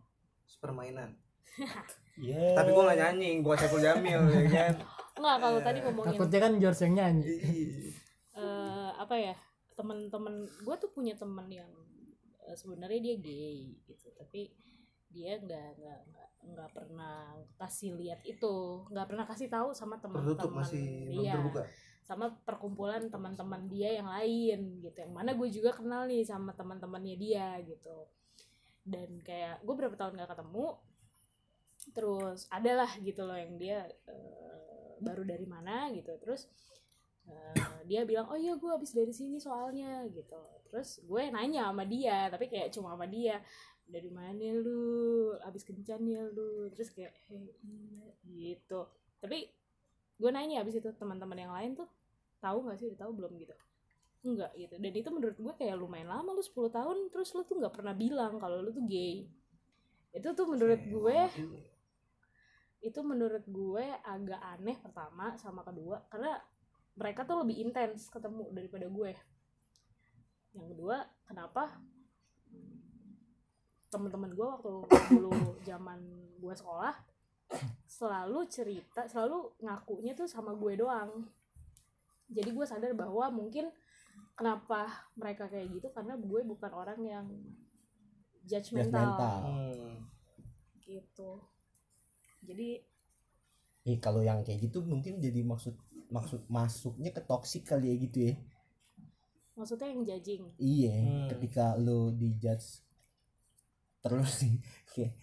permainan 0.59 1.15
Iya. 2.17 2.53
Tapi 2.53 2.69
gue 2.69 2.83
gak 2.85 2.99
nyanyi 2.99 3.29
gue 3.41 3.55
Saiful 3.57 3.81
Jamil 3.81 4.21
ya 4.29 4.43
kan? 4.49 4.73
Enggak 5.17 5.37
kalau 5.41 5.59
tadi 5.61 5.77
ngomongin 5.85 6.09
takutnya 6.17 6.39
kan 6.41 6.53
George 6.57 6.81
yang 6.85 6.93
nyanyi. 6.97 7.35
Eh 8.33 8.89
apa 8.97 9.15
ya 9.17 9.35
teman-teman 9.73 10.45
gue 10.45 10.75
tuh 10.77 10.89
punya 10.93 11.13
teman 11.17 11.49
yang 11.49 11.69
eh, 12.45 12.57
sebenarnya 12.57 12.99
dia 13.01 13.15
gay 13.17 13.77
gitu. 13.85 14.09
Tapi 14.13 14.53
dia 15.13 15.37
nggak 15.37 15.69
nggak 15.77 15.99
nggak 16.09 16.29
nggak 16.53 16.69
pernah 16.73 17.37
kasih 17.57 17.97
lihat 17.97 18.21
itu. 18.25 18.85
Nggak 18.89 19.07
pernah 19.09 19.25
kasih 19.25 19.47
tahu 19.49 19.73
sama 19.73 19.97
tertutup 20.01 20.49
teman-teman 20.49 20.65
masih 20.65 20.85
belum 21.09 21.23
iya. 21.25 21.33
terbuka. 21.37 21.61
Sama 22.03 22.25
perkumpulan 22.43 23.07
teman-teman 23.09 23.69
dia 23.69 23.89
yang 24.01 24.09
lain 24.09 24.81
gitu. 24.81 24.97
Yang 24.97 25.13
mana 25.13 25.31
gue 25.33 25.49
juga 25.49 25.71
kenal 25.73 26.09
nih 26.09 26.25
sama 26.25 26.53
teman-temannya 26.53 27.15
dia 27.17 27.57
gitu. 27.65 28.09
Dan 28.83 29.21
kayak 29.23 29.63
gue 29.63 29.73
berapa 29.77 29.95
tahun 29.95 30.19
gak 30.19 30.35
ketemu 30.35 30.75
terus 31.91 32.47
adalah 32.47 32.87
gitu 33.03 33.27
loh 33.27 33.35
yang 33.35 33.59
dia 33.59 33.83
eh, 34.07 34.95
baru 35.03 35.27
dari 35.27 35.43
mana 35.43 35.91
gitu. 35.91 36.15
Terus 36.23 36.47
Eh, 37.23 37.55
dia 37.87 38.03
bilang 38.03 38.27
oh 38.27 38.35
iya 38.39 38.59
gue 38.59 38.67
habis 38.67 38.91
dari 38.91 39.13
sini 39.15 39.39
soalnya 39.39 40.03
gitu. 40.11 40.39
Terus 40.67 40.99
gue 41.07 41.23
nanya 41.31 41.71
sama 41.71 41.87
dia 41.87 42.27
tapi 42.27 42.51
kayak 42.51 42.75
cuma 42.75 42.95
sama 42.95 43.07
dia 43.07 43.39
dari 43.87 44.11
mana 44.11 44.49
lu? 44.59 45.31
Habis 45.39 45.63
kencan 45.63 46.03
ya 46.03 46.27
lu? 46.27 46.67
Terus 46.75 46.91
kayak 46.91 47.13
eh 47.31 47.47
iya 47.63 48.07
gitu. 48.27 48.81
Tapi 49.23 49.47
gue 50.19 50.29
nanya 50.35 50.63
habis 50.63 50.75
itu 50.75 50.89
teman-teman 50.99 51.37
yang 51.39 51.53
lain 51.55 51.71
tuh 51.79 51.87
tahu 52.43 52.67
nggak 52.67 52.77
sih? 52.79 52.87
Udah 52.91 52.99
tahu 53.07 53.11
belum? 53.15 53.31
Gitu. 53.39 53.55
Enggak 54.23 54.51
gitu. 54.59 54.75
Dan 54.79 54.91
itu 54.91 55.09
menurut 55.11 55.37
gue 55.39 55.53
kayak 55.55 55.75
lumayan 55.79 56.11
lama 56.11 56.35
lu 56.35 56.43
10 56.43 56.75
tahun 56.75 56.97
terus 57.07 57.31
lu 57.31 57.47
tuh 57.47 57.55
nggak 57.59 57.71
pernah 57.75 57.95
bilang 57.95 58.35
kalau 58.35 58.59
lu 58.59 58.75
tuh 58.75 58.83
gay. 58.83 59.31
Itu 60.11 60.35
tuh 60.35 60.47
menurut 60.51 60.81
gue 60.83 61.19
itu 62.83 62.99
menurut 62.99 63.47
gue 63.47 63.85
agak 64.03 64.41
aneh 64.43 64.75
pertama 64.83 65.39
sama 65.39 65.63
kedua 65.63 66.03
karena 66.11 66.35
mereka 66.99 67.23
tuh 67.23 67.41
lebih 67.41 67.63
intens 67.63 68.11
ketemu 68.11 68.51
daripada 68.51 68.91
gue 68.91 69.11
yang 70.53 70.67
kedua 70.67 71.07
kenapa 71.23 71.79
teman-teman 73.87 74.35
gue 74.35 74.45
waktu 74.45 74.73
dulu 75.15 75.31
zaman 75.63 75.99
gue 76.43 76.53
sekolah 76.53 76.93
selalu 77.87 78.49
cerita 78.51 79.07
selalu 79.07 79.55
ngakunya 79.63 80.11
tuh 80.17 80.27
sama 80.27 80.51
gue 80.51 80.75
doang 80.75 81.23
jadi 82.27 82.49
gue 82.51 82.65
sadar 82.67 82.91
bahwa 82.97 83.31
mungkin 83.31 83.71
kenapa 84.35 84.89
mereka 85.15 85.47
kayak 85.47 85.71
gitu 85.71 85.87
karena 85.93 86.19
gue 86.19 86.41
bukan 86.43 86.71
orang 86.73 86.99
yang 87.05 87.25
judgmental 88.43 89.15
Judgmental. 89.15 89.39
Hmm. 89.47 89.95
gitu 90.83 91.52
jadi 92.43 92.83
Eh 93.83 93.99
kalau 93.99 94.21
yang 94.21 94.39
kayak 94.41 94.63
gitu 94.63 94.79
mungkin 94.81 95.19
jadi 95.19 95.43
maksud 95.43 95.75
maksud 96.07 96.47
masuknya 96.47 97.11
ke 97.11 97.19
toksik 97.21 97.63
kali 97.65 97.91
ya 97.91 97.95
gitu 97.99 98.17
ya. 98.23 98.33
maksudnya 99.53 99.87
yang 99.87 100.01
judging 100.01 100.43
Iya, 100.57 100.95
Hmm. 100.97 101.27
ketika 101.29 101.75
lo 101.75 102.09
dijudge 102.11 102.81
terus 103.99 104.31
sih 104.39 104.53
kayak 104.91 105.13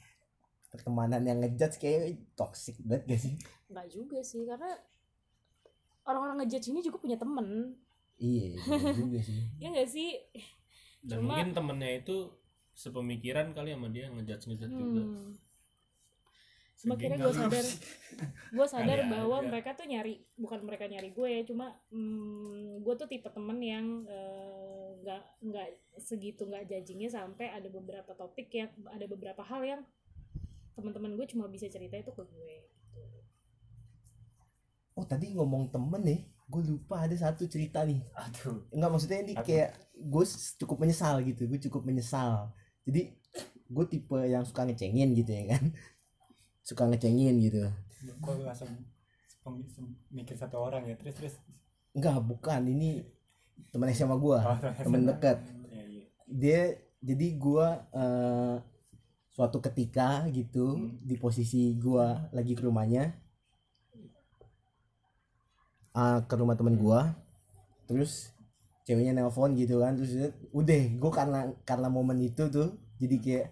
pertemanan 0.69 1.23
yang 1.23 1.39
ngejudge 1.41 1.77
kayak 1.77 2.01
toksik 2.35 2.77
banget 2.81 3.03
gak 3.09 3.21
sih? 3.21 3.35
nggak 3.67 3.87
juga 3.89 4.19
sih 4.21 4.45
karena 4.45 4.71
orang-orang 6.03 6.43
ngejudge 6.43 6.69
ini 6.69 6.81
juga 6.81 6.99
punya 6.99 7.17
temen 7.17 7.75
Iya, 8.21 8.61
juga 9.01 9.19
sih. 9.21 9.41
ya 9.57 9.67
nggak 9.69 9.89
sih 9.89 10.11
dan 11.03 11.17
Cuma- 11.17 11.33
mungkin 11.33 11.49
temennya 11.51 11.91
itu 11.99 12.17
sepemikiran 12.73 13.51
kali 13.51 13.73
sama 13.73 13.89
dia 13.89 14.07
ngejudge 14.07 14.45
ngejudge 14.47 14.75
juga 14.75 15.03
hmm. 15.03 15.33
Semakin 16.81 17.21
gue 17.21 17.35
sadar 17.37 17.67
gue 18.57 18.67
sadar 18.67 18.99
Ada 19.05 19.13
bahwa 19.13 19.37
aja. 19.45 19.49
mereka 19.53 19.71
tuh 19.77 19.85
nyari 19.85 20.25
bukan 20.41 20.61
mereka 20.65 20.89
nyari 20.89 21.13
gue 21.13 21.29
ya 21.29 21.43
cuma 21.45 21.77
hmm, 21.93 22.81
gue 22.81 22.95
tuh 22.97 23.05
tipe 23.05 23.29
temen 23.29 23.59
yang 23.61 24.09
eh, 24.09 24.89
nggak 25.05 25.23
nggak 25.45 25.69
segitu 26.01 26.49
nggak 26.49 26.65
judgingnya 26.65 27.13
sampai 27.13 27.53
ada 27.53 27.69
beberapa 27.69 28.17
topik 28.17 28.49
yang 28.57 28.73
ada 28.89 29.05
beberapa 29.05 29.45
hal 29.45 29.61
yang 29.61 29.81
teman-teman 30.73 31.13
gue 31.21 31.27
cuma 31.29 31.45
bisa 31.53 31.69
cerita 31.69 32.01
itu 32.01 32.09
ke 32.17 32.25
gue 32.25 32.55
gitu. 32.65 33.19
Oh 34.97 35.05
tadi 35.05 35.33
ngomong 35.33 35.73
temen 35.73 36.01
nih, 36.05 36.21
gue 36.49 36.63
lupa 36.77 37.05
ada 37.05 37.17
satu 37.17 37.45
cerita 37.49 37.85
nih. 37.85 38.01
aduh 38.17 38.65
Enggak 38.73 38.91
maksudnya 38.93 39.21
ini 39.25 39.33
kayak 39.37 39.77
gue 39.97 40.25
cukup 40.61 40.77
menyesal 40.81 41.21
gitu, 41.25 41.45
gue 41.45 41.61
cukup 41.69 41.85
menyesal. 41.85 42.53
Jadi 42.85 43.13
gue 43.71 43.85
tipe 43.87 44.19
yang 44.25 44.45
suka 44.45 44.67
ngecengin 44.67 45.15
gitu 45.15 45.31
ya 45.31 45.57
kan, 45.57 45.65
suka 46.71 46.87
ngecengin 46.87 47.35
gitu. 47.43 47.67
kok 48.23 48.33
lu 48.39 48.47
langsung 48.47 48.71
mikir 50.15 50.39
satu 50.39 50.63
orang 50.63 50.87
ya? 50.87 50.95
Terus 50.95 51.15
terus. 51.19 51.35
Enggak, 51.91 52.23
bukan. 52.23 52.63
Ini 52.71 53.03
teman 53.75 53.91
SMA 53.91 54.15
gue, 54.15 54.39
Oh, 54.39 54.59
temen 54.87 55.03
dekat. 55.11 55.43
Iya, 55.67 55.83
iya. 55.83 56.05
dia 56.31 56.61
jadi 57.03 57.27
gua 57.35 57.91
eh, 57.91 58.57
suatu 59.33 59.59
ketika 59.59 60.29
gitu 60.31 60.95
di 61.01 61.17
posisi 61.17 61.75
gua 61.81 62.29
lagi 62.31 62.53
ke 62.53 62.63
rumahnya 62.63 63.17
ah, 65.97 66.21
ke 66.29 66.35
rumah 66.37 66.55
temen 66.55 66.77
gua 66.77 67.17
terus 67.89 68.31
ceweknya 68.85 69.17
nelpon 69.17 69.57
gitu 69.57 69.81
kan 69.81 69.97
terus 69.97 70.13
udah 70.53 70.83
gua 71.01 71.13
karena 71.13 71.41
karena 71.65 71.89
momen 71.89 72.21
itu 72.21 72.53
tuh 72.53 72.77
jadi 73.01 73.17
kayak 73.17 73.49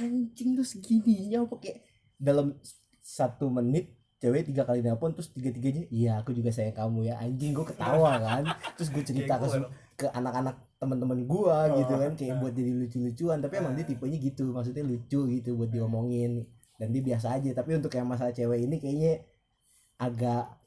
anjing 0.00 0.56
lu 0.56 0.64
segininya 0.64 1.44
apa 1.44 1.56
kayak 1.60 1.78
dalam 2.20 2.52
satu 3.00 3.48
menit 3.48 3.96
cewek 4.20 4.52
tiga 4.52 4.68
kali 4.68 4.84
nelpon 4.84 5.16
terus 5.16 5.32
tiga 5.32 5.48
tiganya 5.48 5.88
iya 5.88 6.20
aku 6.20 6.36
juga 6.36 6.52
sayang 6.52 6.76
kamu 6.76 7.08
ya 7.08 7.16
anjing 7.16 7.56
gua 7.56 7.66
ketawa 7.66 8.12
kan. 8.28 8.44
Terus 8.76 8.88
gue 8.92 9.04
cerita 9.04 9.40
ke 9.40 9.48
ke 9.96 10.06
anak-anak 10.12 10.56
teman-teman 10.76 11.24
gua 11.24 11.72
gitu 11.80 11.92
kan 11.96 12.12
kayak 12.16 12.36
buat 12.40 12.52
jadi 12.52 12.72
lucu-lucuan 12.76 13.40
tapi 13.40 13.60
emang 13.60 13.72
dia 13.76 13.84
tipenya 13.88 14.20
gitu 14.20 14.52
maksudnya 14.52 14.84
lucu 14.84 15.20
gitu 15.24 15.50
buat 15.56 15.72
diomongin 15.72 16.44
dan 16.76 16.92
dia 16.92 17.02
biasa 17.02 17.40
aja. 17.40 17.50
Tapi 17.56 17.80
untuk 17.80 17.92
yang 17.96 18.04
masalah 18.04 18.36
cewek 18.36 18.68
ini 18.68 18.76
kayaknya 18.76 19.24
agak 19.96 20.60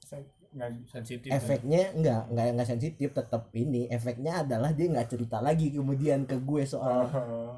nggak 0.54 0.70
sensitif 0.86 1.30
kan? 1.34 1.38
efeknya 1.42 1.82
enggak 1.98 2.22
enggak 2.30 2.46
enggak 2.54 2.70
sensitif 2.70 3.10
tetap 3.10 3.50
ini 3.58 3.90
efeknya 3.90 4.46
adalah 4.46 4.70
dia 4.70 4.86
nggak 4.86 5.10
cerita 5.10 5.42
lagi 5.42 5.74
kemudian 5.74 6.30
ke 6.30 6.38
gue 6.38 6.62
soal 6.62 7.10
oh. 7.10 7.58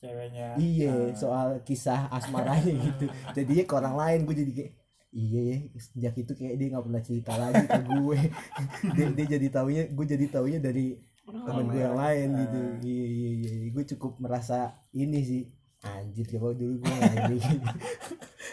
Ceweknya. 0.00 0.48
Iya 0.60 0.92
ah, 0.92 1.06
soal 1.16 1.48
kisah 1.64 2.08
asmaranya 2.12 2.72
gitu. 2.86 3.06
Jadinya 3.32 3.64
ke 3.64 3.74
orang 3.76 3.96
lain 3.96 4.18
gue 4.28 4.36
jadi 4.36 4.52
kayak 4.52 4.72
iya 5.16 5.40
ya 5.40 5.56
sejak 5.80 6.14
itu 6.20 6.32
kayak 6.36 6.54
dia 6.60 6.66
nggak 6.76 6.84
pernah 6.84 7.02
cerita 7.02 7.32
lagi 7.40 7.64
ke 7.64 7.80
gue. 7.88 8.18
Dia, 8.96 9.06
dia 9.16 9.26
jadi 9.38 9.46
taunya 9.48 9.82
gue 9.88 10.06
jadi 10.06 10.26
taunya 10.28 10.58
dari 10.60 11.00
temen 11.26 11.66
lain. 11.66 11.72
gue 11.72 11.80
yang 11.80 11.96
lain 11.98 12.28
gitu. 12.36 12.58
Ah. 12.60 12.72
iya 12.84 13.06
iya 13.06 13.30
iya. 13.40 13.52
Gue 13.72 13.84
cukup 13.96 14.12
merasa 14.20 14.76
ini 14.92 15.20
sih 15.24 15.42
anjir 15.86 16.26
coba 16.36 16.52
dulu 16.52 16.84
gue 16.84 16.92
nggak 17.00 17.14
ini. 17.32 17.38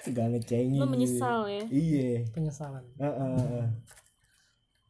Gak 0.04 0.28
ngecengin 0.36 0.80
lo 0.80 0.86
gitu. 0.88 0.94
menyesal 0.96 1.40
ya? 1.48 1.64
Iya. 1.72 2.28
Penyesalan. 2.36 2.84
Heeh, 3.00 3.32
heeh. 3.40 3.68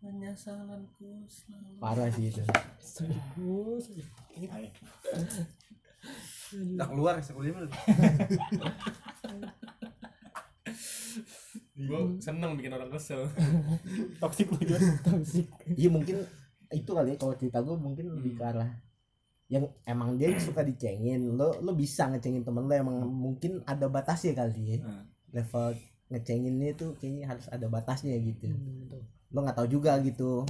penyesalanku 0.04 1.24
selalu 1.32 1.80
parah 1.80 2.12
sih 2.12 2.28
itu. 2.28 2.44
Serius 2.82 3.88
Udah 6.54 6.88
keluar 6.88 7.14
sekulnya 7.24 7.66
gue 11.74 12.00
seneng 12.22 12.54
bikin 12.56 12.74
orang 12.74 12.90
kesel. 12.94 13.26
Toksik 14.22 14.50
lu 14.54 14.78
toxic. 15.02 15.50
Iya 15.74 15.90
mungkin 15.90 16.22
itu 16.74 16.90
kali 16.90 17.14
ya 17.14 17.18
kalau 17.18 17.34
cerita 17.38 17.60
gue 17.62 17.78
mungkin 17.78 18.14
lebih 18.14 18.38
ke 18.38 18.44
arah 18.46 18.70
yang 19.50 19.70
emang 19.86 20.16
dia 20.18 20.34
suka 20.38 20.62
dicengin. 20.62 21.34
Lo 21.34 21.58
lo 21.62 21.74
bisa 21.74 22.10
ngecengin 22.10 22.46
temen 22.46 22.66
lo 22.66 22.74
emang 22.74 22.98
mungkin 23.10 23.62
ada 23.66 23.90
batasnya 23.90 24.38
kali 24.38 24.78
ya. 24.78 24.78
Hmm. 24.82 25.06
level 25.34 25.74
ngecenginnya 26.14 26.78
tuh 26.78 26.94
kayaknya 27.02 27.26
harus 27.26 27.50
ada 27.50 27.66
batasnya 27.66 28.14
gitu. 28.22 28.54
Hmm, 28.54 29.02
lo 29.34 29.40
nggak 29.42 29.58
tahu 29.58 29.68
juga 29.68 29.98
gitu. 30.06 30.46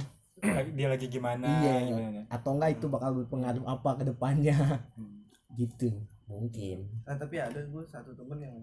Dia 0.76 0.92
lagi 0.92 1.08
gimana 1.08 1.48
iya. 1.64 1.88
gimana. 1.88 2.20
atau 2.28 2.52
enggak 2.52 2.76
itu 2.76 2.86
bakal 2.92 3.16
berpengaruh 3.16 3.64
apa 3.64 3.90
ke 3.96 4.04
depannya. 4.12 4.84
Hmm. 4.92 5.13
Gitu 5.54 5.90
mungkin. 6.26 6.88
Nah 7.06 7.16
tapi 7.16 7.38
ada 7.40 7.60
gue 7.62 7.82
satu 7.86 8.12
temen 8.16 8.38
yang 8.40 8.56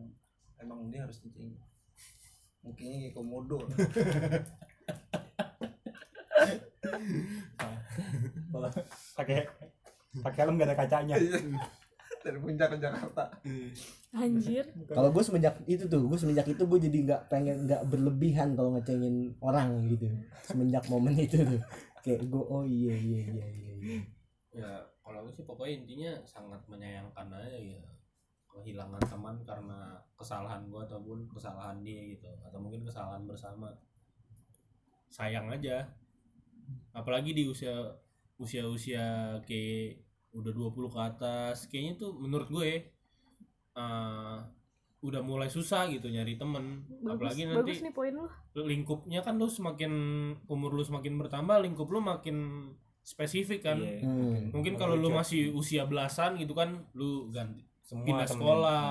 emang 0.62 0.90
dia 0.94 1.06
harus 1.06 1.18
dicengin 1.22 1.58
Mungkinnya 2.62 3.10
kayak 3.10 3.16
komodo. 3.18 3.58
Kalau 8.52 8.70
pakai 9.18 9.50
pakai 10.22 10.40
helm 10.46 10.62
gak 10.62 10.70
ada 10.70 10.78
kacanya. 10.78 11.16
Dari 12.22 12.38
puncak 12.38 12.78
ke 12.78 12.78
Jakarta. 12.78 13.34
Anjir. 14.14 14.70
Kalau 14.94 15.10
gue 15.10 15.24
semenjak 15.26 15.58
itu 15.66 15.90
tuh 15.90 16.06
gue 16.06 16.20
semenjak 16.22 16.46
itu 16.54 16.62
gue 16.62 16.80
jadi 16.86 16.98
nggak 17.10 17.22
pengen 17.34 17.66
nggak 17.66 17.82
berlebihan 17.90 18.54
kalau 18.54 18.78
ngecengin 18.78 19.34
orang 19.42 19.90
gitu. 19.90 20.06
Semenjak 20.46 20.86
momen 20.86 21.18
itu 21.18 21.42
tuh. 21.42 21.62
Kayak 22.06 22.30
gue 22.30 22.44
oh 22.46 22.62
iya 22.62 22.94
iya 22.94 23.22
iya 23.26 23.48
iya, 23.50 23.74
iya. 23.82 24.00
ya 24.52 24.91
kalau 25.12 25.28
aku 25.28 25.36
sih 25.36 25.44
pokoknya 25.44 25.84
intinya 25.84 26.12
sangat 26.24 26.64
menyayangkan 26.72 27.28
aja 27.36 27.60
ya. 27.60 27.84
Kehilangan 28.48 29.04
teman 29.04 29.36
karena 29.44 30.00
kesalahan 30.16 30.72
gua 30.72 30.88
ataupun 30.88 31.28
kesalahan 31.28 31.84
dia 31.84 32.00
gitu. 32.16 32.32
Atau 32.48 32.64
mungkin 32.64 32.88
kesalahan 32.88 33.28
bersama. 33.28 33.68
Sayang 35.12 35.52
aja. 35.52 35.84
Apalagi 36.96 37.36
di 37.36 37.44
usia 37.44 37.76
usia 38.40 38.64
usia 38.72 39.36
kayak 39.44 40.00
udah 40.32 40.56
20 40.56 40.96
ke 40.96 41.00
atas 41.04 41.68
kayaknya 41.68 42.00
tuh 42.00 42.16
menurut 42.16 42.48
gue 42.48 42.72
eh, 43.76 44.38
udah 45.02 45.22
mulai 45.26 45.52
susah 45.52 45.92
gitu 45.92 46.08
nyari 46.08 46.40
temen. 46.40 46.88
Bagus 47.04 47.20
apalagi 47.20 47.42
nanti 47.52 47.60
bagus 47.60 47.84
nih 47.84 47.94
poin 47.94 48.14
lo 48.16 48.32
lingkupnya 48.64 49.20
kan 49.20 49.36
lu 49.36 49.52
semakin 49.52 49.92
umur 50.48 50.72
lu 50.72 50.88
semakin 50.88 51.20
bertambah 51.20 51.60
lingkup 51.68 51.92
lu 51.92 52.00
makin 52.00 52.38
spesifik 53.02 53.60
kan 53.64 53.78
Iya. 53.78 54.02
Hmm. 54.02 54.50
mungkin 54.50 54.74
kalau 54.76 54.94
lu 54.94 55.10
masih 55.10 55.50
usia 55.52 55.84
belasan 55.84 56.36
gitu 56.36 56.52
kan 56.52 56.70
lu 56.92 57.30
ganti 57.30 57.66
Semua 57.82 58.06
pindah 58.06 58.24
temen. 58.24 58.36
sekolah 58.38 58.86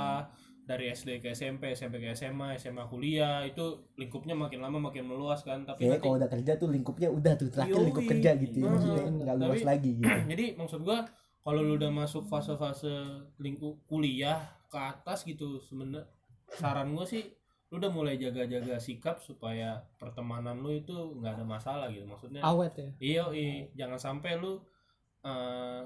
dari 0.63 0.87
SD 0.89 1.19
ke 1.19 1.33
SMP 1.33 1.73
SMP 1.73 1.99
ke 1.99 2.11
SMA 2.13 2.55
SMA 2.55 2.85
kuliah 2.85 3.43
itu 3.43 3.63
lingkupnya 3.95 4.35
makin 4.35 4.61
lama 4.61 4.79
makin 4.81 5.03
meluas 5.05 5.41
kan 5.41 5.63
tapi 5.63 5.83
nanti 5.85 5.99
kalau 6.01 6.15
udah 6.17 6.29
kerja 6.29 6.53
tuh 6.55 6.69
lingkupnya 6.69 7.09
udah 7.09 7.33
tuh 7.35 7.49
terakhir 7.49 7.75
Yoi. 7.75 7.87
lingkup 7.87 8.07
kerja 8.07 8.31
gitu 8.37 8.57
ya. 8.57 8.63
Nah, 8.63 8.73
Maksudnya 8.73 9.03
nggak 9.17 9.37
luas 9.37 9.51
tapi- 9.53 9.67
lagi 9.67 9.91
gitu. 9.97 10.19
jadi 10.31 10.45
maksud 10.55 10.81
gua 10.81 10.99
kalau 11.41 11.61
lu 11.61 11.75
udah 11.75 11.91
masuk 11.91 12.23
fase-fase 12.25 12.93
lingkup 13.37 13.83
kuliah 13.85 14.39
ke 14.67 14.79
atas 14.79 15.25
gitu 15.25 15.59
sebenarnya 15.61 16.07
saran 16.53 16.93
gua 16.93 17.03
sih 17.05 17.25
lu 17.71 17.79
udah 17.79 17.93
mulai 17.95 18.18
jaga-jaga 18.18 18.83
sikap 18.83 19.23
supaya 19.23 19.79
pertemanan 19.95 20.59
lu 20.59 20.75
itu 20.75 20.91
nggak 20.91 21.39
ada 21.39 21.47
masalah 21.47 21.87
gitu 21.95 22.03
maksudnya 22.03 22.43
awet 22.43 22.75
ya? 22.75 22.89
Iya 22.99 23.25
iya. 23.31 23.55
Jangan 23.87 23.99
sampai 23.99 24.43
lu 24.43 24.59
eh, 25.23 25.83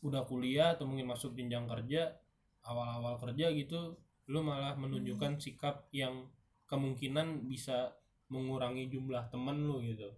udah 0.00 0.22
kuliah 0.24 0.72
atau 0.72 0.88
mungkin 0.88 1.12
masuk 1.12 1.36
jenjang 1.36 1.68
kerja 1.68 2.16
awal-awal 2.64 3.20
kerja 3.20 3.52
gitu 3.52 4.00
lu 4.32 4.40
malah 4.40 4.72
menunjukkan 4.80 5.36
sikap 5.36 5.92
yang 5.92 6.24
kemungkinan 6.64 7.44
bisa 7.50 7.92
mengurangi 8.32 8.88
jumlah 8.88 9.28
temen 9.28 9.66
lu 9.66 9.84
gitu. 9.84 10.08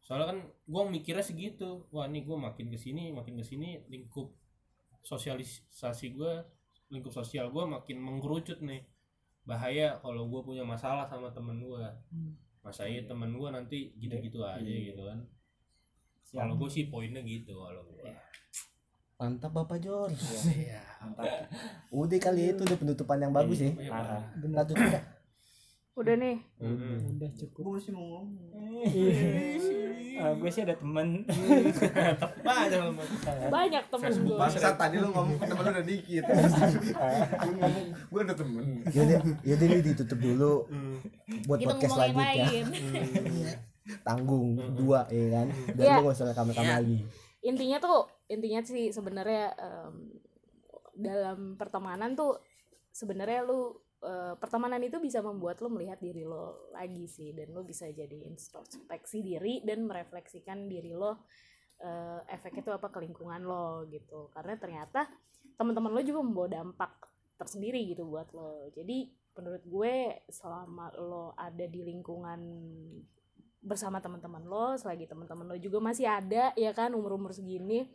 Soalnya 0.00 0.32
kan 0.32 0.38
gua 0.64 0.88
mikirnya 0.88 1.20
segitu 1.20 1.84
wah 1.92 2.08
nih 2.08 2.24
gua 2.24 2.48
makin 2.48 2.72
ke 2.72 2.78
sini 2.80 3.12
makin 3.12 3.36
ke 3.36 3.44
sini 3.44 3.84
lingkup 3.92 4.32
sosialisasi 5.04 6.16
gua 6.16 6.40
lingkup 6.88 7.12
sosial 7.12 7.52
gua 7.52 7.68
makin 7.68 8.00
mengkerucut 8.00 8.64
nih 8.64 8.80
bahaya 9.50 9.98
kalau 9.98 10.30
gua 10.30 10.46
punya 10.46 10.62
masalah 10.62 11.10
sama 11.10 11.34
temen 11.34 11.58
gua. 11.58 11.90
Masa 12.62 12.86
iya. 12.86 13.02
temen 13.02 13.34
gua 13.34 13.50
nanti 13.50 13.90
gitu-gitu 13.98 14.38
aja 14.46 14.62
gitu 14.62 15.02
kan. 15.02 15.18
Kalau 16.30 16.54
gue 16.54 16.70
sih 16.70 16.86
poinnya 16.86 17.18
gitu 17.26 17.58
kalau 17.58 17.82
gue 17.90 18.06
Mantap 19.20 19.52
Bapak 19.52 19.82
Jor. 19.82 20.08
Iya. 20.48 20.80
Udah 21.92 22.20
kali 22.22 22.56
itu 22.56 22.62
udah 22.64 22.78
penutupan 22.78 23.20
yang 23.20 23.34
bagus 23.34 23.60
ya. 23.60 23.68
Iya, 23.76 23.92
Parah. 23.92 24.22
Udah 26.00 26.16
nih 26.16 26.36
Mm-mm. 26.56 26.96
udah 27.14 27.30
cukup 27.34 27.60
gue 27.60 27.72
masih 27.76 27.92
mau 27.92 28.04
ngomong 28.16 28.48
Ah, 30.16 30.32
gue 30.32 30.48
sih 30.48 30.60
ada 30.60 30.72
temen 30.74 31.24
Banyak 32.40 32.68
lu, 32.74 32.92
Mas. 32.92 33.08
banyak 33.48 33.84
temen 33.86 34.10
gue 34.18 34.36
Bangsa 34.36 34.72
tadi 34.74 34.96
lu 34.96 35.08
ngomong 35.08 35.36
temen 35.38 35.56
lu 35.58 35.70
udah 35.70 35.86
dikit. 35.86 36.24
Gue 36.24 37.52
ngomong 37.54 37.84
gue 38.06 38.20
ada 38.22 38.34
temen. 38.34 38.64
Yaudah, 38.86 39.16
yaudah 39.42 39.66
ini 39.66 39.78
ditutup 39.82 40.18
dulu 40.18 40.68
buat 41.46 41.56
kita 41.58 41.72
podcast 41.72 41.92
selanjutnya. 41.94 42.28
lain 42.44 42.64
Tanggung 44.06 44.48
dua 44.74 45.00
ya 45.08 45.26
kan. 45.34 45.46
Dan 45.70 45.80
Iya. 45.82 45.94
lu 45.94 46.02
gak 46.02 46.14
usah 46.14 46.26
rekam-rekam 46.28 46.64
lagi. 46.66 46.98
intinya 47.40 47.78
tuh 47.78 47.98
intinya 48.26 48.60
sih 48.60 48.88
sebenarnya 48.88 49.56
em, 49.56 50.20
dalam 50.92 51.56
pertemanan 51.56 52.12
tuh 52.12 52.36
sebenarnya 52.90 53.40
lu 53.42 53.72
eh, 54.04 54.34
pertemanan 54.36 54.80
itu 54.82 54.98
bisa 54.98 55.20
membuat 55.20 55.60
lu 55.64 55.68
melihat 55.72 56.00
diri 56.00 56.24
lo 56.24 56.70
lagi 56.72 57.06
sih 57.06 57.32
dan 57.36 57.52
lu 57.52 57.64
bisa 57.64 57.88
jadi 57.88 58.26
introspeksi 58.26 59.24
diri 59.24 59.64
dan 59.64 59.84
merefleksikan 59.84 60.68
diri 60.68 60.92
lo 60.96 61.26
eh, 61.80 62.20
efeknya 62.28 62.72
tuh 62.72 62.74
apa 62.76 62.88
ke 62.92 62.98
lingkungan 63.00 63.40
lo 63.44 63.84
gitu. 63.88 64.32
Karena 64.32 64.56
ternyata 64.56 65.08
teman-teman 65.56 65.92
lo 65.92 66.00
juga 66.04 66.20
membawa 66.24 66.48
dampak 66.48 66.92
tersendiri 67.40 67.84
gitu 67.88 68.04
buat 68.08 68.28
lo. 68.36 68.68
Jadi 68.72 69.20
menurut 69.40 69.64
gue 69.64 69.94
selama 70.28 70.92
lo 70.98 71.32
ada 71.38 71.64
di 71.64 71.80
lingkungan 71.80 72.40
bersama 73.60 74.00
teman-teman 74.00 74.44
lo 74.48 74.72
selagi 74.76 75.04
teman-teman 75.04 75.44
lo 75.52 75.56
juga 75.60 75.78
masih 75.84 76.08
ada 76.08 76.52
ya 76.56 76.72
kan 76.72 76.96
umur-umur 76.96 77.36
segini 77.36 77.92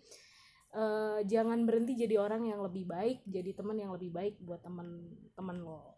eh, 0.74 1.20
jangan 1.26 1.66
berhenti 1.66 1.98
jadi 1.98 2.22
orang 2.22 2.54
yang 2.54 2.62
lebih 2.62 2.86
baik 2.86 3.26
jadi 3.26 3.52
teman 3.58 3.82
yang 3.82 3.92
lebih 3.94 4.14
baik 4.14 4.38
buat 4.46 4.62
teman-teman 4.62 5.58
lo 5.66 5.95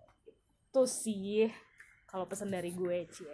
itu 0.77 0.85
sih 0.85 1.49
kalau 2.05 2.29
pesan 2.29 2.53
dari 2.53 2.69
gue 2.69 3.09
cie 3.09 3.33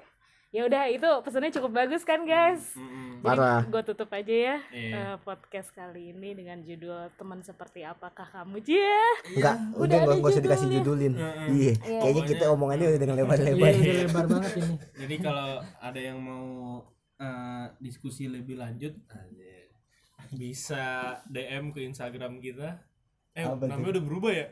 ya 0.50 0.64
udah 0.64 0.88
itu 0.88 1.04
pesannya 1.20 1.52
cukup 1.52 1.76
bagus 1.76 2.02
kan 2.02 2.24
guys 2.24 2.72
Mm-mm. 2.72 3.20
Parah. 3.20 3.66
gue 3.66 3.84
tutup 3.84 4.08
aja 4.08 4.32
ya 4.32 4.58
Iya. 4.72 4.94
eh, 4.94 5.16
podcast 5.20 5.74
kali 5.74 6.14
ini 6.14 6.32
dengan 6.32 6.62
judul 6.62 7.12
teman 7.14 7.42
seperti 7.42 7.84
apakah 7.84 8.24
kamu 8.24 8.62
cie 8.62 8.96
Enggak, 9.34 9.60
udah 9.76 9.98
gak, 10.06 10.24
usah 10.24 10.40
dikasih 10.40 10.70
judulin. 10.72 11.20
Iya, 11.50 11.74
kayaknya 11.76 12.00
Pokoknya- 12.00 12.30
kita 12.30 12.46
omongannya 12.48 12.86
udah 12.88 13.02
dengan 13.02 13.16
Iya, 13.16 13.24
lebar-lebar. 13.26 13.72
udah 13.74 13.96
lebar 14.00 14.26
banget 14.30 14.52
ini 14.54 14.74
Jadi 14.96 15.16
kalau 15.20 15.50
ada 15.60 16.00
yang 16.00 16.20
mau 16.22 16.48
eh, 17.18 17.66
diskusi 17.80 18.24
lebih 18.28 18.56
lanjut 18.56 18.94
bisa 20.32 20.84
DM 21.28 21.70
ke 21.70 21.84
Instagram 21.84 22.40
kita. 22.40 22.80
Eh, 23.34 23.44
Apa 23.44 23.68
namanya 23.68 23.98
udah 23.98 24.04
berubah 24.04 24.32
ya? 24.32 24.48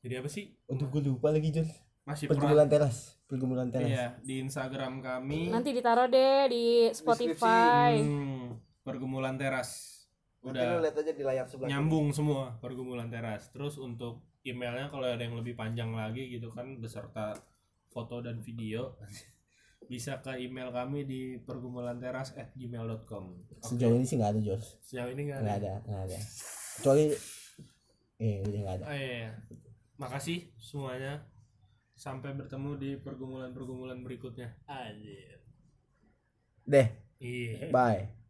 Jadi 0.00 0.14
apa 0.16 0.26
sih? 0.26 0.50
Untuk 0.66 0.88
gue 0.88 1.02
lupa 1.04 1.28
lagi 1.28 1.50
John. 1.50 1.66
Masih 2.02 2.26
Pergumulan 2.26 2.66
teras, 2.66 3.14
pergumulan 3.24 3.68
teras. 3.68 3.86
Iya, 3.86 4.06
di 4.20 4.42
Instagram 4.42 4.98
kami. 4.98 5.48
nanti 5.48 5.70
ditaruh 5.70 6.06
deh 6.06 6.50
di 6.50 6.64
Spotify 6.90 7.94
Hmm, 7.96 8.58
pergumulan 8.82 9.38
teras. 9.38 10.02
Udah 10.40 10.82
lihat 10.82 10.98
aja 10.98 11.12
di 11.12 11.22
layar 11.22 11.46
sebelah. 11.46 11.70
nyambung 11.70 12.10
semua 12.10 12.58
pergumulan 12.58 13.06
teras. 13.06 13.46
Terus 13.48 13.78
untuk 13.78 14.18
emailnya 14.42 14.90
kalau 14.90 15.06
ada 15.06 15.22
yang 15.22 15.38
lebih 15.38 15.54
panjang 15.54 15.94
lagi 15.94 16.26
gitu 16.28 16.50
kan 16.50 16.74
beserta 16.76 17.38
foto 17.86 18.18
dan 18.18 18.42
video 18.42 18.98
bisa 19.86 20.18
ke 20.18 20.34
email 20.40 20.74
kami 20.74 21.04
di 21.04 21.20
pergumulan 21.38 21.96
teras 21.96 22.34
at 22.34 22.50
gmail.com 22.52 23.24
Sejauh 23.60 23.94
ini 23.94 24.02
sih 24.02 24.16
nggak 24.16 24.34
ada 24.34 24.40
Jos. 24.42 24.82
sejauh 24.82 25.06
ini 25.08 25.22
nggak 25.24 25.38
Nggak 25.38 25.56
ada 25.56 25.70
ada, 25.72 25.86
nggak 25.86 26.02
ada. 26.04 26.18
Kecuali 26.74 27.04
eh 28.18 28.36
udah 28.40 28.60
nggak 28.60 28.76
ada. 28.76 28.84
oh, 28.84 28.94
iya, 28.94 29.10
iya. 29.20 29.30
makasih 29.94 30.38
semuanya 30.56 31.22
sampai 32.02 32.34
bertemu 32.34 32.70
di 32.82 32.90
pergumulan-pergumulan 32.98 34.02
berikutnya. 34.02 34.50
Anjir. 34.66 35.38
Deh, 36.66 36.90
iya. 37.22 37.70
Bye. 37.70 38.21